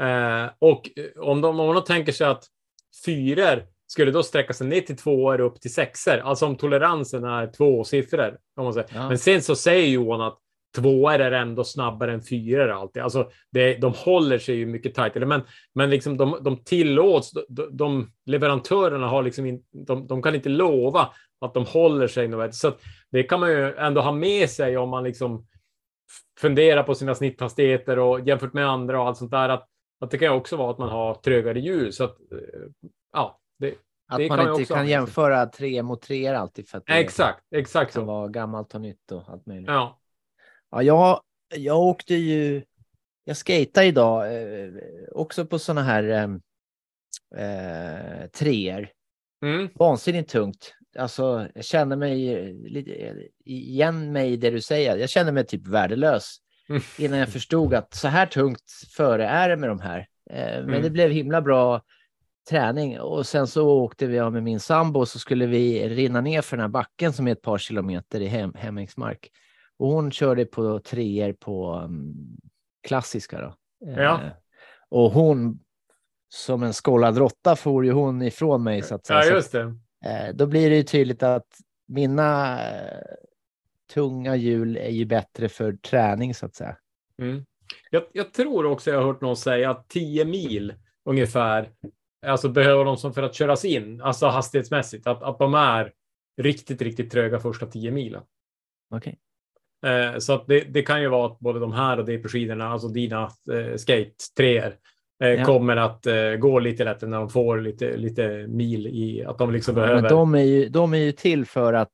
Eh, 0.02 0.50
och 0.58 0.90
om, 1.16 1.40
de, 1.40 1.60
om 1.60 1.66
man 1.66 1.74
då 1.74 1.80
tänker 1.80 2.12
sig 2.12 2.26
att 2.26 2.44
fyror 3.04 3.62
skulle 3.86 4.10
då 4.10 4.22
sträcka 4.22 4.52
sig 4.52 4.66
ner 4.66 4.80
till 4.80 4.96
tvåor 4.96 5.40
upp 5.40 5.60
till 5.60 5.74
sexor, 5.74 6.18
alltså 6.18 6.46
om 6.46 6.56
toleransen 6.56 7.24
är 7.24 7.46
två 7.46 7.84
siffror. 7.84 8.38
Om 8.56 8.64
man 8.64 8.74
säger. 8.74 8.88
Ja. 8.94 9.08
Men 9.08 9.18
sen 9.18 9.42
så 9.42 9.54
säger 9.56 9.88
Johan 9.88 10.20
att 10.20 10.38
tvåor 10.76 11.12
är 11.12 11.32
ändå 11.32 11.64
snabbare 11.64 12.12
än 12.12 12.22
fyror 12.22 12.68
alltid. 12.68 13.02
Alltså 13.02 13.30
det, 13.52 13.74
de 13.74 13.92
håller 13.96 14.38
sig 14.38 14.54
ju 14.54 14.66
mycket 14.66 14.94
tajtare, 14.94 15.26
men, 15.26 15.42
men 15.74 15.90
liksom 15.90 16.16
de, 16.16 16.38
de 16.40 16.64
tillåts, 16.64 17.32
de, 17.48 17.76
de 17.76 18.12
leverantörerna 18.26 19.08
har 19.08 19.22
liksom 19.22 19.46
in, 19.46 19.62
de, 19.86 20.06
de 20.06 20.22
kan 20.22 20.34
inte 20.34 20.48
lova 20.48 21.08
att 21.40 21.54
de 21.54 21.64
håller 21.64 22.06
sig 22.08 22.28
något. 22.28 22.54
Så 22.54 22.72
det 23.10 23.22
kan 23.22 23.40
man 23.40 23.50
ju 23.50 23.74
ändå 23.74 24.00
ha 24.00 24.12
med 24.12 24.50
sig 24.50 24.76
om 24.76 24.88
man 24.88 25.04
liksom 25.04 25.46
funderar 26.40 26.82
på 26.82 26.94
sina 26.94 27.14
snitthastigheter 27.14 27.98
och 27.98 28.20
jämfört 28.20 28.52
med 28.52 28.68
andra 28.68 29.00
och 29.00 29.06
allt 29.06 29.16
sånt 29.16 29.30
där. 29.30 29.48
Att, 29.48 29.68
att 30.00 30.10
det 30.10 30.18
kan 30.18 30.32
också 30.32 30.56
vara 30.56 30.70
att 30.70 30.78
man 30.78 30.88
har 30.88 31.14
trögare 31.14 31.60
hjul. 31.60 31.92
Så 31.92 32.04
att, 32.04 32.20
eh, 32.32 32.88
ja, 33.12 33.40
det, 33.58 33.74
Att 34.08 34.18
Det 34.18 34.28
kan 34.28 34.36
man 34.36 34.46
jag 34.46 34.60
inte 34.60 34.74
kan 34.74 34.88
jämföra 34.88 35.46
tre 35.46 35.82
mot 35.82 36.02
tre 36.02 36.26
alltid 36.26 36.68
för 36.68 36.78
att 36.78 36.84
exakt, 36.86 37.44
exakt 37.54 37.92
kan 37.92 38.02
så. 38.02 38.06
vara 38.06 38.28
gammalt 38.28 38.74
och 38.74 38.80
nytt 38.80 39.12
och 39.12 39.28
allt 39.28 39.46
möjligt. 39.46 39.68
Ja. 39.68 40.00
Ja, 40.70 40.82
jag, 40.82 41.20
jag 41.54 41.78
åkte 41.78 42.14
ju, 42.14 42.62
jag 43.24 43.36
skejtade 43.36 43.86
idag 43.86 44.34
eh, 44.34 44.72
också 45.12 45.46
på 45.46 45.58
sådana 45.58 45.82
här 45.82 46.04
eh, 46.04 46.28
eh, 47.44 48.26
treor. 48.26 48.88
Mm. 49.44 49.68
Vansinnigt 49.74 50.30
tungt. 50.30 50.74
Alltså, 50.98 51.48
jag 51.54 51.64
känner 51.64 51.96
mig 51.96 52.34
eh, 52.34 52.54
lite 52.54 52.90
eh, 52.92 53.14
igen 53.44 54.12
mig 54.12 54.32
i 54.32 54.36
det 54.36 54.50
du 54.50 54.60
säger. 54.60 54.96
Jag 54.96 55.10
känner 55.10 55.32
mig 55.32 55.46
typ 55.46 55.66
värdelös 55.68 56.36
Mm. 56.70 56.82
innan 56.98 57.18
jag 57.18 57.28
förstod 57.28 57.74
att 57.74 57.94
så 57.94 58.08
här 58.08 58.26
tungt 58.26 58.70
före 58.96 59.26
är 59.26 59.48
det 59.48 59.56
med 59.56 59.68
de 59.68 59.80
här. 59.80 59.98
Eh, 60.30 60.36
men 60.36 60.68
Mm. 60.68 60.82
det 60.82 60.90
blev 60.90 61.10
himla 61.10 61.42
bra 61.42 61.82
träning 62.50 63.00
och 63.00 63.26
sen 63.26 63.46
så 63.46 63.68
åkte 63.70 64.06
vi 64.06 64.30
med 64.30 64.42
min 64.42 64.60
sambo 64.60 65.00
och 65.00 65.08
så 65.08 65.18
skulle 65.18 65.46
vi 65.46 65.88
rinna 65.88 66.20
ner 66.20 66.42
för 66.42 66.56
den 66.56 66.62
här 66.62 66.68
backen 66.68 67.12
som 67.12 67.28
är 67.28 67.32
ett 67.32 67.42
par 67.42 67.58
kilometer 67.58 68.20
i 68.20 68.26
hem, 68.26 68.52
Hemmingsmark. 68.54 69.28
Och 69.78 69.88
hon 69.88 70.10
körde 70.10 70.44
på 70.44 70.80
treor 70.80 71.32
på 71.32 71.76
um, 71.84 72.14
klassiska 72.88 73.40
då. 73.40 73.54
Eh, 73.90 74.02
Ja. 74.02 74.20
och 74.88 75.10
hon 75.10 75.58
som 76.28 76.62
en 76.62 76.72
skållad 76.72 77.18
råtta 77.18 77.56
for 77.56 77.84
ju 77.84 77.92
hon 77.92 78.22
ifrån 78.22 78.62
mig 78.62 78.82
så 78.82 78.94
att 78.94 79.08
ja, 79.08 79.22
Så 79.22 79.30
just 79.34 79.52
det. 79.52 79.74
Eh, 80.04 80.34
då 80.34 80.46
blir 80.46 80.70
det 80.70 80.76
ju 80.76 80.82
tydligt 80.82 81.22
att 81.22 81.60
mina 81.86 82.60
eh, 82.70 83.00
tunga 83.94 84.36
hjul 84.36 84.76
är 84.76 84.90
ju 84.90 85.04
bättre 85.04 85.48
för 85.48 85.72
träning 85.72 86.34
så 86.34 86.46
att 86.46 86.54
säga. 86.54 86.76
Mm. 87.18 87.44
Jag, 87.90 88.02
jag 88.12 88.32
tror 88.32 88.66
också 88.66 88.90
jag 88.90 88.98
har 88.98 89.06
hört 89.06 89.20
någon 89.20 89.36
säga 89.36 89.70
att 89.70 89.88
10 89.88 90.24
mil 90.24 90.74
ungefär, 91.04 91.70
alltså 92.26 92.48
behöver 92.48 92.84
de 92.84 92.96
som 92.96 93.14
för 93.14 93.22
att 93.22 93.34
köras 93.34 93.64
in, 93.64 94.00
alltså 94.00 94.26
hastighetsmässigt, 94.26 95.06
att, 95.06 95.22
att 95.22 95.38
de 95.38 95.54
är 95.54 95.92
riktigt, 96.36 96.82
riktigt 96.82 97.10
tröga 97.10 97.40
första 97.40 97.66
10 97.66 97.90
milen. 97.90 98.22
Okej. 98.90 99.18
Eh, 99.86 100.18
så 100.18 100.32
att 100.32 100.46
det, 100.46 100.60
det 100.60 100.82
kan 100.82 101.02
ju 101.02 101.08
vara 101.08 101.26
att 101.26 101.38
både 101.38 101.60
de 101.60 101.72
här 101.72 101.98
och 101.98 102.04
DP-skidorna, 102.04 102.68
alltså 102.68 102.88
dina 102.88 103.22
eh, 103.52 103.76
skate 103.76 104.14
treor, 104.36 104.66
eh, 104.66 104.72
Ja. 105.18 105.44
kommer 105.44 105.76
att 105.76 106.06
eh, 106.06 106.32
gå 106.38 106.58
lite 106.58 106.84
lättare 106.84 107.10
när 107.10 107.18
de 107.18 107.30
får 107.30 107.60
lite, 107.60 107.96
lite 107.96 108.46
mil 108.48 108.86
i 108.86 109.24
att 109.26 109.38
de 109.38 109.52
liksom 109.52 109.74
behöver. 109.74 110.02
Men 110.02 110.10
de 110.10 110.34
är, 110.34 110.42
ju, 110.42 110.68
de 110.68 110.94
är 110.94 110.98
ju 110.98 111.12
till 111.12 111.46
för 111.46 111.72
att, 111.72 111.92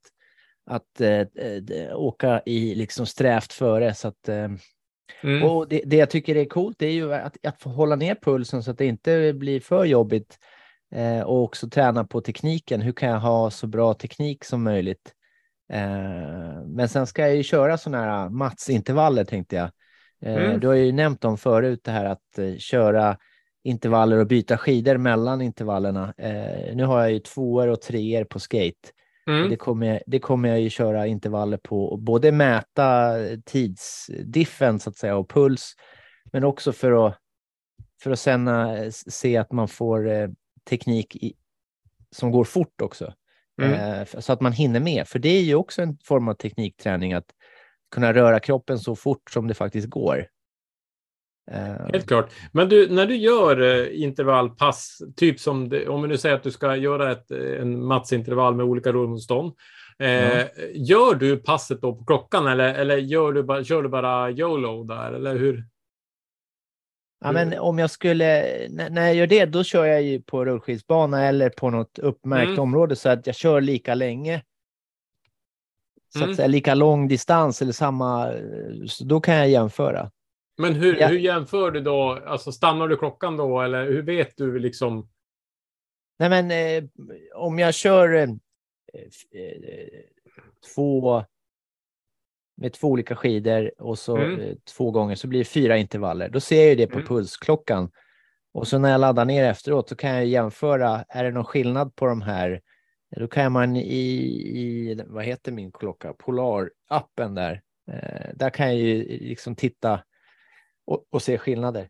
att 0.71 1.01
eh, 1.01 1.21
eh, 1.21 1.95
åka 1.95 2.43
i 2.47 2.75
liksom 2.75 3.07
strävt 3.07 3.53
före. 3.53 3.95
Så 3.95 4.09
att, 4.09 4.29
eh, 4.29 4.49
Mm. 5.23 5.43
Och 5.43 5.69
det, 5.69 5.83
det 5.87 5.97
jag 5.97 6.11
tycker 6.11 6.37
är 6.37 6.45
coolt 6.45 6.83
är 6.83 6.89
ju 6.89 7.15
att, 7.15 7.47
att 7.47 7.61
få 7.61 7.71
hålla 7.71 7.97
ner 7.97 8.15
pulsen 8.23 8.63
så 8.63 8.71
att 8.71 8.79
det 8.79 8.87
inte 8.87 9.33
blir 9.33 9.61
för 9.61 9.85
jobbigt. 9.85 10.39
Eh, 10.95 11.21
och 11.21 11.43
också 11.43 11.69
träna 11.69 12.05
på 12.05 12.21
tekniken. 12.21 12.81
Hur 12.81 12.93
kan 12.93 13.09
jag 13.09 13.21
ha 13.21 13.51
så 13.51 13.67
bra 13.67 13.95
teknik 13.95 14.45
som 14.45 14.63
möjligt? 14.63 15.13
Eh, 15.73 16.63
men 16.67 16.89
sen 16.89 17.07
ska 17.07 17.23
jag 17.23 17.37
ju 17.37 17.43
köra 17.43 17.79
sådana 17.79 18.05
här 18.05 18.29
Mats-intervaller 18.29 19.25
tänkte 19.25 19.57
jag. 19.57 19.71
Eh, 20.23 20.35
Mm. 20.45 20.61
Du 20.61 20.67
har 20.67 20.75
ju 20.75 20.93
nämnt 20.93 21.21
dem 21.21 21.39
förut, 21.39 21.81
det 21.85 21.91
här 21.91 22.05
att 22.05 22.39
eh, 22.39 22.57
köra 22.57 23.19
intervaller 23.65 24.19
och 24.19 24.27
byta 24.27 24.59
skidor 24.59 24.97
mellan 24.97 25.41
intervallerna. 25.43 26.15
Eh, 26.19 26.77
nu 26.77 26.85
har 26.85 27.01
jag 27.01 27.13
ju 27.13 27.19
tvåor 27.19 27.69
och 27.69 27.81
treor 27.81 28.25
på 28.25 28.39
skate. 28.41 28.89
Mm. 29.27 29.51
Det, 29.51 29.57
kommer, 29.57 29.87
jag- 29.87 30.01
det 30.07 30.19
kommer 30.19 30.49
jag 30.49 30.61
ju 30.61 30.71
köra 30.71 31.07
intervaller 31.07 31.57
på 31.57 31.97
både 31.97 32.33
mäta 32.33 33.15
tidsdiffen 33.45 34.79
så 34.81 34.91
att 34.91 34.97
säga 34.97 35.17
och 35.17 35.31
puls, 35.31 35.75
men 36.33 36.45
också 36.45 36.73
för 36.73 37.07
att, 37.07 37.19
för 38.03 38.11
att 38.11 38.19
sen 38.19 38.49
se 38.93 39.37
att 39.37 39.53
man 39.53 39.69
får 39.69 40.31
teknik 40.71 41.17
i, 41.17 41.35
som 42.11 42.31
går 42.31 42.45
fort 42.45 42.81
också. 42.83 43.13
Mm. 43.63 44.07
Så 44.07 44.33
att 44.33 44.41
man 44.41 44.53
hinner 44.53 44.81
med, 44.81 45.09
för 45.09 45.19
det 45.19 45.29
är 45.29 45.43
ju 45.43 45.55
också 45.55 45.83
en 45.83 45.99
form 46.05 46.29
av 46.29 46.35
teknikträning 46.35 47.13
att 47.13 47.27
kunna 47.95 48.13
röra 48.13 48.41
kroppen 48.41 48.79
så 48.79 48.97
fort 48.97 49.31
som 49.31 49.49
det 49.49 49.55
faktiskt 49.55 49.91
går. 49.91 50.27
Eh, 51.51 51.87
Helt 51.93 52.07
klart. 52.09 52.31
Men 52.53 52.69
du, 52.69 52.89
när 52.91 53.07
du 53.07 53.17
gör 53.17 53.61
eh, 53.61 54.03
intervallpass, 54.03 54.99
typ 55.17 55.41
som 55.41 55.69
det, 55.69 55.89
om 55.89 56.03
vi 56.03 56.09
nu 56.09 56.17
säger 56.19 56.35
att 56.35 56.43
du 56.43 56.51
ska 56.51 56.77
göra 56.77 57.13
ett, 57.13 57.31
eh, 57.31 57.61
en 57.61 57.85
matsintervall 57.87 58.55
med 58.55 58.67
olika 58.67 58.93
rullmotstånd. 58.93 59.53
Eh, 59.99 60.39
Ja. 60.39 60.45
Gör 60.75 61.15
du 61.15 61.37
passet 61.37 61.81
då 61.81 61.95
på 61.97 62.05
klockan 62.05 62.47
eller, 62.47 62.75
eller 62.75 62.97
gör 62.97 63.33
du 63.33 63.43
bara, 63.43 63.65
kör 63.65 63.83
du 63.83 63.89
bara 63.89 64.31
YOLO 64.31 64.85
där? 64.85 65.13
Eller 65.13 65.37
hur? 65.37 65.65
Ja, 67.25 67.33
men 67.33 67.59
om 67.59 67.79
jag 67.79 67.91
skulle, 67.91 68.25
när, 68.71 68.91
när 68.91 69.07
jag 69.07 69.15
gör 69.15 69.27
det, 69.27 69.45
då 69.47 69.65
kör 69.65 69.85
jag 69.85 70.03
ju 70.03 70.23
på 70.23 70.45
rullskidsbana 70.45 71.27
eller 71.27 71.51
på 71.51 71.71
något 71.71 71.99
uppmärkt 71.99 72.49
Mm. 72.49 72.61
område 72.61 72.97
så 72.97 73.09
att 73.09 73.27
jag 73.27 73.37
kör 73.37 73.61
lika 73.61 73.95
länge. 73.95 74.43
Så 76.15 76.19
Mm. 76.19 76.31
att 76.31 76.37
säga 76.37 76.49
lika 76.49 76.75
lång 76.75 77.09
distans 77.09 77.63
eller 77.63 77.73
samma, 77.73 78.33
så 78.89 79.05
då 79.05 79.21
kan 79.21 79.35
jag 79.35 79.49
jämföra. 79.49 80.11
Men 80.59 80.75
hur, 80.75 80.97
Ja. 81.01 81.07
hur 81.07 81.19
jämför 81.19 81.71
du 81.71 81.81
då? 81.81 82.19
Alltså 82.27 82.53
stannar 82.53 82.89
du 82.89 82.97
klockan 82.97 83.37
då 83.37 83.61
eller 83.61 83.85
hur 83.85 84.03
vet 84.03 84.37
du 84.37 84.59
liksom? 84.59 85.09
Nej, 86.19 86.29
men 86.31 86.51
eh, 86.51 86.85
om 87.35 87.59
jag 87.59 87.75
kör 87.75 88.15
eh, 88.15 88.23
eh, 88.23 88.29
två 90.75 91.25
med 92.57 92.73
två 92.73 92.89
olika 92.89 93.17
skidor 93.17 93.71
och 93.79 93.99
så 93.99 94.17
Mm. 94.17 94.41
eh, 94.41 94.55
två 94.77 94.91
gånger 94.91 95.15
så 95.15 95.27
blir 95.29 95.39
det 95.39 95.45
fyra 95.45 95.77
intervaller. 95.77 96.29
Då 96.29 96.41
ser 96.41 96.57
jag 96.61 96.69
ju 96.69 96.75
det 96.75 96.87
på 96.87 96.95
Mm. 96.99 97.07
pulsklockan. 97.07 97.91
Och 98.53 98.69
så 98.69 98.79
när 98.79 98.91
jag 98.91 99.01
laddar 99.01 99.25
ner 99.25 99.45
efteråt 99.45 99.89
så 99.89 99.97
kan 99.97 100.11
jag 100.11 100.27
jämföra, 100.27 101.05
är 101.09 101.25
det 101.25 101.31
någon 101.31 101.45
skillnad 101.45 101.97
på 101.97 102.07
de 102.07 102.23
här? 102.23 102.61
Då 103.17 103.29
kan 103.29 103.53
man 103.53 103.77
i, 103.77 104.11
i 104.61 105.03
vad 105.07 105.25
heter 105.25 105.53
min 105.53 105.73
klocka, 105.73 106.13
Polar-appen 106.13 107.35
där, 107.35 107.63
eh, 107.93 108.35
där 108.35 108.51
kan 108.51 108.67
jag 108.67 108.77
ju 108.77 109.05
liksom 109.19 109.57
titta 109.57 110.01
och, 110.87 111.05
och 111.11 111.23
se 111.23 111.39
skillnader. 111.39 111.89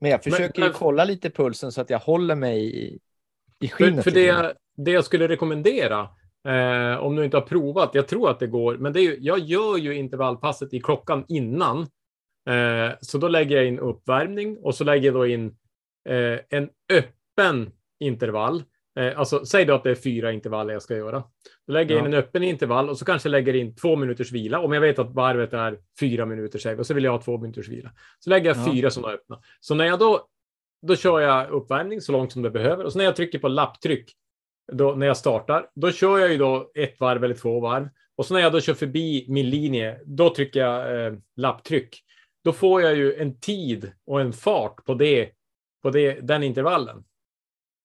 Men 0.00 0.10
jag 0.10 0.20
Men- 0.24 0.32
försöker 0.32 0.60
men- 0.60 0.68
ju 0.68 0.72
kolla 0.74 1.04
lite 1.04 1.30
pulsen 1.30 1.72
så 1.72 1.80
att 1.80 1.90
jag 1.90 1.98
håller 1.98 2.34
mig 2.34 2.76
i, 2.84 2.98
i 3.60 3.68
För, 3.68 3.76
skinnet. 3.76 4.04
för 4.04 4.10
lite 4.10 4.20
det, 4.20 4.26
jag- 4.26 4.52
det 4.76 4.90
jag 4.90 5.04
skulle 5.04 5.28
rekommendera, 5.28 6.08
eh, 6.48 6.96
om 6.98 7.16
du 7.16 7.24
inte 7.24 7.36
har 7.36 7.46
provat, 7.46 7.90
jag 7.94 8.08
tror 8.08 8.30
att 8.30 8.40
det 8.40 8.46
går, 8.46 8.76
men 8.76 8.92
det 8.92 9.00
är 9.00 9.02
ju, 9.02 9.16
jag 9.20 9.38
gör 9.38 9.76
ju 9.76 9.94
intervallpasset 9.94 10.74
i 10.74 10.80
klockan 10.80 11.24
innan. 11.28 11.80
Eh, 12.48 12.92
så 13.00 13.18
då 13.18 13.28
lägger 13.28 13.56
jag 13.56 13.66
in 13.66 13.78
uppvärmning 13.78 14.58
och 14.58 14.74
så 14.74 14.84
lägger 14.84 15.04
jag 15.06 15.14
då 15.14 15.26
in 15.26 15.56
eh, 16.08 16.38
en 16.50 16.70
öppen 16.92 17.72
intervall. 18.00 18.62
Eh, 18.96 19.18
alltså, 19.18 19.46
säg 19.46 19.64
då 19.64 19.74
att 19.74 19.82
det 19.84 19.90
är 19.90 19.94
fyra 19.94 20.32
intervaller 20.32 20.72
jag 20.72 20.82
ska 20.82 20.96
göra. 20.96 21.24
Då 21.66 21.72
lägger 21.72 21.94
jag 21.94 22.06
in 22.06 22.12
en 22.12 22.18
öppen 22.18 22.42
intervall 22.42 22.88
och 22.88 22.98
så 22.98 23.04
kanske 23.04 23.26
jag 23.28 23.30
lägger 23.30 23.54
in 23.54 23.76
två 23.76 23.96
minuters 23.96 24.32
vila. 24.32 24.60
Om 24.60 24.72
jag 24.72 24.80
vet 24.80 24.98
att 24.98 25.14
varvet 25.14 25.52
är 25.52 25.78
fyra 26.00 26.26
minuter, 26.26 26.58
säg, 26.58 26.76
och 26.76 26.86
så 26.86 26.94
vill 26.94 27.04
jag 27.04 27.12
ha 27.12 27.22
två 27.22 27.38
minuters 27.38 27.68
vila. 27.68 27.92
Så 28.18 28.30
lägger 28.30 28.46
jag 28.54 28.56
Ja. 28.56 28.72
fyra 28.72 28.90
sådana 28.90 29.14
öppna. 29.14 29.40
Så 29.60 29.74
när 29.74 29.84
jag 29.84 29.98
då, 29.98 30.26
då 30.86 30.96
kör 30.96 31.20
jag 31.20 31.50
uppvärmning 31.50 32.00
så 32.00 32.12
långt 32.12 32.32
som 32.32 32.42
det 32.42 32.50
behöver. 32.50 32.84
Och 32.84 32.92
så 32.92 32.98
när 32.98 33.04
jag 33.04 33.16
trycker 33.16 33.38
på 33.38 33.48
lapptryck, 33.48 34.12
då, 34.72 34.94
när 34.94 35.06
jag 35.06 35.16
startar, 35.16 35.66
då 35.74 35.90
kör 35.92 36.18
jag 36.18 36.32
ju 36.32 36.38
då 36.38 36.70
ett 36.74 37.00
varv 37.00 37.24
eller 37.24 37.34
två 37.34 37.60
varv. 37.60 37.88
Och 38.16 38.26
så 38.26 38.34
när 38.34 38.40
jag 38.40 38.52
då 38.52 38.60
kör 38.60 38.74
förbi 38.74 39.26
min 39.28 39.50
linje, 39.50 40.00
då 40.04 40.34
trycker 40.34 40.60
jag 40.60 41.06
eh, 41.06 41.12
lapptryck. 41.36 42.00
då 42.44 42.52
får 42.52 42.82
jag 42.82 42.96
ju 42.96 43.14
en 43.14 43.40
tid 43.40 43.92
och 44.06 44.20
en 44.20 44.32
fart 44.32 44.84
på, 44.84 44.94
det, 44.94 45.30
på 45.82 45.90
det, 45.90 46.20
den 46.20 46.42
intervallen. 46.42 47.04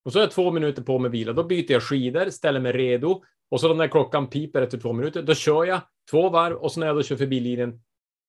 Och 0.06 0.12
så 0.12 0.20
har 0.20 0.24
jag 0.24 0.32
två 0.32 0.52
minuter 0.52 0.82
på 0.82 1.00
mig 1.00 1.12
vila. 1.12 1.34
Då 1.34 1.44
byter 1.44 1.72
jag 1.72 1.84
skidor, 1.84 2.30
ställer 2.30 2.60
mig 2.60 2.72
redo. 2.72 3.24
Och 3.52 3.60
så 3.60 3.74
när 3.74 3.88
klockan 3.88 4.28
piper 4.28 4.62
efter 4.62 4.78
två 4.78 4.94
minuter, 4.94 5.22
då 5.22 5.34
kör 5.34 5.66
jag 5.66 5.82
två 6.12 6.30
varv 6.30 6.56
och 6.56 6.72
så 6.72 6.80
när 6.80 6.88
jag 6.88 6.96
då 6.96 7.04
kör 7.04 7.16
förbi 7.16 7.40
linjen, 7.40 7.82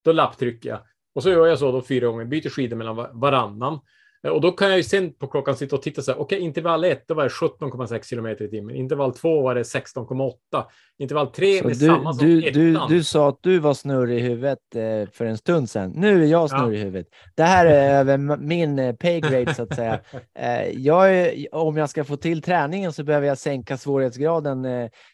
då 0.05 0.13
lapptrycker 0.13 0.69
jag. 0.69 0.79
Och 1.15 1.23
så 1.23 1.31
gör 1.31 1.47
jag 1.47 1.59
så 1.59 1.73
då 1.73 1.83
fyra 1.83 2.07
gånger, 2.07 2.25
byter 2.25 2.49
skidor 2.49 2.77
mellan 2.77 3.21
varannan. 3.21 3.79
Eh, 4.27 4.31
Och 4.31 4.41
då 4.41 4.53
kan 4.53 4.69
jag 4.69 4.77
ju 4.77 4.83
sen 4.83 5.13
på 5.13 5.27
klockan 5.27 5.57
sitta 5.57 5.77
och 5.77 5.83
titta 5.83 6.03
så 6.03 6.13
här, 6.13 6.21
okej, 6.21 6.41
intervall 6.41 6.85
1, 6.85 7.05
då 7.09 7.15
var 7.15 7.23
det 7.25 7.29
17,6 7.29 8.03
kilometer 8.03 8.45
i 8.45 8.49
timmen. 8.49 8.77
Intervall 8.77 9.15
2 9.15 9.43
var 9.43 9.55
det 9.55 9.63
16,8. 9.63 10.65
Intervall 10.99 11.27
3 11.27 11.59
Så 11.59 11.67
med 11.67 11.77
du, 11.79 11.87
samma 11.87 12.13
som 12.15 12.27
du, 12.27 12.41
du, 12.41 12.73
ettan. 12.73 12.89
du 12.91 13.05
sa 13.05 13.29
att 13.29 13.39
du 13.41 13.59
var 13.59 13.75
snurrig 13.75 14.19
i 14.19 14.21
huvudet 14.21 14.59
eh, 14.75 15.11
för 15.13 15.25
en 15.25 15.39
stund 15.39 15.71
sedan. 15.71 15.93
Nu 15.97 16.23
är 16.25 16.27
jag 16.27 16.51
snurrig 16.51 16.79
i 16.81 16.83
huvudet. 16.83 17.07
Det 17.35 17.43
här 17.43 17.67
är 17.67 17.95
över 18.01 18.37
min 18.37 18.79
eh, 18.79 18.95
pay 18.95 19.21
grade 19.21 19.55
så 19.55 19.63
att 19.63 19.75
säga. 19.75 20.01
Jag 20.75 21.15
är, 21.17 21.55
om 21.55 21.77
jag 21.77 21.91
ska 21.91 22.05
få 22.05 22.17
till 22.17 22.43
träningen 22.43 22.93
så 22.93 23.05
behöver 23.05 23.27
jag 23.27 23.39
sänka 23.39 23.79
svårighetsgraden. 23.79 24.67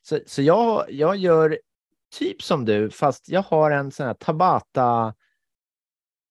Så 0.03 0.19
så 0.27 0.43
jag, 0.43 0.85
jag 0.89 1.17
gör 1.17 1.59
typ 2.19 2.43
som 2.43 2.65
du, 2.65 2.91
fast 2.91 3.29
jag 3.29 3.43
har 3.43 3.71
en 3.71 3.91
sån 3.91 4.07
här 4.07 4.15
Tabata. 4.15 5.15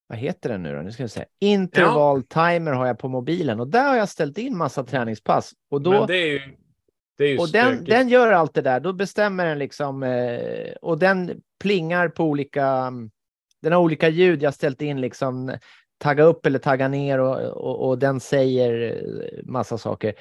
Vad 0.07 0.17
heter 0.17 0.49
den 0.49 0.63
nu 0.63 0.75
då? 0.75 0.81
Nu 0.81 0.91
ska 0.91 1.03
vi 1.03 1.09
se. 1.09 1.25
Interval 1.39 2.23
timer 2.23 2.71
har 2.71 2.87
jag 2.87 2.99
på 2.99 3.07
mobilen 3.07 3.59
och 3.59 3.67
där 3.67 3.87
har 3.87 3.95
jag 3.95 4.09
ställt 4.09 4.37
in 4.37 4.57
massa 4.57 4.83
träningspass 4.83 5.51
och 5.71 5.81
då. 5.81 5.91
Men 5.91 6.07
det 6.07 6.17
är 6.17 6.27
ju, 6.27 6.41
det 7.17 7.23
är 7.23 7.27
ju 7.27 7.37
Och 7.37 7.49
den, 7.51 7.83
den 7.83 8.09
gör 8.09 8.31
allt 8.31 8.53
det 8.53 8.61
där. 8.61 8.79
Då 8.79 8.93
bestämmer 8.93 9.45
den 9.45 9.59
liksom 9.59 10.03
eh, 10.03 10.71
och 10.81 10.99
den 10.99 11.41
plingar 11.61 12.09
på 12.09 12.23
olika. 12.23 12.93
Den 13.61 13.71
har 13.73 13.79
olika 13.79 14.09
ljud. 14.09 14.43
Jag 14.43 14.53
ställt 14.53 14.81
in 14.81 15.01
liksom 15.01 15.57
tagga 15.97 16.23
upp 16.23 16.45
eller 16.45 16.59
tagga 16.59 16.87
ner 16.87 17.19
och, 17.19 17.39
och, 17.39 17.89
och 17.89 17.99
den 17.99 18.19
säger 18.19 18.91
eh, 18.91 19.45
massa 19.45 19.77
saker. 19.77 20.13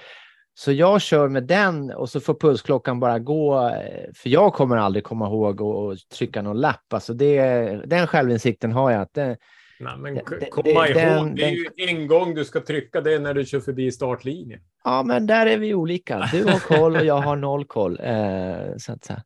Så 0.55 0.73
jag 0.73 1.01
kör 1.01 1.29
med 1.29 1.45
den 1.45 1.91
och 1.91 2.11
så 2.11 2.21
får 2.21 2.35
pulsklockan 2.35 3.01
bara 3.01 3.19
gå. 3.19 3.69
eh, 3.69 4.11
För 4.17 4.29
jag 4.31 4.53
kommer 4.53 4.77
aldrig 4.77 5.05
komma 5.05 5.27
ihåg 5.27 5.61
och, 5.61 5.87
och 5.87 5.99
trycka 6.13 6.43
någon 6.43 6.61
lapp. 6.61 6.93
Alltså 6.93 7.15
det, 7.15 7.41
den 7.87 8.07
självinsikten 8.07 8.73
har 8.73 8.91
jag. 8.91 9.01
Att 9.01 9.15
det, 9.15 9.37
Nej, 9.81 9.97
men 9.99 10.19
komma 10.51 10.89
ihåg, 10.89 10.95
den- 10.95 11.35
det 11.35 11.43
är 11.45 11.51
ju 11.51 11.67
en 11.77 12.07
gång 12.07 12.35
du 12.35 12.45
ska 12.45 12.61
trycka 12.61 13.01
det 13.01 13.19
när 13.19 13.35
du 13.35 13.45
kör 13.45 13.61
förbi 13.61 13.93
startlinjen. 13.93 14.61
ja, 14.85 15.03
men 15.03 15.27
där 15.27 15.47
är 15.47 15.59
vi 15.59 15.75
olika. 15.75 16.29
Du 16.33 16.45
har 16.45 16.59
koll 16.59 16.97
och 16.97 17.05
jag 17.05 17.15
har 17.21 17.37
noll 17.37 17.65
koll. 17.65 17.99
Eh, 18.03 18.77
så 18.79 18.93
att 18.93 19.05
säga. 19.05 19.23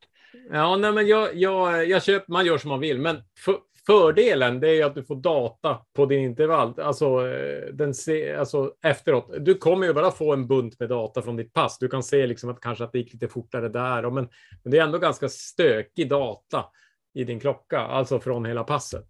Ja, 0.51 0.75
nej, 0.77 0.91
men 0.91 1.07
jag, 1.07 1.35
jag, 1.35 1.87
jag 1.89 2.03
köper, 2.03 2.31
man 2.31 2.45
gör 2.45 2.57
som 2.57 2.69
man 2.69 2.79
vill, 2.79 2.99
men 2.99 3.17
för, 3.45 3.55
fördelen 3.85 4.59
det 4.59 4.67
är 4.81 4.85
att 4.85 4.95
du 4.95 5.03
får 5.03 5.15
data 5.15 5.77
på 5.95 6.05
din 6.05 6.19
intervall, 6.23 6.79
alltså, 6.79 7.27
eh, 7.27 7.73
den 7.73 7.93
se, 7.93 8.35
alltså 8.35 8.73
efteråt. 8.83 9.31
Du 9.39 9.53
kommer 9.55 9.87
ju 9.87 9.93
bara 9.93 10.11
få 10.11 10.33
en 10.33 10.47
bunt 10.47 10.79
med 10.79 10.89
data 10.89 11.21
från 11.21 11.35
ditt 11.35 11.53
pass. 11.53 11.77
Du 11.79 11.87
kan 11.87 12.03
se 12.03 12.27
liksom 12.27 12.49
att 12.49 12.59
kanske 12.61 12.83
att 12.83 12.91
det 12.91 12.97
gick 12.99 13.13
lite 13.13 13.27
fortare 13.27 13.69
där, 13.69 14.05
och 14.05 14.13
men, 14.13 14.29
men 14.63 14.71
det 14.71 14.77
är 14.77 14.83
ändå 14.83 14.97
ganska 14.97 15.29
stökig 15.29 16.09
data 16.09 16.65
i 17.13 17.23
din 17.23 17.39
klocka, 17.39 17.79
alltså 17.79 18.19
från 18.19 18.45
hela 18.45 18.63
passet. 18.63 19.05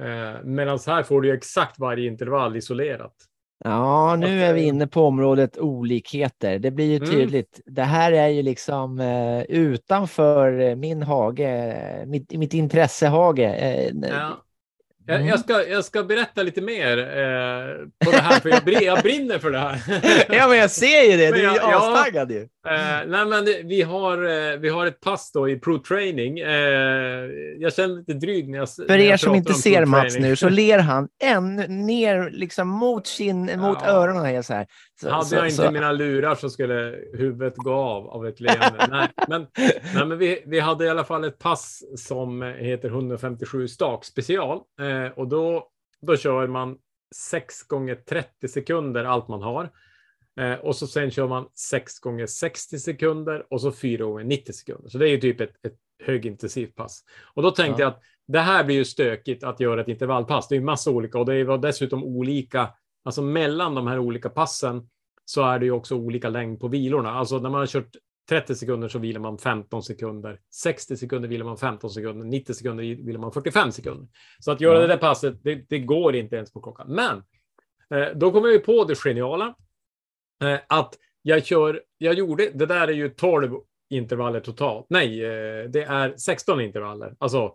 Eh, 0.00 0.42
Medan 0.44 0.78
här 0.86 1.02
får 1.02 1.20
du 1.22 1.34
exakt 1.34 1.78
varje 1.78 2.06
intervall 2.06 2.56
isolerat. 2.56 3.14
Ja, 3.64 4.16
nu 4.16 4.42
är 4.44 4.52
vi 4.54 4.60
eh, 4.62 4.66
inne 4.68 4.86
på 4.86 5.02
området 5.02 5.58
olikheter. 5.58 6.58
Det 6.58 6.70
blir 6.70 6.86
ju 6.86 6.96
Mm. 6.96 7.10
tydligt. 7.10 7.60
Det 7.66 7.82
här 7.82 8.12
är 8.12 8.28
ju 8.28 8.42
liksom 8.42 9.00
eh, 9.00 9.42
utanför 9.42 10.60
eh, 10.60 10.76
min 10.76 11.02
hage, 11.02 11.48
eh, 12.00 12.06
mitt, 12.06 12.32
mitt 12.38 12.54
intressehage. 12.54 13.38
Eh, 13.38 13.90
Ja. 14.02 14.44
Jag, 15.06 15.16
Mm. 15.16 15.28
jag, 15.28 15.40
ska, 15.40 15.66
jag 15.68 15.84
ska 15.84 16.02
berätta 16.02 16.42
lite 16.42 16.60
mer 16.60 16.98
eh, 16.98 17.76
på 18.04 18.10
det 18.10 18.16
här, 18.22 18.40
för 18.40 18.48
jag, 18.48 18.64
brin, 18.64 18.78
jag 18.82 18.98
brinner 19.02 19.38
för 19.38 19.50
det 19.50 19.58
här. 19.58 19.82
ja, 20.28 20.48
men 20.48 20.58
jag 20.58 20.70
ser 20.70 21.10
ju 21.10 21.16
det. 21.16 21.30
Du 21.30 21.46
är 21.46 21.52
ju 21.54 21.58
astaggad 21.62 22.30
ju. 22.30 22.48
Eh, 22.70 23.06
nej, 23.06 23.26
men 23.26 23.44
det- 23.44 23.62
vi 23.64 23.82
har, 23.82 24.24
eh, 24.24 24.58
vi 24.58 24.68
har 24.68 24.86
ett 24.86 25.00
pass 25.00 25.32
då 25.32 25.48
i 25.48 25.58
Pro 25.58 25.78
Training. 25.78 26.38
Eh, 26.38 26.50
jag 27.58 27.74
känner 27.74 27.94
lite 27.96 28.12
dryg 28.14 28.48
när 28.48 28.58
jag 28.58 28.68
För 28.74 28.90
er 28.98 29.10
jag 29.10 29.20
som 29.20 29.34
inte 29.34 29.54
ser 29.54 29.84
Mats 29.84 30.18
nu 30.18 30.36
så 30.36 30.48
ler 30.48 30.78
han 30.78 31.08
ännu 31.22 31.68
ner 31.68 32.30
liksom 32.30 32.68
mot, 32.68 33.06
kin, 33.06 33.40
mot 33.40 33.78
Ja. 33.82 33.86
öronen. 33.88 34.26
Är 34.26 34.42
så 34.42 34.54
här. 34.54 34.66
Så, 35.00 35.10
Hade 35.10 35.24
så, 35.24 35.34
jag 35.36 35.44
inte 35.46 35.56
så, 35.56 35.70
mina 35.70 35.92
lurar 35.92 36.34
så 36.34 36.50
skulle 36.50 36.94
huvudet 37.14 37.56
gå 37.56 37.72
av 37.72 38.08
av 38.08 38.26
ett 38.26 38.40
leende. 38.40 38.86
nej, 38.90 39.08
men, 39.28 39.46
nej, 39.94 40.06
men 40.06 40.18
vi, 40.18 40.42
vi 40.46 40.60
hade 40.60 40.84
i 40.84 40.88
alla 40.88 41.04
fall 41.04 41.24
ett 41.24 41.38
pass 41.38 41.82
som 41.96 42.42
heter 42.42 42.88
157 42.88 43.68
stak 43.68 44.04
special. 44.04 44.58
Eh, 44.80 45.12
och 45.18 45.28
då, 45.28 45.66
då 46.06 46.16
kör 46.16 46.46
man 46.46 46.76
6 47.14 47.62
gånger 47.62 47.94
30 47.94 48.48
sekunder 48.48 49.04
allt 49.04 49.28
man 49.28 49.42
har. 49.42 49.70
Eh, 50.38 50.54
och 50.54 50.76
så 50.76 50.86
sen 50.86 51.10
kör 51.10 51.28
man 51.28 51.48
6 51.54 51.98
gånger 51.98 52.26
60 52.26 52.78
sekunder 52.78 53.46
och 53.50 53.60
så 53.60 53.72
4 53.72 54.04
gånger 54.04 54.24
90 54.24 54.52
sekunder. 54.52 54.88
Så 54.88 54.98
det 54.98 55.08
är 55.08 55.10
ju 55.10 55.20
typ 55.20 55.40
ett, 55.40 55.64
ett 55.66 55.76
högintensivt 56.04 56.74
pass. 56.74 57.04
Och 57.34 57.42
då 57.42 57.50
tänkte 57.50 57.82
Ja. 57.82 57.86
jag 57.86 57.92
att 57.94 58.02
det 58.28 58.40
här 58.40 58.64
blir 58.64 58.76
ju 58.76 58.84
stökigt 58.84 59.44
att 59.44 59.60
göra 59.60 59.80
ett 59.80 59.88
intervallpass. 59.88 60.48
Det 60.48 60.54
är 60.54 60.58
ju 60.58 60.64
massa 60.64 60.90
olika 60.90 61.18
och 61.18 61.26
det 61.26 61.44
var 61.44 61.58
dessutom 61.58 62.04
olika, 62.04 62.70
alltså 63.04 63.22
mellan 63.22 63.74
de 63.74 63.86
här 63.86 63.98
olika 63.98 64.28
passen 64.28 64.88
så 65.24 65.42
är 65.42 65.58
det 65.58 65.64
ju 65.64 65.72
också 65.72 65.94
olika 65.96 66.28
längd 66.28 66.60
på 66.60 66.68
vilorna. 66.68 67.10
Alltså 67.10 67.38
när 67.38 67.50
man 67.50 67.58
har 67.60 67.66
kört 67.66 67.90
30 68.28 68.54
sekunder 68.54 68.88
så 68.88 68.98
vilar 68.98 69.20
man 69.20 69.38
15 69.38 69.82
sekunder. 69.82 70.40
60 70.54 70.96
sekunder 70.96 71.28
vilar 71.28 71.44
man 71.44 71.56
15 71.56 71.90
sekunder. 71.90 72.26
90 72.26 72.54
sekunder 72.54 72.84
vilar 72.84 73.20
man 73.20 73.32
45 73.32 73.72
sekunder. 73.72 74.06
Så 74.38 74.50
att 74.52 74.60
göra 74.60 74.74
Ja. 74.74 74.80
det 74.80 74.86
där 74.86 74.96
passet, 74.96 75.34
det, 75.42 75.54
det 75.68 75.78
går 75.78 76.14
inte 76.14 76.36
ens 76.36 76.52
på 76.52 76.60
klockan. 76.60 76.86
Men 76.94 77.16
eh, 78.00 78.08
då 78.16 78.32
kommer 78.32 78.48
vi 78.48 78.58
på 78.58 78.84
det 78.84 78.94
geniala. 78.98 79.54
Eh, 80.42 80.58
att 80.66 80.94
jag 81.22 81.44
kör, 81.44 81.82
jag 81.98 82.14
gjorde, 82.14 82.50
det 82.54 82.66
där 82.66 82.88
är 82.88 82.92
ju 82.92 83.08
12 83.08 83.52
intervaller 83.90 84.40
totalt. 84.40 84.86
Nej, 84.90 85.24
eh, 85.24 85.64
det 85.64 85.82
är 85.82 86.16
16 86.16 86.60
intervaller. 86.60 87.14
Alltså 87.18 87.54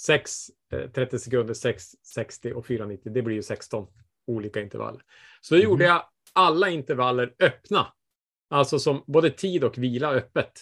6, 0.00 0.32
eh, 0.72 0.90
30 0.90 1.18
sekunder, 1.18 1.54
6, 1.54 1.84
60 2.14 2.52
och 2.52 2.66
4,90. 2.66 3.10
Det 3.10 3.22
blir 3.22 3.34
ju 3.36 3.42
16 3.42 3.86
olika 4.26 4.60
intervaller. 4.60 5.02
Så 5.40 5.54
då 5.54 5.60
gjorde 5.60 5.84
jag 5.84 6.02
alla 6.32 6.68
intervaller 6.68 7.34
öppna. 7.38 7.86
Alltså 8.50 8.78
som 8.78 9.02
både 9.06 9.30
tid 9.30 9.64
och 9.64 9.78
vila 9.78 10.10
öppet. 10.12 10.52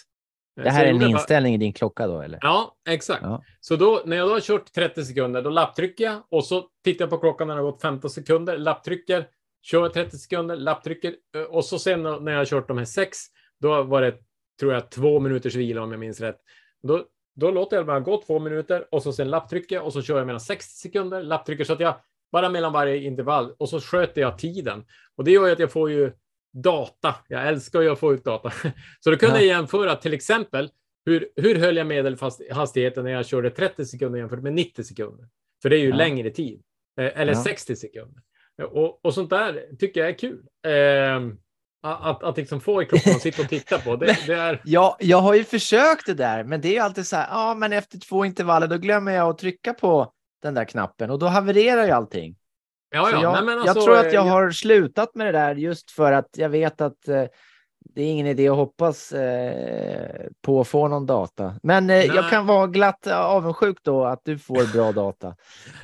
Eh, 0.58 0.64
det 0.64 0.70
här 0.70 0.84
är 0.84 0.88
en 0.90 0.98
bara- 0.98 1.08
inställning 1.10 1.54
i 1.54 1.58
din 1.58 1.72
klocka 1.72 2.06
då, 2.06 2.20
eller? 2.20 2.38
Ja, 2.42 2.76
exakt. 2.88 3.22
Ja. 3.22 3.42
Så 3.60 3.76
då, 3.76 4.02
när 4.06 4.16
jag 4.16 4.28
då 4.28 4.32
har 4.32 4.40
kört 4.40 4.72
30 4.72 5.04
sekunder, 5.04 5.42
då 5.42 5.50
lapptrycker 5.50 6.04
jag 6.04 6.22
och 6.30 6.44
så 6.44 6.68
tittar 6.84 7.02
jag 7.02 7.10
på 7.10 7.18
klockan 7.18 7.48
när 7.48 7.54
det 7.54 7.60
har 7.62 7.70
gått 7.70 7.82
15 7.82 8.10
sekunder, 8.10 8.58
lapptrycker, 8.58 9.26
kör 9.62 9.88
30 9.88 10.18
sekunder, 10.18 10.56
lapptrycker 10.56 11.14
eh, 11.36 11.42
och 11.42 11.64
så 11.64 11.78
sen 11.78 12.02
när 12.02 12.32
jag 12.32 12.46
kört 12.48 12.68
de 12.68 12.78
här 12.78 12.84
sex, 12.84 13.18
då 13.60 13.82
var 13.82 14.02
det, 14.02 14.14
tror 14.60 14.72
jag, 14.72 14.90
två 14.90 15.20
minuters 15.20 15.54
vila 15.54 15.82
om 15.82 15.90
jag 15.90 16.00
minns 16.00 16.20
rätt. 16.20 16.38
Då, 16.82 17.04
då 17.36 17.50
låter 17.50 17.76
jag 17.76 17.86
bara 17.86 18.00
gå 18.00 18.22
två 18.26 18.38
minuter 18.38 18.94
och 18.94 19.02
så 19.02 19.12
sen 19.12 19.30
lapptrycker 19.30 19.76
jag 19.76 19.84
och 19.86 19.92
så 19.92 20.02
kör 20.02 20.18
jag 20.18 20.26
mellan 20.26 20.40
60 20.40 20.70
sekunder, 20.74 21.22
lapptrycker 21.22 21.64
så 21.64 21.72
att 21.72 21.80
jag 21.80 21.94
bara 22.32 22.48
mellan 22.48 22.72
varje 22.72 22.96
intervall 22.96 23.54
och 23.58 23.68
så 23.68 23.80
sköter 23.80 24.20
jag 24.20 24.38
tiden. 24.38 24.84
Och 25.16 25.24
det 25.24 25.30
gör 25.30 25.46
ju 25.46 25.52
att 25.52 25.58
jag 25.58 25.72
får 25.72 25.90
ju 25.90 26.12
data. 26.54 27.14
Jag 27.28 27.48
älskar 27.48 27.80
ju 27.80 27.88
att 27.92 27.98
få 27.98 28.14
ut 28.14 28.24
data. 28.24 28.50
Så 29.00 29.10
då 29.10 29.16
kunde 29.16 29.34
Ja. 29.34 29.40
jag 29.40 29.46
jämföra 29.46 29.96
till 29.96 30.14
exempel 30.14 30.70
hur, 31.06 31.28
hur 31.36 31.54
höll 31.54 31.76
jag 31.76 31.86
medelhastigheten 31.86 33.04
när 33.04 33.10
jag 33.10 33.26
körde 33.26 33.50
30 33.50 33.84
sekunder 33.86 34.18
jämfört 34.18 34.42
med 34.42 34.52
90 34.52 34.84
sekunder? 34.84 35.28
För 35.62 35.70
det 35.70 35.76
är 35.76 35.80
ju 35.80 35.88
Ja. 35.88 35.96
längre 35.96 36.30
tid. 36.30 36.62
Eh, 37.00 37.20
eller 37.20 37.32
Ja. 37.32 37.42
60 37.44 37.76
sekunder. 37.76 38.22
Eh, 38.62 38.68
Och, 38.68 39.04
och 39.04 39.14
sånt 39.14 39.30
där 39.30 39.76
tycker 39.78 40.00
jag 40.00 40.08
är 40.08 40.18
kul. 40.18 40.42
Eh, 40.66 41.20
att, 41.84 42.22
att 42.22 42.36
liksom 42.36 42.60
få 42.60 42.82
i 42.82 42.86
klockan 42.86 43.14
och 43.14 43.20
sitta 43.20 43.42
och 43.42 43.48
titta 43.48 43.78
på. 43.78 43.96
Det, 43.96 44.18
det 44.26 44.34
är... 44.34 44.60
Ja, 44.64 44.96
jag 45.00 45.18
har 45.18 45.34
ju 45.34 45.44
försökt 45.44 46.06
det 46.06 46.14
där, 46.14 46.44
men 46.44 46.60
det 46.60 46.68
är 46.68 46.72
ju 46.72 46.78
alltid 46.78 47.06
så 47.06 47.16
här, 47.16 47.26
ja, 47.30 47.54
men 47.54 47.72
efter 47.72 47.98
två 47.98 48.24
intervaller, 48.24 48.66
då 48.66 48.78
glömmer 48.78 49.12
jag 49.12 49.28
att 49.28 49.38
trycka 49.38 49.74
på 49.74 50.12
den 50.42 50.54
där 50.54 50.64
knappen 50.64 51.10
och 51.10 51.18
då 51.18 51.26
havererar 51.26 51.84
ju 51.84 51.90
allting. 51.90 52.36
Ja, 52.94 53.10
ja. 53.10 53.22
jag, 53.22 53.32
Nej, 53.32 53.42
men 53.42 53.58
jag 53.58 53.68
alltså, 53.68 53.84
tror 53.84 53.98
att 53.98 54.06
eh, 54.06 54.12
jag 54.12 54.22
har 54.22 54.50
slutat 54.50 55.14
med 55.14 55.26
det 55.26 55.32
där 55.32 55.54
just 55.54 55.90
för 55.90 56.12
att 56.12 56.28
jag 56.36 56.48
vet 56.48 56.80
att 56.80 57.08
eh, 57.08 57.24
det 57.94 58.02
är 58.02 58.06
ingen 58.06 58.26
idé 58.26 58.48
att 58.48 58.56
hoppas 58.56 59.12
eh, 59.12 60.26
på 60.42 60.60
att 60.60 60.68
få 60.68 60.88
någon 60.88 61.06
data. 61.06 61.54
Men 61.62 61.90
eh, 61.90 62.04
jag 62.04 62.30
kan 62.30 62.46
vara 62.46 62.66
glatt 62.66 63.06
avundsjuk 63.06 63.78
då 63.82 64.04
att 64.04 64.20
du 64.24 64.38
får 64.38 64.72
bra 64.72 64.92
data. 65.02 65.36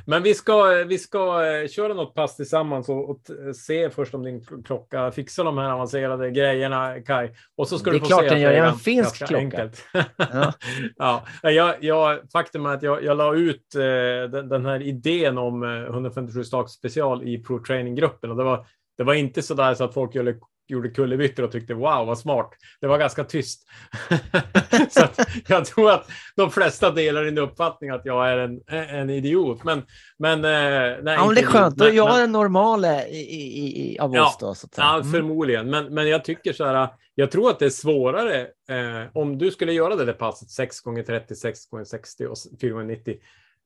Men 0.07 0.23
vi 0.23 0.35
ska, 0.35 0.65
vi 0.65 0.99
ska 0.99 1.47
eh, 1.47 1.69
köra 1.69 1.95
något 1.95 2.15
pass 2.15 2.37
tillsammans 2.37 2.89
och, 2.89 3.11
och 3.11 3.21
se 3.57 3.91
först 3.91 4.15
om 4.15 4.23
din 4.23 4.45
klocka 4.65 5.11
fixar 5.11 5.45
de 5.45 5.59
här 5.59 5.71
avancerade 5.71 6.31
grejerna, 6.31 7.01
Kai. 7.07 7.31
Och 7.57 7.69
så 7.69 7.79
ska 7.79 7.91
Det 7.91 7.97
du 7.97 8.01
få 8.01 8.07
klart 8.07 8.21
se 8.21 8.29
den 8.29 8.41
gör. 8.41 8.53
Jag 8.53 8.67
är 8.67 8.71
en 8.71 8.79
finsk 8.79 9.17
klocka. 9.17 9.37
enkelt. 9.37 9.85
Ja. 10.17 10.53
ja, 11.43 11.51
jag, 11.51 11.75
jag, 11.81 12.19
faktum 12.33 12.67
är 12.67 12.75
att 12.75 12.83
jag, 12.83 13.05
jag 13.05 13.17
la 13.17 13.35
ut 13.35 13.75
eh, 13.75 14.31
den, 14.31 14.49
den 14.49 14.67
här 14.67 14.83
idén 14.83 15.39
om 15.39 15.63
eh, 15.63 15.85
157 15.85 16.45
stak 16.45 16.71
special 16.71 17.29
i 17.29 17.39
Pro 17.39 17.65
Training-gruppen 17.65 18.31
och 18.31 18.37
det 18.37 18.45
var, 18.45 18.67
det 18.97 19.05
var 19.05 19.15
inte 19.15 19.43
så 19.43 19.55
där 19.55 19.75
så 19.75 19.85
att 19.85 19.95
folk 19.95 20.11
skulle 20.11 20.35
gjorde 20.69 20.89
kullerbyttor 20.89 21.43
och 21.43 21.53
tyckte 21.53 21.75
wow 21.75 22.07
vad 22.07 22.19
smart. 22.19 22.51
Det 22.81 22.87
var 22.87 22.99
ganska 22.99 23.25
tyst. 23.25 23.69
så 24.91 25.01
jag 25.49 25.65
tror 25.65 25.91
att 25.91 26.09
de 26.37 26.51
flesta 26.51 26.91
delar 26.91 27.25
din 27.25 27.39
uppfattning 27.39 27.91
att 27.91 28.05
jag 28.05 28.29
är 28.31 28.39
en, 28.39 28.61
en 28.89 29.11
idiot. 29.11 29.65
Men, 29.65 29.83
men, 30.19 30.45
eh, 30.45 30.51
nej, 30.51 31.15
Ja, 31.15 31.27
men 31.27 31.35
det 31.35 31.41
är 31.41 31.47
skönt. 31.47 31.81
Är 31.81 31.85
men- 31.87 31.97
jag 31.97 32.09
men- 32.09 32.19
den 32.21 32.33
normala 32.33 33.07
i, 33.07 33.17
i, 33.21 33.93
i, 33.95 33.99
av 33.99 34.15
Ja. 34.15 34.27
oss 34.27 34.37
då. 34.41 34.55
Så 34.55 34.67
att 34.67 34.75
säga. 34.75 34.85
Ja, 34.87 34.95
Mm. 34.97 35.13
förmodligen. 35.13 35.71
Men, 35.71 35.95
men 35.95 36.09
jag 36.09 36.25
tycker 36.25 36.53
så 36.53 36.65
här, 36.65 36.89
jag 37.15 37.31
tror 37.31 37.51
att 37.51 37.59
det 37.59 37.65
är 37.67 37.71
svårare 37.71 38.41
eh, 38.69 39.07
om 39.15 39.39
du 39.39 39.51
skulle 39.51 39.73
göra 39.73 39.97
det 39.97 40.05
där 40.05 40.13
passet 40.13 40.51
6 40.51 40.81
gånger 40.81 41.03
30 41.03 41.35
6 41.35 41.67
gånger 41.71 41.85
60 41.85 42.27
och 42.27 42.37
4 42.61 42.71
gånger 42.73 42.85
90 42.87 43.17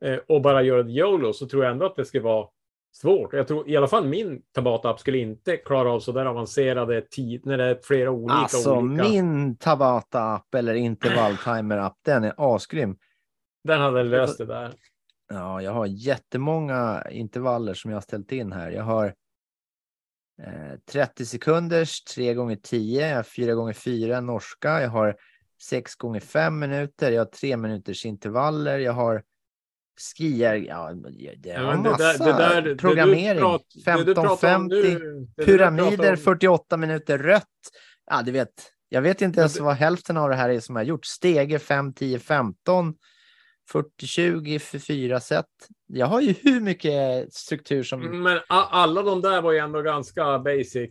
eh, 0.04 0.18
och 0.28 0.42
bara 0.42 0.62
göra 0.62 0.82
det 0.82 0.92
YOLO 0.92 1.32
så 1.32 1.48
tror 1.48 1.64
jag 1.64 1.72
ändå 1.72 1.86
att 1.86 1.96
det 1.96 2.04
skulle 2.04 2.22
vara 2.22 2.46
svårt. 2.92 3.32
Jag 3.32 3.48
tror 3.48 3.68
i 3.68 3.76
alla 3.76 3.88
fall 3.88 4.08
min 4.08 4.42
Tabata-app 4.52 5.00
skulle 5.00 5.18
inte 5.18 5.56
klara 5.56 5.92
av 5.92 6.00
så 6.00 6.12
där 6.12 6.26
avancerade 6.26 7.00
tid 7.00 7.46
när 7.46 7.58
det 7.58 7.64
är 7.64 7.78
flera 7.82 8.10
olika. 8.10 8.34
Alltså 8.34 8.76
olika. 8.76 9.08
min 9.08 9.56
Tabata-app 9.56 10.54
eller 10.54 10.74
intervalltimer-app, 10.74 11.96
den 12.04 12.24
är 12.24 12.34
asgrym. 12.36 12.96
Den 13.64 13.80
hade 13.80 14.02
löst 14.02 14.38
det 14.38 14.46
där. 14.46 14.72
Ja, 15.28 15.62
jag 15.62 15.72
har 15.72 15.86
jättemånga 15.86 17.04
intervaller 17.10 17.74
som 17.74 17.90
jag 17.90 17.96
har 17.96 18.02
ställt 18.02 18.32
in 18.32 18.52
här. 18.52 18.70
Jag 18.70 18.82
har 18.84 19.14
eh, 20.42 20.78
30 20.92 21.26
sekunders, 21.26 22.04
3 22.04 22.34
gånger 22.34 22.56
10, 22.56 23.08
jag 23.08 23.16
har 23.16 23.22
4 23.22 23.54
gånger 23.54 23.72
4 23.72 24.20
norska, 24.20 24.80
jag 24.80 24.88
har 24.88 25.16
6 25.62 25.94
gånger 25.94 26.20
5 26.20 26.58
minuter, 26.58 27.12
jag 27.12 27.20
har 27.20 27.26
3 27.26 27.56
minuters 27.56 28.06
intervaller, 28.06 28.78
jag 28.78 28.92
har 28.92 29.22
skier, 30.00 30.54
ja, 30.54 30.92
det 31.38 31.48
Ja, 31.48 31.60
har 31.60 31.74
men 31.74 31.82
det 31.82 31.90
massa 31.90 32.04
där- 32.04 32.18
det 32.18 32.32
där- 32.38 32.62
det 32.62 32.70
du 32.70 32.76
programmering. 32.76 33.40
prat- 33.40 33.62
det 33.84 34.04
du 34.04 34.14
pratar 34.14 34.30
om 34.30 34.38
15.50, 34.38 34.68
nu- 34.68 34.82
det 34.82 34.98
du 34.98 35.26
pratar 35.36 35.44
pyramider, 35.46 36.10
om- 36.10 36.16
48 36.16 36.76
minuter 36.76 37.18
rött. 37.18 37.46
Ja, 38.10 38.22
du 38.22 38.32
vet, 38.32 38.48
jag 38.88 39.02
vet 39.02 39.22
inte 39.22 39.40
ens 39.40 39.60
vad 39.60 39.74
hälften 39.74 40.16
av 40.16 40.28
det 40.30 40.36
här 40.36 40.48
är 40.48 40.60
som 40.60 40.76
jag 40.76 40.80
har 40.80 40.86
gjort. 40.86 41.04
Stege 41.06 41.58
5, 41.58 41.92
10, 41.94 42.18
15. 42.18 42.94
40-20 43.72 44.58
för 44.58 44.78
fyra 44.78 45.20
set. 45.20 45.46
Jag 45.86 46.06
har 46.06 46.20
ju 46.20 46.34
hur 46.42 46.60
mycket 46.60 47.32
struktur 47.34 47.82
som... 47.82 48.22
Men 48.22 48.40
alla 48.48 49.02
de 49.02 49.20
där 49.20 49.42
var 49.42 49.52
ju 49.52 49.58
ändå 49.58 49.82
ganska 49.82 50.38
basic. 50.38 50.90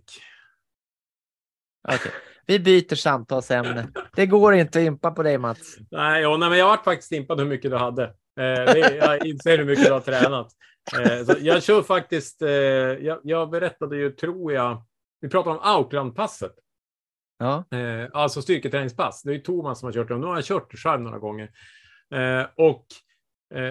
Okej, 1.88 2.12
Vi 2.45 2.60
byter 2.60 2.95
samtalsämne. 2.95 3.88
Det 4.16 4.26
går 4.26 4.54
inte 4.54 4.80
att 4.80 4.86
impa 4.86 5.12
på 5.12 5.24
dig 5.24 5.38
Mats. 5.38 5.76
Nej, 5.91 6.22
ja, 6.22 6.38
nej, 6.38 6.49
men 6.49 6.60
jag 6.60 6.68
varit 6.68 6.84
faktiskt 6.84 7.12
impad 7.12 7.39
hur 7.39 7.47
mycket 7.47 7.72
du 7.72 7.78
hade. 7.78 8.14
Eh, 8.42 8.74
det, 8.74 8.96
jag 8.96 9.26
inser 9.26 9.58
hur 9.58 9.66
mycket 9.66 9.86
du 9.86 9.92
har 9.92 10.00
tränat. 10.00 10.52
Eh, 11.00 11.26
så 11.26 11.36
jag 11.39 11.64
kör 11.64 11.82
faktiskt, 11.82 12.42
eh, 12.42 12.50
jag, 12.50 13.20
jag 13.24 13.50
berättade 13.50 13.98
ju, 13.98 14.12
tror 14.12 14.54
jag, 14.54 14.84
vi 15.22 15.30
pratade 15.30 15.56
om 15.56 15.62
Auckland-passet. 15.64 16.56
Ja, 17.39 17.64
alltså 18.14 18.42
styrketräningspass. 18.42 19.22
Det 19.24 19.32
är 19.32 19.34
ju 19.34 19.39
Thomas 19.39 19.80
som 19.80 19.88
har 19.88 19.94
kört 19.94 20.08
det. 20.08 20.18
Nu 20.18 20.26
har 20.26 20.36
jag 20.36 20.44
kört 20.44 20.72
det 20.72 20.78
själv 20.78 21.02
några 21.02 21.20
gånger. 21.20 21.50
Och 22.56 22.86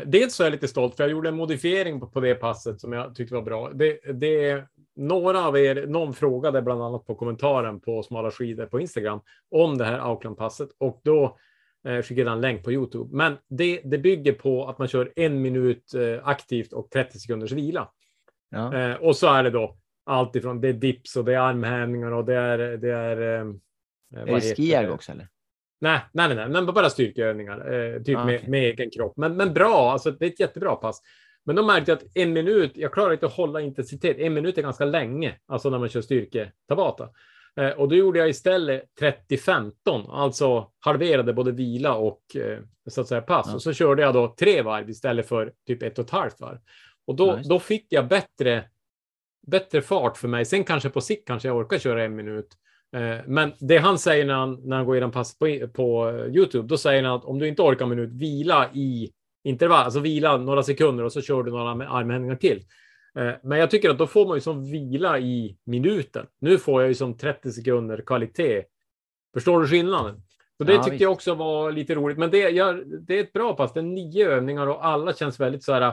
dels 0.07 0.35
så 0.35 0.43
är 0.43 0.47
jag 0.47 0.53
lite 0.53 0.69
stolt 0.69 0.97
för 0.97 1.05
jag 1.05 1.11
gjorde 1.11 1.29
en 1.29 1.37
modifiering 1.37 2.01
på, 2.01 2.21
det 2.21 2.35
passet 2.35 2.81
som 2.81 2.93
jag 2.93 3.15
tyckte 3.15 3.35
var 3.35 3.43
bra. 3.43 3.71
Det, 3.73 4.01
det, 4.13 4.65
några 4.97 5.47
av 5.47 5.59
er, 5.59 5.87
någon 5.87 6.15
frågade 6.15 6.63
bland 6.63 6.83
annat 6.83 7.07
på 7.07 7.15
kommentaren 7.15 7.81
på 7.81 8.03
smala 8.03 8.31
skidor 8.31 8.67
på 8.67 8.81
Instagram 8.81 9.21
om 9.51 9.79
det 9.79 9.85
här 9.85 9.99
Auckland-passet 9.99 10.69
och 10.79 11.01
då 11.05 11.39
eh, 11.89 12.03
skickade 12.03 12.29
jag 12.31 12.33
en 12.33 12.41
länk 12.41 12.65
på 12.65 12.73
Youtube. 12.73 13.17
Men 13.17 13.37
det, 13.49 13.81
det 13.85 13.99
bygger 13.99 14.33
på 14.33 14.69
att 14.69 14.79
man 14.79 14.89
kör 14.89 15.13
en 15.17 15.43
minut 15.43 15.95
eh, 15.95 16.29
aktivt 16.29 16.73
och 16.73 16.91
30 16.91 17.19
sekunders 17.19 17.53
vila. 17.53 17.91
ja. 18.51 18.79
Eh, 18.79 18.95
och 18.97 19.17
så 19.17 19.27
är 19.27 19.43
det 19.43 19.51
då 19.51 19.77
allt 20.07 20.37
ifrån 20.37 20.61
det 20.61 20.69
är 20.69 20.73
dips 20.73 21.17
och 21.17 21.25
det 21.25 21.35
är 21.35 21.39
armhävningar 21.39 22.11
och 22.13 22.25
det 22.25 22.35
är. 22.35 22.59
Det 22.59 22.91
är, 22.91 23.17
Är 23.17 24.27
det 24.27 24.57
skijärg 24.57 24.91
också 24.91 25.13
eller? 25.13 25.29
Nej, 25.81 26.01
nej, 26.13 26.35
nej, 26.35 26.49
men 26.49 26.67
bara 26.67 26.91
styrkeövningar, 26.91 27.73
eh, 27.73 28.03
typ 28.03 28.19
Ah, 28.19 28.25
med, 28.25 28.37
okej. 28.37 28.51
med 28.51 28.61
egen 28.63 28.91
kropp. 28.91 29.17
Men, 29.17 29.37
men 29.37 29.55
bra, 29.55 29.93
alltså 29.93 30.11
det 30.11 30.25
är 30.27 30.31
ett 30.31 30.41
jättebra 30.41 30.77
pass. 30.77 31.03
Men 31.45 31.57
då 31.57 31.63
märkte 31.67 31.91
jag 31.91 31.97
att 31.97 32.17
en 32.17 32.33
minut, 32.33 32.73
jag 32.75 32.93
klarar 32.93 33.13
inte 33.13 33.27
att 33.27 33.33
hålla 33.33 33.61
intensitet. 33.61 34.19
En 34.19 34.35
minut 34.35 34.59
är 34.59 34.63
ganska 34.63 34.85
länge, 34.85 35.37
alltså 35.47 35.71
när 35.71 35.79
man 35.79 35.89
kör 35.89 36.01
styrke 36.01 36.53
tabata. 36.69 37.09
Eh, 37.61 37.71
och 37.71 37.89
då 37.89 37.95
gjorde 37.95 38.19
jag 38.19 38.29
istället 38.29 38.83
30-15, 39.01 40.11
alltså 40.11 40.71
halverade 40.79 41.33
både 41.33 41.53
vila 41.53 41.95
och 41.95 42.37
eh, 42.37 42.59
så 42.89 43.01
att 43.01 43.09
säga 43.09 43.21
pass. 43.21 43.47
Ja. 43.49 43.55
Och 43.55 43.63
så 43.63 43.73
körde 43.73 44.03
jag 44.03 44.15
då 44.15 44.35
tre 44.39 44.63
varv 44.63 44.91
istället 44.91 45.29
för 45.29 45.53
typ 45.67 45.83
ett 45.83 45.99
och 45.99 46.05
ett 46.05 46.11
halvt 46.11 46.41
varv. 46.41 46.59
Och 47.07 47.17
då, 47.17 47.37
det. 47.37 47.49
då 47.49 47.59
fick 47.59 47.87
jag 47.89 48.09
bättre, 48.09 48.65
bättre 49.47 49.83
fart 49.83 50.17
för 50.17 50.29
mig. 50.29 50.45
Sen 50.45 50.65
kanske 50.65 50.89
på 50.89 51.01
sikt 51.01 51.27
kanske 51.27 51.49
jag 51.49 51.57
orkar 51.57 51.79
köra 51.79 52.05
en 52.05 52.17
minut. 52.17 52.49
Eh, 52.97 53.19
Men 53.27 53.53
det 53.59 53.79
han 53.79 53.99
säger 53.99 54.25
när 54.25 54.35
han, 54.35 54.61
när 54.65 54.77
han 54.77 54.87
går 54.87 54.95
igenom 54.95 55.13
pass 55.13 55.39
på, 55.39 55.69
på 55.75 56.13
Youtube, 56.29 56.69
då 56.69 56.77
säger 56.77 57.03
han 57.03 57.15
att 57.15 57.25
om 57.25 57.39
du 57.39 57.49
inte 57.49 57.63
orkar 57.63 57.85
en 57.85 57.91
minut, 57.91 58.13
vila 58.13 58.71
i 58.73 59.13
intervall, 59.45 59.85
alltså 59.85 60.01
vila 60.01 60.37
några 60.37 60.63
sekunder 60.63 61.05
och 61.05 61.13
så 61.13 61.21
kör 61.21 61.43
du 61.43 61.51
några 61.51 61.89
armhävningar 61.89 62.37
till. 62.37 62.63
Eh, 63.15 63.33
Men 63.43 63.59
jag 63.59 63.71
tycker 63.71 63.91
att 63.91 63.99
då 63.99 64.07
får 64.07 64.27
man 64.27 64.37
ju 64.37 64.41
som 64.41 64.65
vila 64.65 65.19
i 65.19 65.59
minuten. 65.65 66.27
Nu 66.39 66.59
får 66.59 66.83
jag 66.83 66.89
ju 66.89 66.95
som 66.95 67.17
30 67.17 67.53
sekunder 67.53 68.03
kvalitet. 68.07 68.65
Förstår 69.35 69.61
du 69.61 69.67
skillnaden? 69.69 70.23
Så 70.59 70.65
det 70.65 70.73
Ja, 70.73 70.79
tyckte 70.79 70.91
visst. 70.91 71.03
jag 71.03 71.13
också 71.13 71.35
var 71.35 71.73
lite 71.73 71.95
roligt. 71.95 72.19
Men 72.19 72.31
det, 72.31 72.39
jag, 72.39 73.01
det 73.07 73.19
är 73.19 73.21
ett 73.25 73.33
bra 73.33 73.55
pass. 73.57 73.73
Det 73.73 73.81
är 73.81 73.85
nio 73.85 74.29
övningar 74.31 74.67
och 74.67 74.87
alla 74.87 75.13
känns 75.15 75.41
väldigt 75.41 75.65
så 75.65 75.73
här 75.73 75.93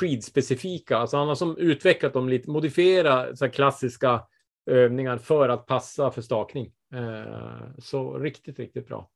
skidspecifika. 0.00 0.96
Alltså 0.98 1.16
han 1.16 1.28
har 1.28 1.34
som 1.34 1.56
utvecklat 1.56 2.12
dem 2.12 2.28
lite, 2.28 2.50
modifiera 2.50 3.36
så 3.36 3.48
klassiska 3.48 4.22
övningar 4.70 5.18
för 5.18 5.48
att 5.48 5.66
passa 5.66 6.10
för 6.10 6.22
stakning. 6.22 6.72
Eh, 6.94 7.60
så 7.78 8.18
riktigt, 8.18 8.58
riktigt 8.58 8.88
bra. 8.88 9.10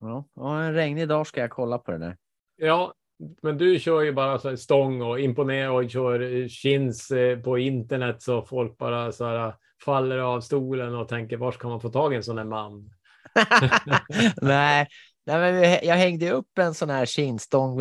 Ja, 0.00 0.24
ja, 0.34 0.62
en 0.62 0.74
regnig 0.74 1.08
dag 1.08 1.26
ska 1.26 1.40
jag 1.40 1.50
kolla 1.50 1.78
på 1.78 1.90
det 1.90 1.98
där. 1.98 2.16
Ja, 2.56 2.94
men 3.42 3.58
du 3.58 3.78
kör 3.78 4.02
ju 4.02 4.12
bara 4.12 4.38
så 4.38 4.48
här 4.48 4.56
stång 4.56 5.02
och 5.02 5.20
imponerar 5.20 5.70
och 5.70 5.90
kör 5.90 6.20
eh, 6.20 6.48
chins 6.48 7.10
eh, 7.10 7.38
på 7.38 7.58
internet 7.58 8.22
så 8.22 8.42
folk 8.42 8.78
bara 8.78 9.12
så 9.12 9.24
här 9.24 9.46
eh, 9.46 9.54
faller 9.84 10.18
av 10.18 10.40
stolen 10.40 10.94
och 10.94 11.08
tänker 11.08 11.36
var 11.36 11.52
ska 11.52 11.68
man 11.68 11.80
få 11.80 11.88
tag 11.88 12.12
i 12.12 12.16
en 12.16 12.22
sån 12.22 12.38
här 12.38 12.44
man? 12.44 12.90
nej, 14.42 14.88
nej, 15.26 15.38
men 15.38 15.78
jag 15.88 15.94
hängde 15.94 16.30
upp 16.30 16.58
en 16.58 16.74
sån 16.74 16.90
här 16.90 17.06
kinstång 17.06 17.80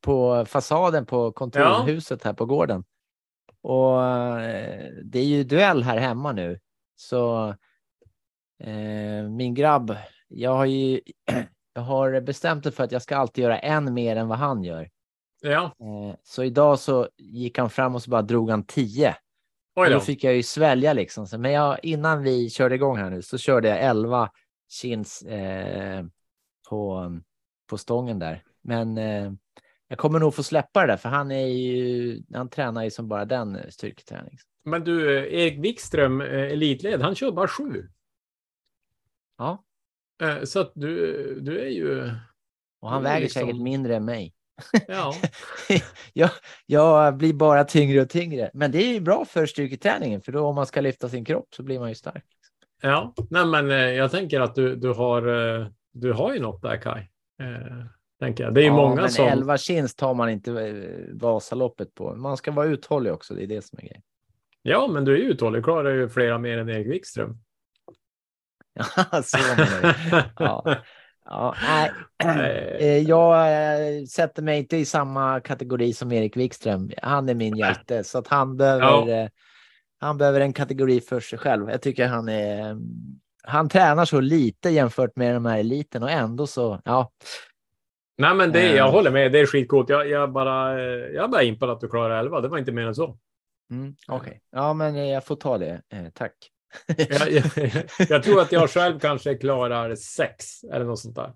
på 0.00 0.44
fasaden 0.48 1.06
på 1.06 1.32
kontorhuset 1.32 2.24
här 2.24 2.32
på 2.32 2.46
gården. 2.46 2.84
Och 3.62 3.98
det 5.04 5.18
är 5.18 5.24
ju 5.24 5.44
duell 5.44 5.82
här 5.82 5.98
hemma 5.98 6.32
nu. 6.32 6.58
Så 6.96 7.54
eh, 8.60 9.28
min 9.30 9.54
grabb, 9.54 9.96
jag 10.28 10.54
har 10.54 10.64
ju 10.64 11.00
jag 11.72 11.82
har 11.82 12.20
bestämt 12.20 12.64
mig 12.64 12.72
för 12.74 12.84
att 12.84 12.92
jag 12.92 13.02
ska 13.02 13.16
alltid 13.16 13.42
göra 13.42 13.58
en 13.58 13.94
mer 13.94 14.16
än 14.16 14.28
vad 14.28 14.38
han 14.38 14.64
gör. 14.64 14.90
Ja, 15.40 15.74
Eh, 15.80 16.16
så 16.22 16.44
idag 16.44 16.78
så 16.78 17.08
gick 17.16 17.58
han 17.58 17.70
fram 17.70 17.94
och 17.94 18.02
så 18.02 18.10
bara 18.10 18.22
drog 18.22 18.50
han 18.50 18.64
10. 18.64 19.08
oj 19.76 19.84
Och 19.84 19.90
då. 19.90 19.98
då 19.98 20.00
fick 20.00 20.24
jag 20.24 20.34
ju 20.34 20.42
svälja 20.42 20.92
liksom. 20.92 21.26
Men 21.38 21.52
jag, 21.52 21.78
innan 21.82 22.22
vi 22.22 22.50
körde 22.50 22.74
igång 22.74 22.96
här 22.96 23.10
nu 23.10 23.22
så 23.22 23.38
körde 23.38 23.68
jag 23.68 23.78
11 23.82 24.30
chins 24.68 25.22
eh, 25.22 26.04
på, 26.68 27.10
på 27.70 27.78
stången 27.78 28.18
där. 28.18 28.42
Men 28.62 28.98
eh, 28.98 29.32
jag 29.88 29.98
kommer 29.98 30.18
nog 30.18 30.34
få 30.34 30.42
släppa 30.42 30.80
det 30.80 30.86
där 30.86 30.96
för 30.96 31.08
han 31.08 31.30
är 31.30 31.46
ju, 31.46 32.22
han 32.34 32.48
tränar 32.48 32.84
ju 32.84 32.90
som 32.90 33.08
bara 33.08 33.24
den 33.24 33.58
styrketräning. 33.70 34.38
Men 34.64 34.84
du, 34.84 35.18
eh, 35.18 35.40
Erik 35.40 35.64
Wikström, 35.64 36.20
eh, 36.20 36.26
elitled, 36.28 37.02
han 37.02 37.14
kör 37.14 37.32
bara 37.32 37.48
sju. 37.48 37.88
Ja, 39.38 39.64
Så 40.44 40.60
att 40.60 40.72
du, 40.74 41.40
du 41.40 41.60
är 41.60 41.68
ju... 41.68 42.10
och 42.80 42.90
han 42.90 43.02
väger 43.02 43.20
liksom- 43.20 43.42
säkert 43.42 43.60
mindre 43.60 43.96
än 43.96 44.04
mig. 44.04 44.34
Ja, 44.88 45.14
jag, 46.12 46.30
jag 46.66 47.16
blir 47.16 47.32
bara 47.32 47.64
tyngre 47.64 48.00
och 48.00 48.08
tyngre. 48.08 48.50
Men 48.54 48.70
det 48.70 48.78
är 48.78 48.92
ju 48.92 49.00
bra 49.00 49.24
för 49.24 49.46
styrketräningen 49.46 50.20
för 50.20 50.32
då 50.32 50.46
om 50.46 50.54
man 50.54 50.66
ska 50.66 50.80
lyfta 50.80 51.08
sin 51.08 51.24
kropp 51.24 51.54
så 51.54 51.62
blir 51.62 51.80
man 51.80 51.88
ju 51.88 51.94
stark. 51.94 52.24
ja. 52.82 53.14
Nej, 53.30 53.46
men 53.46 53.70
eh, 53.70 53.76
jag 53.76 54.10
tänker 54.10 54.40
att 54.40 54.54
du, 54.54 54.76
du, 54.76 54.92
har, 54.92 55.26
eh, 55.60 55.66
du 55.92 56.12
har 56.12 56.34
ju 56.34 56.40
något 56.40 56.62
där. 56.62 57.08
Eh, 57.42 57.84
tänker 58.20 58.44
jag. 58.44 58.54
Det 58.54 58.60
är 58.60 58.62
ju 58.62 58.68
ja, 58.68 58.76
många 58.76 59.00
men 59.00 59.10
som... 59.10 59.26
11 59.26 59.58
chins 59.58 59.94
tar 59.94 60.14
man 60.14 60.30
inte 60.30 60.52
eh, 60.52 61.14
Vasaloppet 61.14 61.94
på. 61.94 62.14
Man 62.16 62.36
ska 62.36 62.50
vara 62.52 62.66
uthållig 62.66 63.12
också. 63.12 63.34
Det 63.34 63.42
är 63.42 63.46
det 63.46 63.64
som 63.64 63.78
är 63.78 63.82
grejen. 63.82 64.02
Ja, 64.62 64.88
men 64.92 65.04
du 65.04 65.14
är 65.14 65.18
ju 65.18 65.24
uthållig. 65.24 65.64
Klarar 65.64 65.90
ju 65.90 66.08
flera 66.08 66.38
mer 66.38 66.58
än 66.58 66.68
Erik 66.68 66.86
Wikström. 66.86 67.38
Så. 69.24 69.38
Ja. 70.38 70.76
Ja, 71.30 71.54
nej. 71.62 71.90
Eh, 72.80 72.98
Jag 72.98 73.52
eh, 73.52 74.04
sätter 74.04 74.42
mig 74.42 74.58
inte 74.58 74.76
i 74.76 74.84
samma 74.84 75.40
kategori 75.40 75.92
som 75.92 76.12
Erik 76.12 76.36
Wikström. 76.36 76.90
Han 77.02 77.28
är 77.28 77.34
min 77.34 77.56
hjälte, 77.56 78.04
så 78.04 78.18
att 78.18 78.28
han 78.28 78.56
behöver, 78.56 78.84
Ja. 78.84 79.08
eh, 79.22 79.28
han 80.00 80.18
behöver 80.18 80.40
en 80.40 80.52
kategori 80.52 81.00
för 81.00 81.20
sig 81.20 81.38
själv. 81.38 81.70
Jag 81.70 81.82
tycker 81.82 82.06
han 82.06 82.28
är... 82.28 82.76
Han 83.42 83.68
tränar 83.68 84.04
så 84.04 84.20
lite 84.20 84.70
jämfört 84.70 85.16
med 85.16 85.34
de 85.34 85.46
här 85.46 85.58
eliten 85.58 86.02
och 86.02 86.10
ändå 86.10 86.46
så, 86.46 86.80
ja. 86.84 87.10
Nej, 88.18 88.34
men 88.34 88.52
det, 88.52 88.72
jag 88.76 88.90
håller 88.90 89.10
med. 89.10 89.32
Det 89.32 89.38
är 89.40 89.46
skitcoolt. 89.46 89.88
Jag, 89.88 90.08
jag 90.08 90.32
bara, 90.32 90.80
jag 90.90 91.30
bara 91.30 91.42
impad 91.42 91.70
att 91.70 91.80
du 91.80 91.88
klarar 91.88 92.18
11. 92.20 92.40
Det 92.40 92.48
var 92.48 92.58
inte 92.58 92.72
mer 92.72 92.86
än 92.86 92.94
så. 92.94 93.18
Mm, 93.70 93.94
Okej, 94.08 94.40
ja 94.50 94.72
men 94.72 95.08
jag 95.08 95.24
får 95.24 95.36
ta 95.36 95.58
det. 95.58 95.82
Tack. 96.14 96.32
Jag, 96.96 97.30
jag, 97.32 97.44
jag 98.08 98.22
tror 98.22 98.40
att 98.40 98.52
jag 98.52 98.70
själv 98.70 98.98
kanske 98.98 99.34
klarar 99.34 99.94
sex 99.94 100.64
eller 100.64 100.84
något 100.84 100.98
sånt 101.00 101.16
där. 101.16 101.32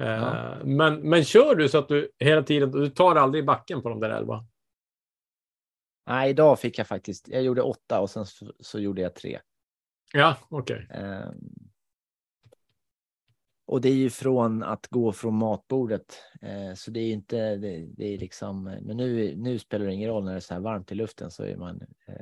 Eh, 0.00 0.06
Ja. 0.06 0.56
Men, 0.64 1.08
men 1.08 1.24
kör 1.24 1.54
du 1.54 1.68
så 1.68 1.78
att 1.78 1.88
du 1.88 2.10
hela 2.18 2.42
tiden, 2.42 2.70
du 2.70 2.90
tar 2.90 3.16
aldrig 3.16 3.46
backen 3.46 3.82
på 3.82 3.88
de 3.88 4.00
där 4.00 4.10
elva? 4.10 4.46
Nej, 6.06 6.30
idag 6.30 6.60
fick 6.60 6.78
jag 6.78 6.86
faktiskt, 6.86 7.28
jag 7.28 7.42
gjorde 7.42 7.62
åtta 7.62 8.00
och 8.00 8.10
sen 8.10 8.26
så, 8.26 8.52
så 8.60 8.78
gjorde 8.80 9.02
jag 9.02 9.14
tre. 9.14 9.40
Ja, 10.12 10.36
okej. 10.48 10.86
Ehm, 10.90 11.34
och 13.66 13.80
det 13.80 13.88
är 13.88 13.94
ju 13.94 14.10
från 14.10 14.62
att 14.62 14.86
gå 14.86 15.12
från 15.12 15.34
matbordet. 15.34 16.22
Eh, 16.42 16.74
så 16.74 16.90
det 16.90 17.00
är 17.00 17.04
ju 17.04 17.12
inte, 17.12 17.56
det, 17.56 17.86
det 17.96 18.14
är 18.14 18.18
liksom, 18.18 18.64
men 18.64 18.96
nu, 18.96 19.36
nu 19.36 19.58
spelar 19.58 19.86
det 19.86 19.92
ingen 19.94 20.10
roll 20.10 20.24
när 20.24 20.30
det 20.32 20.38
är 20.38 20.40
så 20.40 20.54
här 20.54 20.60
varmt 20.60 20.92
i 20.92 20.94
luften 20.94 21.30
så 21.30 21.42
är 21.44 21.56
man. 21.56 21.82
Eh, 22.06 22.14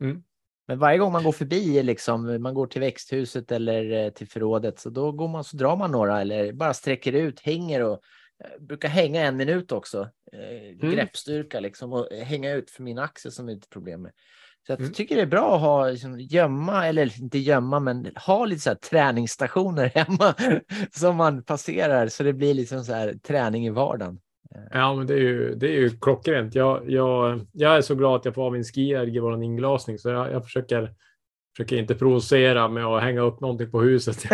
Mm. 0.00 0.22
Men 0.68 0.78
varje 0.78 0.98
gång 0.98 1.12
man 1.12 1.24
går 1.24 1.32
förbi, 1.32 1.82
liksom, 1.82 2.42
man 2.42 2.54
går 2.54 2.66
till 2.66 2.80
växthuset 2.80 3.52
eller 3.52 4.04
eh, 4.04 4.10
till 4.10 4.28
förrådet, 4.28 4.78
så 4.78 4.90
då 4.90 5.12
går 5.12 5.28
man 5.28 5.44
så 5.44 5.56
drar 5.56 5.76
man 5.76 5.90
några 5.90 6.20
eller 6.20 6.52
bara 6.52 6.74
sträcker 6.74 7.12
ut, 7.12 7.40
hänger 7.40 7.84
och 7.84 8.00
eh, 8.44 8.60
brukar 8.60 8.88
hänga 8.88 9.22
en 9.24 9.36
minut 9.36 9.72
också. 9.72 10.10
Eh, 10.32 10.90
Greppstyrka 10.90 11.60
liksom 11.60 11.92
och 11.92 12.06
hänga 12.12 12.52
ut 12.52 12.70
för 12.70 12.82
min 12.82 12.98
axel 12.98 13.32
som 13.32 13.48
är 13.48 13.52
ett 13.52 13.70
problem 13.70 14.02
med. 14.02 14.12
Så 14.66 14.72
jag 14.72 14.80
Mm. 14.80 14.92
tycker 14.92 15.16
det 15.16 15.22
är 15.22 15.26
bra 15.26 15.54
att 15.54 15.60
ha 15.60 15.90
liksom, 15.90 16.20
gömma, 16.20 16.86
eller 16.86 17.20
inte 17.20 17.38
gömma, 17.38 17.80
men 17.80 18.12
ha 18.26 18.44
lite 18.44 18.60
så 18.60 18.70
här 18.70 18.76
träningsstationer 18.76 19.86
hemma 19.94 20.34
som 20.92 21.16
man 21.16 21.42
passerar 21.44 22.08
så 22.08 22.22
det 22.22 22.32
blir 22.32 22.54
liksom 22.54 22.84
så 22.84 22.92
här 22.92 23.14
träning 23.14 23.66
i 23.66 23.70
vardagen. 23.70 24.20
Ja, 24.70 24.94
men 24.94 25.06
det 25.06 25.14
är 25.14 25.18
ju, 25.18 25.54
det 25.54 25.66
är 25.66 25.72
ju 25.80 25.90
klockrent. 25.90 26.54
Jag, 26.54 26.90
jag, 26.90 27.40
jag 27.52 27.76
är 27.76 27.80
så 27.80 27.94
glad 27.94 28.16
att 28.16 28.24
jag 28.24 28.34
får 28.34 28.42
ha 28.42 28.50
min 28.50 28.64
skierg 28.64 29.16
i 29.16 29.18
vår 29.18 29.42
inglasning, 29.42 29.98
så 29.98 30.08
jag, 30.08 30.32
jag 30.32 30.44
försöker, 30.44 30.92
försöker 31.56 31.76
inte 31.76 31.94
provocera 31.94 32.68
med 32.68 32.84
att 32.84 33.02
hänga 33.02 33.20
upp 33.20 33.40
någonting 33.40 33.70
på 33.70 33.80
huset. 33.80 34.24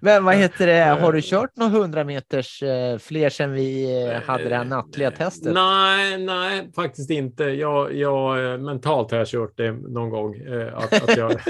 Men 0.00 0.24
vad 0.24 0.34
heter 0.34 0.66
det, 0.66 1.00
har 1.00 1.12
du 1.12 1.20
kört 1.22 1.56
några 1.56 1.72
hundra 1.72 2.04
meters 2.04 2.62
eh, 2.62 2.98
fler 2.98 3.30
sedan 3.30 3.52
vi 3.52 4.00
eh, 4.06 4.22
hade 4.22 4.48
det 4.48 4.56
här 4.56 4.64
nattliga 4.64 5.10
testet? 5.10 5.54
Nej, 5.54 6.18
nej, 6.18 6.72
faktiskt 6.74 7.10
inte. 7.10 7.44
Jag, 7.44 7.94
jag, 7.94 8.52
eh, 8.52 8.58
mentalt 8.58 9.10
har 9.10 9.18
jag 9.18 9.26
kört 9.28 9.56
det 9.56 9.72
någon 9.72 10.10
gång. 10.10 10.34
eh, 10.36 10.76
Att, 10.78 11.02
att 11.10 11.16
jag, 11.16 11.32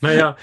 men, 0.00 0.14
jag, 0.14 0.28
eh, 0.28 0.34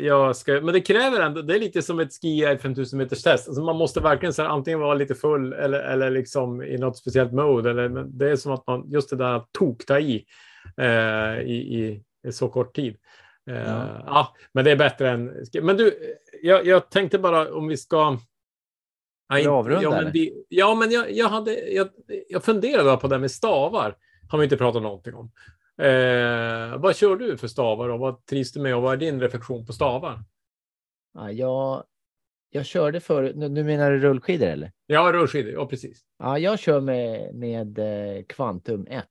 jag 0.00 0.36
ska, 0.36 0.52
men 0.52 0.72
det 0.74 0.80
kräver 0.80 1.20
ändå, 1.20 1.42
det 1.42 1.54
är 1.54 1.60
lite 1.60 1.82
som 1.82 2.00
ett 2.00 2.12
ski 2.20 2.58
5000 2.62 2.98
meters 2.98 3.22
test. 3.22 3.48
Alltså 3.48 3.62
man 3.62 3.76
måste 3.76 4.00
verkligen 4.00 4.32
så 4.32 4.42
här, 4.42 4.48
antingen 4.48 4.80
vara 4.80 4.94
lite 4.94 5.14
full 5.14 5.52
eller, 5.52 5.80
eller 5.80 6.10
liksom 6.10 6.62
i 6.62 6.78
något 6.78 6.96
speciellt 6.96 7.32
mode. 7.32 7.70
Eller, 7.70 7.88
men 7.88 8.18
det 8.18 8.30
är 8.30 8.36
som 8.36 8.52
att 8.52 8.66
man, 8.66 8.90
just 8.90 9.10
det 9.10 9.16
där 9.16 9.34
att 9.34 9.52
tokta 9.52 10.00
i, 10.00 10.24
eh, 10.76 11.38
i, 11.40 11.54
i, 11.54 12.02
i 12.28 12.32
så 12.32 12.48
kort 12.48 12.74
tid. 12.76 12.96
Eh, 13.50 13.56
Ja. 13.56 14.02
ja. 14.06 14.36
men 14.52 14.64
det 14.64 14.70
är 14.70 14.76
bättre 14.76 15.10
än... 15.10 15.32
Men 15.62 15.76
du, 15.76 15.98
jag, 16.42 16.66
jag 16.66 16.90
tänkte 16.90 17.18
bara 17.18 17.54
om 17.54 17.68
vi 17.68 17.76
ska... 17.76 18.18
inte- 19.38 19.50
avrunda, 19.50 19.82
ja, 19.82 19.90
men, 19.90 20.12
vi, 20.12 20.44
ja, 20.48 20.74
men 20.74 20.90
jag, 20.90 21.12
jag, 21.12 21.28
hade, 21.28 21.70
jag, 21.70 21.88
jag 22.28 22.44
funderade 22.44 22.96
på 22.96 23.08
det 23.08 23.14
här 23.14 23.20
med 23.20 23.30
stavar. 23.30 23.94
Har 24.30 24.38
vi 24.38 24.44
inte 24.44 24.56
pratat 24.56 24.82
någonting 24.82 25.14
om. 25.14 25.30
Eh, 25.78 26.78
vad 26.78 26.96
kör 26.96 27.16
du 27.16 27.36
för 27.36 27.48
stavar 27.48 27.88
och 27.88 27.98
vad 27.98 28.26
trivs 28.26 28.52
du 28.52 28.60
med 28.60 28.76
och 28.76 28.82
vad 28.82 28.92
är 28.92 28.96
din 28.96 29.20
reflektion 29.20 29.66
på 29.66 29.72
stavar? 29.72 30.24
Ja, 31.14 31.32
jag, 31.32 31.84
jag 32.50 32.66
körde 32.66 33.00
förut, 33.00 33.36
nu, 33.36 33.48
nu 33.48 33.64
menar 33.64 33.90
du 33.90 33.98
rullskidor 33.98 34.46
eller? 34.46 34.72
Ja, 34.86 35.12
rullskidor. 35.12 35.52
Ja, 35.52 35.66
precis. 35.66 36.04
Ja, 36.18 36.38
jag 36.38 36.58
kör 36.58 36.80
med, 36.80 37.34
med 37.34 37.78
eh, 37.78 38.22
Quantum 38.22 38.86
1. 38.86 39.04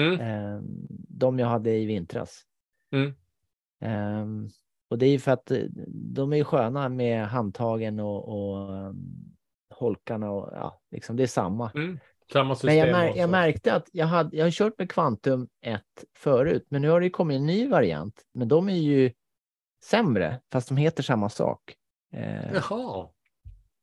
Mm. 0.00 0.20
Eh, 0.20 0.60
de 1.08 1.38
jag 1.38 1.46
hade 1.46 1.70
i 1.70 1.84
vintras. 1.84 2.42
Mm. 2.92 3.14
Ehm, 3.80 4.48
och 4.90 4.98
det 4.98 5.06
är 5.06 5.10
ju 5.10 5.18
för 5.18 5.32
att 5.32 5.50
eh, 5.50 5.62
de 5.88 6.32
är 6.32 6.44
sköna 6.44 6.88
med 6.88 7.26
handtagen 7.28 8.00
och, 8.00 8.28
och 8.28 8.72
um, 8.72 9.36
holkarna 9.74 10.30
och 10.30 10.50
ja, 10.52 10.80
liksom 10.90 11.16
det 11.16 11.22
är 11.22 11.26
samma. 11.26 11.70
Mm. 11.74 11.98
Samma 12.32 12.54
system. 12.54 12.68
Men 12.68 12.76
jag, 12.78 12.88
mär, 12.92 13.16
jag 13.16 13.30
märkte 13.30 13.74
att 13.74 13.88
jag, 13.92 14.06
hade, 14.06 14.36
jag 14.36 14.46
har 14.46 14.50
kört 14.50 14.78
med 14.78 14.90
Quantum 14.92 15.48
1 15.62 15.82
förut, 16.16 16.66
men 16.68 16.82
nu 16.82 16.88
har 16.88 17.00
det 17.00 17.06
ju 17.06 17.10
kommit 17.10 17.36
en 17.36 17.46
ny 17.46 17.68
variant. 17.68 18.22
Men 18.34 18.48
de 18.48 18.68
är 18.68 18.74
ju 18.76 19.12
sämre, 19.84 20.40
fast 20.52 20.68
de 20.68 20.76
heter 20.76 21.02
samma 21.02 21.28
sak. 21.28 21.74
Eh, 22.12 22.52
Jaha, 22.54 23.08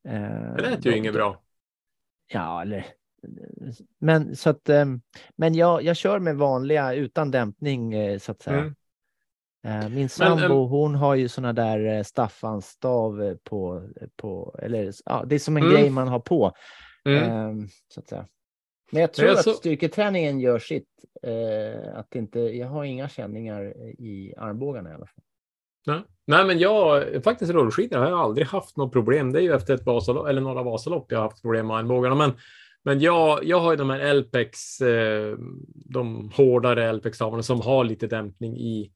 eh, 0.08 0.56
det 0.56 0.62
lät 0.62 0.86
ju 0.86 0.92
de- 0.92 0.98
inget 0.98 1.14
bra. 1.14 1.42
Ja, 2.28 2.62
eller... 2.62 2.86
Men 4.00 4.36
så 4.36 4.50
att... 4.50 4.70
ehm, 4.70 5.02
Men 5.36 5.54
jag, 5.54 5.84
jag 5.84 5.96
kör 5.96 6.20
med 6.20 6.36
vanliga 6.38 6.94
utan 6.94 7.32
dämpning 7.32 7.94
eh, 7.94 8.20
så 8.20 8.32
att 8.32 8.42
säga. 8.42 8.58
Mm. 8.60 8.76
Eh, 9.66 9.90
Min 9.90 9.94
Men, 10.00 10.10
sambo, 10.10 10.44
ehm, 10.64 10.70
hon 10.70 10.96
har 10.96 11.16
ju 11.16 11.28
såna 11.30 11.54
där 11.54 11.86
eh, 11.98 12.04
Staffans 12.04 12.66
stav 12.68 13.24
eh, 13.24 13.36
på, 13.44 13.90
på, 14.16 14.60
eller 14.62 14.92
ja, 15.06 15.24
det 15.28 15.36
är 15.36 15.40
som 15.40 15.58
en 15.58 15.64
Mm. 15.64 15.76
grej 15.76 15.90
man 15.90 16.08
har 16.08 16.20
på. 16.20 16.52
Mm. 17.06 17.24
ehm, 17.24 17.68
Så 17.88 18.00
att 18.00 18.08
säga. 18.08 18.28
Men 18.92 19.02
jag 19.02 19.14
tror 19.14 19.28
jag 19.28 19.38
att 19.38 19.44
så- 19.44 19.52
styrketräningen 19.54 20.40
gör 20.40 20.60
sitt. 20.60 20.88
eh, 21.24 21.98
Att 21.98 22.16
inte, 22.16 22.40
jag 22.40 22.68
har 22.68 22.84
inga 22.84 23.10
känningar 23.10 23.64
i 24.02 24.34
armbågarna 24.38 24.90
i 24.90 24.94
alla 24.94 25.06
fall. 25.06 25.24
Nej. 25.88 26.02
Nej, 26.28 26.46
men 26.46 26.60
jag 26.60 27.04
faktiskt 27.24 27.52
rullskidor 27.52 27.98
har 28.00 28.10
jag 28.10 28.20
aldrig 28.20 28.48
haft 28.48 28.78
något 28.78 28.94
problem. 28.94 29.32
Det 29.32 29.40
är 29.40 29.44
ju 29.44 29.54
efter 29.54 29.74
ett 29.74 29.86
Vasalopp 29.86 30.28
eller 30.28 30.42
några 30.42 30.64
Vasalopp 30.64 31.12
jag 31.12 31.18
har 31.20 31.24
haft 31.24 31.42
problem 31.42 31.68
med 31.68 31.78
armbågarna. 31.78 32.16
Men, 32.16 32.32
men 32.84 33.00
jag, 33.00 33.44
jag 33.44 33.60
har 33.60 33.72
ju 33.72 33.78
de 33.78 33.90
här 33.90 34.14
LPX, 34.14 34.82
eh, 34.82 35.38
de 35.74 36.30
hårdare 36.36 36.94
LPX-stavarna 36.94 37.44
som 37.44 37.62
har 37.62 37.84
lite 37.84 38.08
dämpning 38.08 38.58
i. 38.58 38.92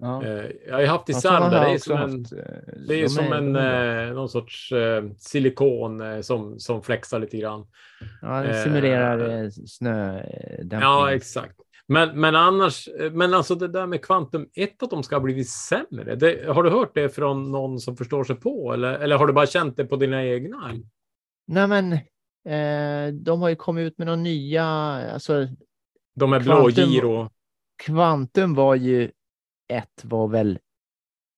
Ja. 0.00 0.24
Eh, 0.24 0.44
jag 0.68 0.76
har 0.76 0.86
haft 0.86 1.10
i 1.10 1.14
Sandra. 1.14 1.68
jag 1.68 1.68
Det 1.68 1.74
är 1.74 1.78
som 1.78 1.96
en, 1.98 2.24
eh, 2.24 2.86
det 2.88 3.02
är 3.02 3.08
som 3.08 3.32
en, 3.32 3.56
eh, 3.56 4.14
någon 4.14 4.28
sorts 4.28 4.72
eh, 4.72 5.04
silikon 5.18 6.00
eh, 6.00 6.20
som, 6.20 6.58
som 6.58 6.82
flexar 6.82 7.18
lite 7.18 7.36
grann. 7.36 7.66
Ja, 8.22 8.42
det 8.42 8.58
eh, 8.58 8.64
simulerar 8.64 9.42
eh, 9.44 9.50
snödämpning. 9.66 10.80
Ja, 10.80 11.12
exakt. 11.14 11.56
Men, 11.86 12.20
men 12.20 12.36
annars, 12.36 12.88
eh, 12.88 13.12
men 13.12 13.34
alltså 13.34 13.54
det 13.54 13.68
där 13.68 13.86
med 13.86 14.02
Quantum 14.04 14.48
1, 14.54 14.82
att 14.82 14.90
de 14.90 15.02
ska 15.02 15.14
ha 15.16 15.20
blivit 15.20 15.48
sämre. 15.50 16.14
Det, 16.14 16.46
har 16.48 16.62
du 16.62 16.70
hört 16.70 16.94
det 16.94 17.08
från 17.08 17.50
någon 17.50 17.78
som 17.80 17.96
förstår 17.96 18.24
sig 18.24 18.36
på? 18.36 18.72
Eller, 18.72 18.92
eller 18.92 19.16
har 19.16 19.26
du 19.26 19.32
bara 19.32 19.46
känt 19.46 19.76
det 19.76 19.84
på 19.84 19.96
dina 19.96 20.24
egna? 20.24 20.72
Nej, 21.46 21.66
men 21.68 21.92
eh, 22.48 23.14
de 23.14 23.42
har 23.42 23.48
ju 23.48 23.56
kommit 23.56 23.82
ut 23.82 23.98
med 23.98 24.06
några 24.06 24.16
nya, 24.16 24.64
alltså 25.12 25.46
De 26.14 26.32
är 26.32 26.40
blå 26.40 26.54
Quantum- 26.68 26.84
giro. 26.86 27.30
Quantum 27.84 28.54
var 28.54 28.74
ju 28.74 29.10
ett 29.70 30.04
var 30.04 30.28
väl 30.28 30.58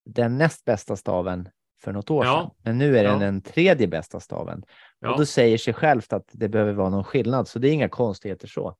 den 0.04 0.38
näst 0.38 0.64
bästa 0.64 0.96
staven 0.96 1.48
för 1.82 1.92
något 1.92 2.10
år 2.10 2.24
Ja. 2.24 2.40
sedan. 2.40 2.50
Men 2.64 2.78
nu 2.78 2.98
är 2.98 3.04
den 3.04 3.12
Ja. 3.20 3.26
den 3.26 3.40
tredje 3.42 3.86
bästa 3.88 4.20
staven. 4.20 4.58
Och 4.60 4.66
Ja. 5.08 5.16
då 5.18 5.26
säger 5.26 5.58
sig 5.58 5.74
självt 5.74 6.12
att 6.12 6.28
det 6.32 6.48
behöver 6.48 6.72
vara 6.72 6.90
någon 6.90 7.04
skillnad, 7.04 7.48
så 7.48 7.58
det 7.58 7.68
är 7.68 7.72
inga 7.72 7.88
konstigheter 7.88 8.48
så. 8.48 8.76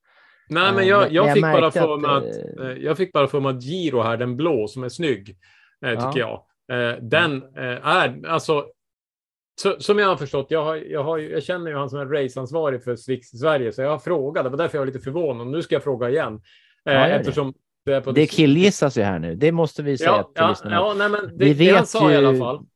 Nej, 0.49 0.73
men 0.73 0.83
Eh, 0.83 0.89
jag, 0.89 1.13
jag, 1.13 1.27
jag 1.27 1.35
fick 1.35 1.43
bara 1.43 1.71
för 1.71 1.95
att, 1.95 2.01
mig 2.01 2.11
att, 2.11 2.59
eh, 2.61 2.67
eh, 2.67 2.73
jag 2.73 2.97
fick 2.97 3.13
bara 3.13 3.27
för 3.27 3.41
mig 3.41 3.51
att 3.57 3.63
giro 3.63 4.03
här, 4.03 4.17
den 4.17 4.37
blå 4.37 4.69
som 4.69 4.85
är 4.85 4.89
snygg, 4.89 5.37
tycker 5.83 6.19
jag. 6.19 6.45
Den 7.01 7.43
är, 7.57 8.27
alltså, 8.27 8.67
så, 9.61 9.81
som 9.81 9.99
jag 9.99 10.07
har 10.09 10.17
förstått, 10.17 10.47
jag, 10.51 10.65
har, 10.65 10.77
jag, 10.77 11.05
har, 11.05 11.19
jag 11.19 11.43
känner 11.43 11.71
ju 11.71 11.77
han 11.77 11.91
som 11.91 11.99
är 12.01 12.07
raceansvarig 12.07 12.85
för 12.85 12.97
Sverige, 13.37 13.73
så 13.73 13.83
jag 13.83 13.91
har 13.91 13.99
frågat, 13.99 14.45
det 14.45 14.51
var 14.51 14.57
därför 14.57 14.79
jag 14.79 14.81
var 14.81 14.87
lite 14.87 15.01
förvånad. 15.05 15.47
Nu 15.47 15.63
ska 15.63 15.75
jag 15.75 15.83
fråga 15.83 16.11
igen. 16.11 16.41
Ja, 16.85 16.93
eftersom 16.93 17.55
det 17.85 17.93
är 17.95 18.01
på 18.01 18.13
Det 18.13 18.27
killgissas 18.27 18.99
ju 18.99 19.03
här 19.03 19.19
nu, 19.19 19.35
det 19.35 19.53
måste 19.53 19.83
vi 19.83 19.99
säga 19.99 20.11
Ja, 20.11 20.23
till 20.23 20.33
ja, 20.35 20.49
lyssnarna. 20.49 20.77
ja 20.77 20.95
nej, 20.95 21.09
men 21.09 21.39
det, 21.39 21.45
Vi 21.45 21.55
det 21.55 21.71
han 21.71 21.81
vet 21.81 21.89
sa 21.89 22.13
i 22.13 22.17
alla 22.17 22.33
ju- 22.33 22.39
fall, 22.39 22.67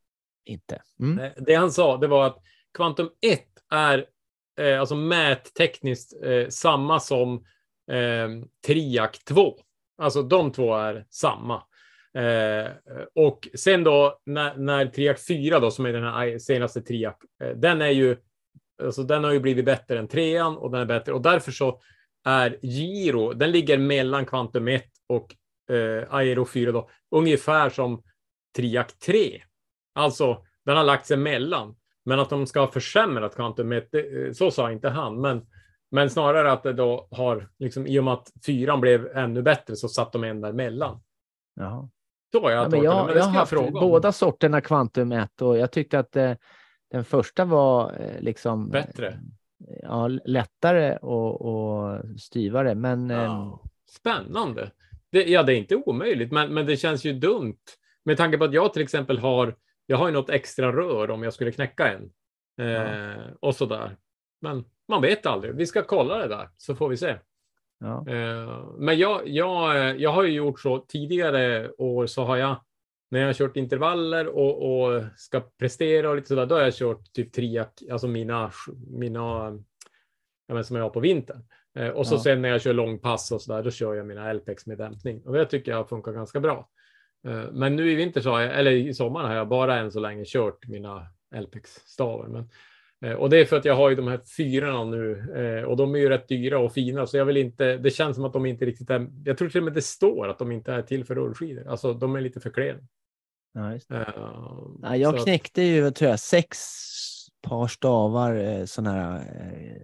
Inte. 0.44 0.82
Mm. 1.00 1.32
det 1.36 1.54
han 1.54 1.70
sa, 1.72 1.96
det 1.96 2.06
var 2.06 2.26
att 2.26 2.38
Quantum 2.76 3.10
1 3.32 3.40
är 3.72 4.04
eh, 4.60 4.80
alltså 4.80 4.94
mättekniskt 4.94 6.24
eh, 6.24 6.48
samma 6.48 7.00
som 7.00 7.34
eh, 7.90 8.28
Triac 8.66 9.10
2. 9.28 9.54
Alltså 9.98 10.22
de 10.22 10.52
två 10.52 10.74
är 10.74 11.06
samma. 11.10 11.62
Eh, 12.18 12.70
och 13.14 13.48
sen 13.54 13.84
då 13.84 14.20
när, 14.26 14.56
när 14.56 14.86
Triac 14.86 15.26
4 15.28 15.60
då, 15.60 15.70
som 15.70 15.86
är 15.86 15.92
den 15.92 16.02
här 16.04 16.38
senaste 16.38 16.82
Triac, 16.82 17.14
eh, 17.42 17.48
den 17.50 17.82
är 17.82 17.90
ju, 17.90 18.16
alltså 18.82 19.02
den 19.02 19.24
har 19.24 19.32
ju 19.32 19.40
blivit 19.40 19.64
bättre 19.64 19.98
än 19.98 20.08
trean 20.08 20.56
och 20.56 20.70
den 20.70 20.80
är 20.80 20.84
bättre 20.84 21.12
och 21.12 21.22
därför 21.22 21.52
så 21.52 21.80
är 22.26 22.58
Giro, 22.62 23.32
den 23.32 23.50
ligger 23.50 23.78
mellan 23.78 24.26
Quantum 24.26 24.68
1 24.68 24.84
och 25.06 25.36
eh, 25.74 26.14
Aero 26.14 26.44
4 26.44 26.72
då, 26.72 26.90
ungefär 27.10 27.70
som 27.70 28.02
Triac 28.56 28.86
3. 29.06 29.42
Alltså, 29.94 30.42
den 30.64 30.76
har 30.76 30.84
lagt 30.84 31.06
sig 31.06 31.14
emellan. 31.14 31.76
Men 32.04 32.20
att 32.20 32.30
de 32.30 32.46
ska 32.46 32.60
ha 32.60 32.70
försämrat 32.70 33.36
Quantum 33.36 33.72
1, 33.72 33.88
det, 33.92 34.26
eh, 34.26 34.32
så 34.32 34.50
sa 34.50 34.72
inte 34.72 34.88
han. 34.88 35.20
Men, 35.20 35.46
men 35.90 36.10
snarare 36.10 36.52
att 36.52 36.62
det 36.62 36.72
då 36.72 37.08
har, 37.10 37.48
liksom, 37.58 37.86
i 37.86 37.98
och 37.98 38.04
med 38.04 38.14
att 38.14 38.32
fyran 38.46 38.80
blev 38.80 39.16
ännu 39.16 39.42
bättre 39.42 39.76
så 39.76 39.88
satt 39.88 40.12
de 40.12 40.24
en 40.24 40.40
däremellan. 40.40 41.00
Jaha. 41.54 41.88
Så 42.32 42.42
har 42.42 42.50
jag 42.50 42.64
Ja, 42.64 42.68
men 42.68 42.80
det, 42.80 42.84
jag, 42.84 43.06
men 43.06 43.14
det 43.14 43.20
jag 43.20 43.24
har 43.24 43.32
jag 43.32 43.40
haft 43.40 43.50
fråga 43.50 43.66
om. 43.66 43.72
båda 43.72 44.12
sorterna 44.12 44.60
Quantum 44.60 45.12
1 45.12 45.42
och 45.42 45.58
jag 45.58 45.72
tyckte 45.72 45.98
att 45.98 46.16
eh, 46.16 46.32
den 46.90 47.04
första 47.04 47.44
var 47.44 47.92
eh, 48.00 48.20
liksom 48.20 48.70
Bättre. 48.70 49.20
Ja, 49.82 50.08
lättare 50.08 50.96
och, 50.96 51.40
och 51.40 52.04
styvare. 52.20 52.74
Men 52.74 53.10
Ja, 53.10 53.62
spännande. 53.90 54.70
Det, 55.12 55.24
ja, 55.24 55.42
det 55.42 55.54
är 55.54 55.56
inte 55.56 55.76
omöjligt, 55.76 56.32
men, 56.32 56.54
men 56.54 56.66
det 56.66 56.76
känns 56.76 57.04
ju 57.04 57.12
dumt 57.12 57.58
med 58.04 58.16
tanke 58.16 58.38
på 58.38 58.44
att 58.44 58.52
jag 58.52 58.72
till 58.72 58.82
exempel 58.82 59.18
har, 59.18 59.56
jag 59.86 59.96
har 59.96 60.08
ju 60.08 60.14
något 60.14 60.30
extra 60.30 60.72
rör 60.72 61.10
om 61.10 61.22
jag 61.22 61.32
skulle 61.32 61.52
knäcka 61.52 61.92
en. 61.92 62.10
Eh, 62.66 63.22
och 63.40 63.56
så 63.56 63.66
där. 63.66 63.96
Men 64.40 64.64
man 64.88 65.02
vet 65.02 65.26
aldrig. 65.26 65.54
Vi 65.54 65.66
ska 65.66 65.82
kolla 65.82 66.18
det 66.18 66.28
där 66.28 66.48
så 66.56 66.74
får 66.74 66.88
vi 66.88 66.96
se. 66.96 67.14
Ja. 67.78 68.08
Eh, 68.08 68.64
men 68.78 68.98
jag, 68.98 69.28
jag, 69.28 70.00
jag 70.00 70.12
har 70.12 70.22
ju 70.22 70.32
gjort 70.32 70.60
så 70.60 70.78
tidigare 70.78 71.70
år 71.70 72.06
så 72.06 72.24
har 72.24 72.36
jag 72.36 72.56
när 73.10 73.20
jag 73.20 73.26
har 73.28 73.34
kört 73.34 73.56
intervaller 73.56 74.26
och, 74.26 74.82
och 74.82 75.02
ska 75.16 75.40
prestera 75.40 76.10
och 76.10 76.16
lite 76.16 76.28
sådär, 76.28 76.46
då 76.46 76.54
har 76.54 76.62
jag 76.62 76.74
kört 76.74 77.12
typ 77.12 77.32
triak, 77.32 77.82
alltså 77.90 78.08
mina, 78.08 78.50
mina 78.90 79.52
ja, 80.46 80.62
som 80.62 80.76
jag 80.76 80.82
har 80.82 80.90
på 80.90 81.00
vintern. 81.00 81.44
Eh, 81.78 81.88
och 81.88 82.06
så 82.06 82.14
Ja. 82.14 82.18
sen 82.18 82.42
när 82.42 82.48
jag 82.48 82.62
kör 82.62 82.72
långpass 82.72 83.32
och 83.32 83.42
sådär, 83.42 83.62
då 83.62 83.70
kör 83.70 83.94
jag 83.94 84.06
mina 84.06 84.32
LPX 84.32 84.66
med 84.66 84.78
dämpning 84.78 85.22
och 85.26 85.32
det 85.32 85.44
tycker 85.46 85.72
jag 85.72 85.88
funkar 85.88 86.12
ganska 86.12 86.40
bra. 86.40 86.68
Eh, 87.28 87.44
men 87.52 87.76
nu 87.76 87.92
i 87.92 87.94
vinter 87.94 88.20
så 88.20 88.30
har 88.30 88.40
jag, 88.40 88.58
eller 88.58 88.70
i 88.70 88.94
sommar 88.94 89.24
har 89.24 89.34
jag 89.34 89.48
bara 89.48 89.78
än 89.78 89.92
så 89.92 90.00
länge 90.00 90.24
kört 90.26 90.66
mina 90.68 91.06
LPX-stavar. 91.34 92.28
Men, 92.28 92.50
och 93.18 93.30
det 93.30 93.40
är 93.40 93.44
för 93.44 93.56
att 93.56 93.64
jag 93.64 93.76
har 93.76 93.90
ju 93.90 93.96
de 93.96 94.08
här 94.08 94.20
fyrorna 94.36 94.84
nu 94.84 95.32
eh, 95.36 95.64
och 95.64 95.76
de 95.76 95.94
är 95.94 95.98
ju 95.98 96.08
rätt 96.08 96.28
dyra 96.28 96.58
och 96.58 96.72
fina 96.72 97.06
så 97.06 97.16
jag 97.16 97.24
vill 97.24 97.36
inte, 97.36 97.76
det 97.76 97.90
känns 97.90 98.16
som 98.16 98.24
att 98.24 98.32
de 98.32 98.46
inte 98.46 98.64
riktigt 98.64 98.90
är, 98.90 99.08
jag 99.24 99.38
tror 99.38 99.48
till 99.48 99.58
och 99.60 99.64
med 99.64 99.72
det 99.72 99.82
står 99.82 100.28
att 100.28 100.38
de 100.38 100.52
inte 100.52 100.72
är 100.72 100.82
till 100.82 101.04
för 101.04 101.14
rullskidor, 101.14 101.68
alltså 101.68 101.92
de 101.94 102.16
är 102.16 102.20
lite 102.20 102.40
för 102.40 102.50
klena. 102.50 102.78
Ja. 103.52 103.74
Eh, 103.74 104.08
Ja, 104.82 104.96
jag 104.96 105.18
knäckte 105.24 105.62
ju, 105.62 105.90
tror 105.90 106.10
jag, 106.10 106.20
sex 106.20 106.58
par 107.42 107.66
stavar, 107.68 108.34
eh, 108.36 108.64
såna 108.64 108.92
här, 108.92 109.16
eh, 109.16 109.82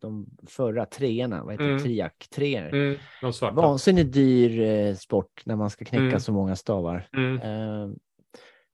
de 0.00 0.26
förra 0.48 0.84
treorna, 0.86 1.44
vad 1.44 1.52
heter 1.54 1.64
Mm. 1.64 1.82
triak-treor. 1.82 2.68
Mm, 2.74 2.98
de 3.20 3.32
svarta. 3.32 3.54
Vansinnigt 3.56 4.12
dyr 4.12 4.60
eh, 4.60 4.94
sport 4.94 5.42
när 5.44 5.56
man 5.56 5.70
ska 5.70 5.84
knäcka 5.84 6.02
Mm. 6.04 6.20
så 6.20 6.32
många 6.32 6.56
stavar. 6.56 7.08
Mm. 7.16 7.96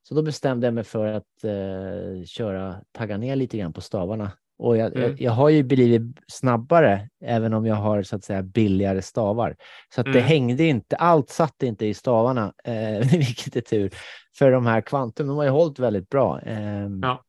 Så 0.07 0.15
då 0.15 0.21
bestämde 0.21 0.67
jag 0.67 0.73
mig 0.73 0.83
för 0.83 1.05
att 1.07 1.43
eh, 1.43 2.25
köra, 2.25 2.75
tagga 2.91 3.17
ner 3.17 3.35
lite 3.35 3.57
grann 3.57 3.73
på 3.73 3.81
stavarna. 3.81 4.31
Och 4.57 4.77
jag, 4.77 4.95
Mm. 4.95 5.01
jag, 5.09 5.21
jag 5.21 5.31
har 5.31 5.49
ju 5.49 5.63
blivit 5.63 6.01
snabbare, 6.27 7.09
även 7.23 7.53
om 7.53 7.65
jag 7.65 7.75
har 7.75 8.03
så 8.03 8.15
att 8.15 8.23
säga 8.23 8.43
billigare 8.43 9.01
stavar. 9.01 9.55
Så 9.95 10.01
att 10.01 10.05
det 10.05 10.11
Mm. 10.19 10.23
hängde 10.23 10.63
inte, 10.63 10.95
allt 10.95 11.29
satt 11.29 11.63
inte 11.63 11.85
i 11.85 11.93
stavarna, 11.93 12.53
eh, 12.63 12.99
vilket 13.19 13.55
är 13.55 13.61
tur. 13.61 13.93
För 14.37 14.51
de 14.51 14.65
här 14.65 14.81
Quantum, 14.81 15.27
de 15.27 15.37
har 15.37 15.43
ju 15.43 15.49
hållit 15.49 15.79
väldigt 15.79 16.09
bra. 16.09 16.41
Eh, 16.41 16.87
Ja. 17.01 17.23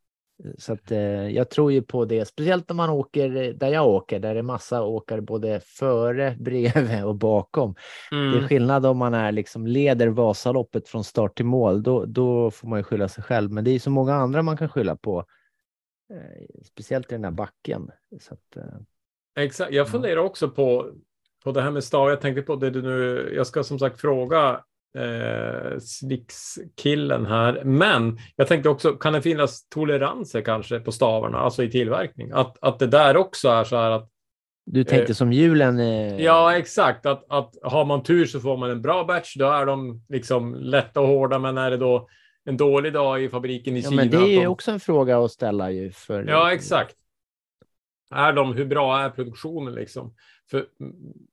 Så 0.58 0.72
att 0.72 0.90
eh, 0.90 0.98
jag 1.28 1.50
tror 1.50 1.72
ju 1.72 1.82
på 1.82 2.04
det, 2.04 2.24
speciellt 2.24 2.68
när 2.68 2.76
man 2.76 2.90
åker 2.90 3.36
eh, 3.36 3.48
där 3.54 3.68
jag 3.68 3.88
åker, 3.88 4.18
där 4.20 4.34
det 4.34 4.40
är 4.40 4.42
massa 4.42 4.82
åkare 4.82 5.20
både 5.20 5.60
före, 5.60 6.36
bredvid 6.40 7.04
och 7.04 7.14
bakom. 7.14 7.74
Det 8.10 8.16
är 8.16 8.32
Mm. 8.36 8.48
skillnad 8.48 8.86
om 8.86 8.98
man 8.98 9.14
är 9.14 9.32
liksom 9.32 9.66
leder 9.66 10.08
Vasaloppet 10.08 10.88
från 10.88 11.04
start 11.04 11.36
till 11.36 11.44
mål. 11.46 11.82
Då, 11.82 12.04
då 12.04 12.50
får 12.50 12.68
man 12.68 12.78
ju 12.78 12.82
skylla 12.82 13.08
sig 13.08 13.24
själv. 13.24 13.50
Men 13.52 13.64
det 13.64 13.70
är 13.70 13.78
så 13.78 13.90
många 13.90 14.14
andra 14.14 14.42
man 14.42 14.56
kan 14.56 14.68
skylla 14.68 14.96
på. 14.96 15.24
Eh, 16.12 16.60
speciellt 16.64 17.12
i 17.12 17.14
den 17.14 17.24
här 17.24 17.30
backen. 17.30 17.90
Så 18.20 18.34
att, 18.34 18.56
eh, 18.56 19.42
Exakt. 19.44 19.72
Jag 19.72 19.86
Ja. 19.86 19.90
funderar 19.90 20.20
också 20.20 20.50
på, 20.50 20.90
på 21.44 21.52
det 21.52 21.62
här 21.62 21.70
med 21.70 21.84
stav. 21.84 22.08
Jag 22.10 22.20
tänkte 22.20 22.42
på 22.42 22.56
det 22.56 22.70
du 22.70 22.82
nu, 22.82 23.32
jag 23.36 23.46
ska 23.46 23.62
som 23.64 23.78
sagt 23.78 24.00
fråga 24.00 24.64
eh, 24.96 25.78
Svix-killen 25.78 27.26
här. 27.26 27.64
Men 27.64 28.18
jag 28.36 28.48
tänkte 28.48 28.68
också, 28.68 28.92
kan 28.92 29.12
det 29.12 29.22
finnas 29.22 29.68
toleranser 29.68 30.40
kanske 30.40 30.80
på 30.80 30.92
stavarna, 30.92 31.38
alltså 31.38 31.62
i 31.62 31.70
tillverkning? 31.70 32.30
Att, 32.32 32.56
att 32.60 32.78
det 32.78 32.86
där 32.86 33.16
också 33.16 33.48
är 33.48 33.64
så 33.64 33.76
här 33.76 33.90
att, 33.90 34.10
du 34.66 34.84
tänkte 34.84 35.12
Eh, 35.12 35.14
som 35.14 35.32
julen. 35.32 35.78
Eh, 35.78 36.22
ja 36.22 36.56
exakt, 36.56 37.06
att, 37.06 37.24
att 37.28 37.54
har 37.62 37.84
man 37.84 38.02
tur 38.02 38.26
så 38.26 38.40
får 38.40 38.56
man 38.56 38.70
en 38.70 38.82
bra 38.82 39.04
batch, 39.04 39.36
då 39.36 39.50
är 39.50 39.66
de 39.66 40.04
liksom 40.08 40.54
lätta 40.54 41.00
och 41.00 41.08
hårda, 41.08 41.38
men 41.38 41.58
är 41.58 41.70
det 41.70 41.76
då 41.76 42.08
en 42.44 42.56
dålig 42.56 42.92
dag 42.92 43.22
i 43.22 43.28
fabriken 43.28 43.76
i 43.76 43.80
ja, 43.80 43.90
Kina? 43.90 44.02
men 44.02 44.10
det 44.10 44.16
är 44.16 44.26
ju 44.26 44.40
de- 44.40 44.46
också 44.46 44.70
en 44.70 44.80
fråga 44.80 45.18
att 45.18 45.30
ställa 45.30 45.70
ju. 45.70 45.90
För, 45.92 46.24
Ja, 46.28 46.52
exakt. 46.52 46.96
Är 48.10 48.32
de, 48.32 48.52
hur 48.54 48.64
bra 48.64 48.98
är 48.98 49.10
produktionen 49.10 49.74
liksom? 49.74 50.14
För, 50.50 50.66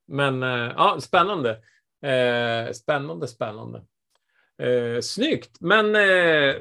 men 0.08 0.44
eh, 0.44 0.72
ja, 0.76 0.98
spännande. 1.00 1.58
Eh, 2.04 2.72
spännande, 2.72 3.28
spännande. 3.28 3.82
Eh, 4.62 5.02
snyggt, 5.02 5.58
men 5.60 5.96
eh, 5.96 6.56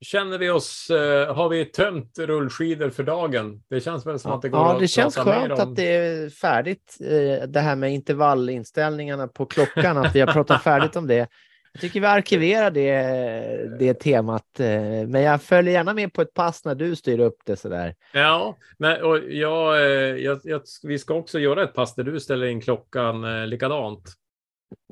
känner 0.00 0.38
vi 0.38 0.50
oss, 0.50 0.90
eh, 0.90 1.34
har 1.34 1.48
vi 1.48 1.64
tömt 1.64 2.18
rullskidor 2.18 2.90
för 2.90 3.02
dagen? 3.02 3.62
Det 3.70 3.80
känns 3.80 4.06
väl 4.06 4.18
som 4.18 4.32
att 4.32 4.42
det 4.42 4.48
går 4.48 4.60
Ja, 4.60 4.72
att 4.74 4.80
det 4.80 4.88
känns 4.88 5.16
skönt 5.16 5.52
om- 5.52 5.60
att 5.60 5.76
det 5.76 5.96
är 5.96 6.30
färdigt. 6.30 6.96
eh, 7.00 7.48
Det 7.48 7.60
här 7.60 7.76
med 7.76 7.92
intervallinställningarna 7.94 9.28
på 9.28 9.46
klockan, 9.46 9.96
att 9.98 10.14
vi 10.14 10.20
har 10.20 10.26
pratat 10.32 10.62
färdigt 10.62 10.96
om 10.96 11.06
det. 11.06 11.28
Jag 11.72 11.80
tycker 11.80 12.00
vi 12.00 12.06
arkiverar 12.06 12.70
det, 12.70 13.78
det 13.78 13.94
temat, 13.94 14.60
eh, 14.60 14.68
men 15.06 15.22
jag 15.22 15.42
följer 15.42 15.72
gärna 15.72 15.94
med 15.94 16.12
på 16.12 16.22
ett 16.22 16.34
pass 16.34 16.64
när 16.64 16.74
du 16.74 16.96
styr 16.96 17.18
upp 17.20 17.36
det 17.44 17.56
sådär. 17.56 17.94
Ja, 18.12 18.56
nej, 18.78 19.02
och 19.02 19.18
jag, 19.18 19.76
eh, 19.76 20.16
jag, 20.16 20.40
jag, 20.44 20.62
vi 20.82 20.98
ska 20.98 21.14
också 21.14 21.38
göra 21.38 21.62
ett 21.62 21.74
pass 21.74 21.94
där 21.94 22.04
du 22.04 22.20
ställer 22.20 22.46
in 22.46 22.60
klockan 22.60 23.48
likadant 23.50 24.12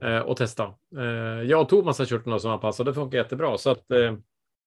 eh, 0.02 0.18
och 0.18 0.36
testa. 0.36 0.64
Eh, 0.98 1.42
jag 1.42 1.60
och 1.60 1.68
Thomas 1.68 1.98
har 1.98 2.06
kört 2.06 2.26
några 2.26 2.58
pass 2.58 2.80
och 2.80 2.86
det 2.86 2.94
funkar 2.94 3.18
jättebra. 3.18 3.58
Så 3.58 3.70
att, 3.70 3.90
eh, 3.90 4.14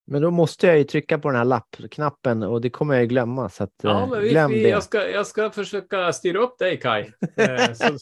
Men 0.06 0.22
då 0.22 0.30
måste 0.30 0.66
jag 0.66 0.78
ju 0.78 0.84
trycka 0.84 1.18
på 1.18 1.28
den 1.28 1.36
här 1.36 1.44
lappknappen 1.44 2.42
och 2.42 2.60
det 2.60 2.70
kommer 2.70 2.94
jag 2.94 3.02
ju 3.02 3.08
glömma. 3.08 3.48
Så 3.48 3.64
att, 3.64 3.74
ja, 3.82 4.02
eh, 4.02 4.08
men 4.08 4.20
vi, 4.20 4.28
glöm 4.28 4.50
vi, 4.50 4.62
det. 4.62 4.68
jag, 4.68 4.82
ska, 4.82 5.08
jag 5.08 5.26
ska 5.26 5.50
försöka 5.50 6.12
styra 6.12 6.38
upp 6.38 6.58
dig, 6.58 6.80
Kai. 6.80 7.00
Eh, 7.36 7.72
så 7.72 7.98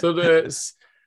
så, 0.00 0.12
du, 0.12 0.48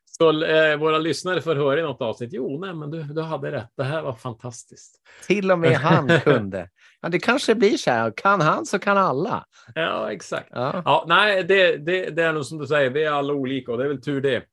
så 0.05 0.43
eh, 0.43 0.77
våra 0.77 0.97
lyssnare 0.97 1.41
får 1.41 1.55
höra 1.55 1.79
i 1.79 1.83
något 1.83 2.01
avsnitt. 2.01 2.29
Jo, 2.33 2.59
nej, 2.59 2.73
men 2.73 2.91
du, 2.91 3.03
du 3.03 3.21
hade 3.21 3.51
rätt. 3.51 3.69
Det 3.77 3.83
här 3.83 4.01
var 4.01 4.13
fantastiskt. 4.13 5.01
Till 5.27 5.51
och 5.51 5.59
med 5.59 5.77
han 5.77 6.19
kunde. 6.23 6.69
Ja, 7.01 7.09
det 7.09 7.19
kanske 7.19 7.55
blir 7.55 7.77
så 7.77 7.91
här. 7.91 8.13
Kan 8.15 8.41
han 8.41 8.65
så 8.65 8.79
kan 8.79 8.97
alla. 8.97 9.45
Ja, 9.75 10.11
exakt. 10.11 10.47
Ja. 10.51 10.81
Ja, 10.85 11.05
nej, 11.07 11.43
det, 11.43 11.77
det, 11.77 12.09
det 12.09 12.23
är 12.23 12.33
nog 12.33 12.45
som 12.45 12.57
du 12.57 12.67
säger, 12.67 12.89
vi 12.89 13.03
är 13.03 13.11
alla 13.11 13.33
olika 13.33 13.71
och 13.71 13.77
det 13.77 13.83
är 13.83 13.87
väl 13.87 14.01
tur 14.01 14.21
det. 14.21 14.43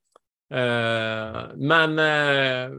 Eh, 0.55 1.42
men 1.57 1.98
eh, 1.98 2.70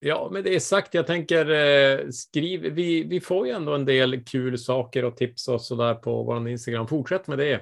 ja, 0.00 0.28
med 0.32 0.44
det 0.44 0.60
sagt, 0.60 0.94
jag 0.94 1.06
tänker 1.06 1.50
eh, 1.50 2.08
skriv, 2.08 2.60
vi, 2.60 3.02
vi 3.02 3.20
får 3.20 3.46
ju 3.46 3.52
ändå 3.52 3.74
en 3.74 3.84
del 3.84 4.24
kul 4.24 4.58
saker 4.58 5.04
och 5.04 5.16
tips 5.16 5.48
och 5.48 5.60
sådär 5.62 5.94
på 5.94 6.22
vår 6.22 6.48
Instagram. 6.48 6.88
Fortsätt 6.88 7.26
med 7.26 7.38
det. 7.38 7.52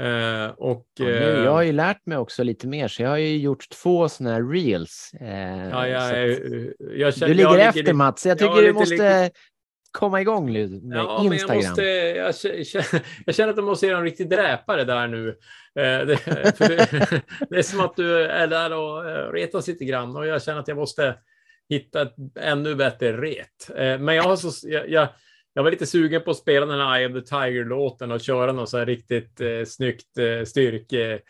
Eh, 0.00 0.50
och, 0.56 0.86
Ja, 0.98 1.04
nu, 1.04 1.42
jag 1.44 1.50
har 1.50 1.62
ju 1.62 1.72
lärt 1.72 2.06
mig 2.06 2.18
också 2.18 2.42
lite 2.42 2.66
mer, 2.66 2.88
så 2.88 3.02
jag 3.02 3.08
har 3.10 3.16
ju 3.16 3.36
gjort 3.38 3.68
två 3.82 4.08
sådana 4.08 4.34
här 4.34 4.42
reels. 4.42 5.10
Eh, 5.20 5.68
ja, 5.70 5.88
jag, 5.88 6.08
så 6.10 6.14
jag, 6.16 6.72
jag 6.98 7.14
känner- 7.14 7.28
du 7.28 7.34
ligger 7.34 7.50
jag 7.58 7.66
efter 7.66 7.92
Mats. 7.92 8.26
Jag 8.26 8.40
ja, 8.40 8.48
tycker 8.54 8.66
du 8.66 8.72
måste 8.72 8.94
ligger- 8.94 9.30
komma 9.92 10.20
igång 10.20 10.52
med 10.52 10.70
Ja, 10.96 11.16
men 11.18 11.24
jag, 11.26 11.34
Instagram. 11.34 11.56
måste, 11.56 11.82
jag, 11.82 12.34
k- 12.72 12.80
k- 12.90 12.98
jag 13.26 13.34
känner 13.34 13.50
att 13.50 13.56
jag 13.56 13.64
måste 13.66 13.86
göra 13.86 13.98
en 13.98 14.04
riktig 14.04 14.30
dräpare 14.30 14.84
där 14.84 15.06
nu. 15.08 15.28
Eh, 15.28 16.06
Det, 16.06 16.18
det, 16.58 17.22
det 17.50 17.56
är 17.58 17.62
som 17.62 17.80
att 17.80 17.96
du 17.96 18.22
är 18.22 18.46
där 18.46 18.72
och 18.72 19.10
eh, 19.10 19.32
retas 19.32 19.68
lite 19.68 19.84
grann 19.84 20.16
och 20.16 20.26
jag 20.26 20.42
känner 20.42 20.60
att 20.60 20.68
jag 20.68 20.76
måste 20.76 21.14
hitta 21.68 22.02
ett 22.02 22.14
ännu 22.40 22.74
bättre 22.74 23.20
ret. 23.20 23.70
Eh, 23.76 23.98
Men 23.98 24.14
jag, 24.14 24.22
har 24.22 24.36
så, 24.36 24.68
jag, 24.68 24.90
jag, 24.90 25.08
jag 25.54 25.62
var 25.62 25.70
lite 25.70 25.86
sugen 25.86 26.22
på 26.22 26.30
att 26.30 26.36
spela 26.36 26.66
den 26.66 26.80
här 26.80 26.98
Eye 26.98 27.06
of 27.08 27.12
the 27.14 27.20
Tiger-låten 27.36 28.12
och 28.12 28.20
köra 28.20 28.52
något 28.52 28.68
så 28.68 28.78
här 28.78 28.86
riktigt 28.86 29.40
eh, 29.40 29.64
snyggt 29.66 30.18
eh, 30.18 30.44
styrke. 30.44 31.20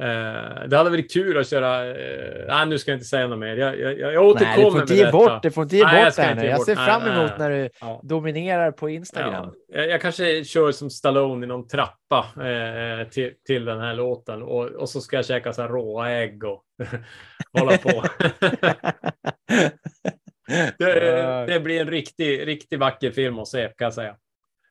Eh, 0.00 0.68
det 0.68 0.76
hade 0.76 0.90
varit 0.90 1.12
kul 1.12 1.38
att 1.38 1.48
köra... 1.48 1.86
Eh, 1.90 2.44
nej, 2.48 2.66
nu 2.66 2.78
ska 2.78 2.90
jag 2.90 2.96
inte 2.96 3.06
säga 3.06 3.26
något 3.26 3.38
mer. 3.38 3.56
Jag, 3.56 3.80
jag, 3.80 3.98
jag 3.98 4.08
Nej, 4.08 4.18
återkommer 4.18 4.56
du 4.56 4.62
får 4.62 4.72
med 4.72 4.80
inte 4.82 4.94
ge 4.94 5.04
detta. 5.04 5.18
bort, 5.18 5.42
du 5.42 5.50
får 5.50 5.62
inte 5.62 5.76
ge 5.76 5.84
Nej, 5.84 5.96
jag 5.96 6.06
bort 6.06 6.16
det 6.16 6.22
här 6.22 6.34
nu. 6.34 6.46
Jag 6.46 6.62
ser 6.62 6.74
fram 6.74 7.02
emot 7.02 7.38
när 7.38 7.50
du 7.50 7.68
Ja. 7.80 8.00
dominerar 8.04 8.72
på 8.72 8.88
Instagram. 8.90 9.54
Ja, 9.72 9.80
jag, 9.80 10.00
kanske 10.00 10.44
kör 10.44 10.72
som 10.72 10.90
Stallone 10.90 11.46
i 11.46 11.48
någon 11.48 11.68
trappa 11.68 12.26
eh, 12.36 13.08
till, 13.08 13.32
till 13.46 13.64
den 13.64 13.80
här 13.80 13.94
låten 13.94 14.42
och, 14.42 14.66
och 14.66 14.88
så 14.88 15.00
ska 15.00 15.16
jag 15.16 15.26
käka 15.26 15.52
så 15.52 15.62
här 15.62 15.68
råa 15.68 16.10
ägg 16.10 16.44
och 16.44 16.64
hålla 17.58 17.76
på. 17.78 18.04
det, 20.78 21.44
det 21.46 21.60
blir 21.60 21.80
en 21.80 21.90
riktig, 21.90 22.46
riktig 22.46 22.78
vacker 22.78 23.10
film 23.10 23.38
att 23.38 23.48
se 23.48 23.62
kan 23.62 23.84
jag 23.84 23.94
säga. 23.94 24.16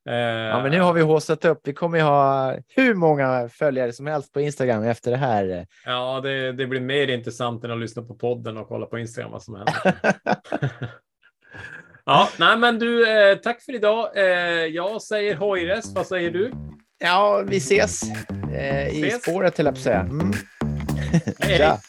Eh, 0.10 0.16
Ja, 0.16 0.62
men 0.64 0.72
nu 0.72 0.80
har 0.80 0.94
vi 0.94 1.02
håsat 1.02 1.46
upp. 1.46 1.62
Vi 1.64 1.74
kommer 1.74 1.98
ju 1.98 2.04
ha 2.04 2.56
hur 2.76 2.94
många 2.94 3.50
följare 3.50 3.94
som 3.94 4.08
helst 4.08 4.34
på 4.34 4.42
Instagram 4.42 4.84
efter 4.84 5.12
det 5.12 5.18
här. 5.18 5.68
Ja, 5.86 6.20
det, 6.24 6.52
det 6.52 6.68
blir 6.68 6.80
mer 6.82 7.08
intressant 7.08 7.64
än 7.64 7.72
att 7.72 7.80
lyssna 7.80 8.02
på 8.02 8.16
podden 8.16 8.58
och 8.58 8.68
kolla 8.68 8.86
på 8.86 9.00
Instagram 9.00 9.32
vad 9.32 9.44
som 9.44 9.56
händer. 9.56 9.94
ja, 12.06 12.30
nej, 12.40 12.58
men 12.58 12.80
du, 12.80 13.10
eh, 13.10 13.36
tack 13.38 13.62
för 13.62 13.76
idag. 13.76 14.18
Eh, 14.18 14.24
jag 14.66 15.02
säger 15.02 15.36
hojrest. 15.36 15.96
Vad 15.96 16.08
säger 16.08 16.32
du? 16.32 16.52
Ja, 17.00 17.44
vi 17.48 17.58
ses 17.58 18.02
eh, 18.54 18.88
i 18.88 19.08
Ses. 19.08 19.24
spåret, 19.24 19.58
höll 19.58 19.66
jag 19.66 19.76
på 19.76 19.80
att 19.80 19.84
säga. 19.84 20.00
Mm. 20.00 20.32
Hej, 21.12 21.22
hej. 21.40 21.58
Tja. 21.58 21.80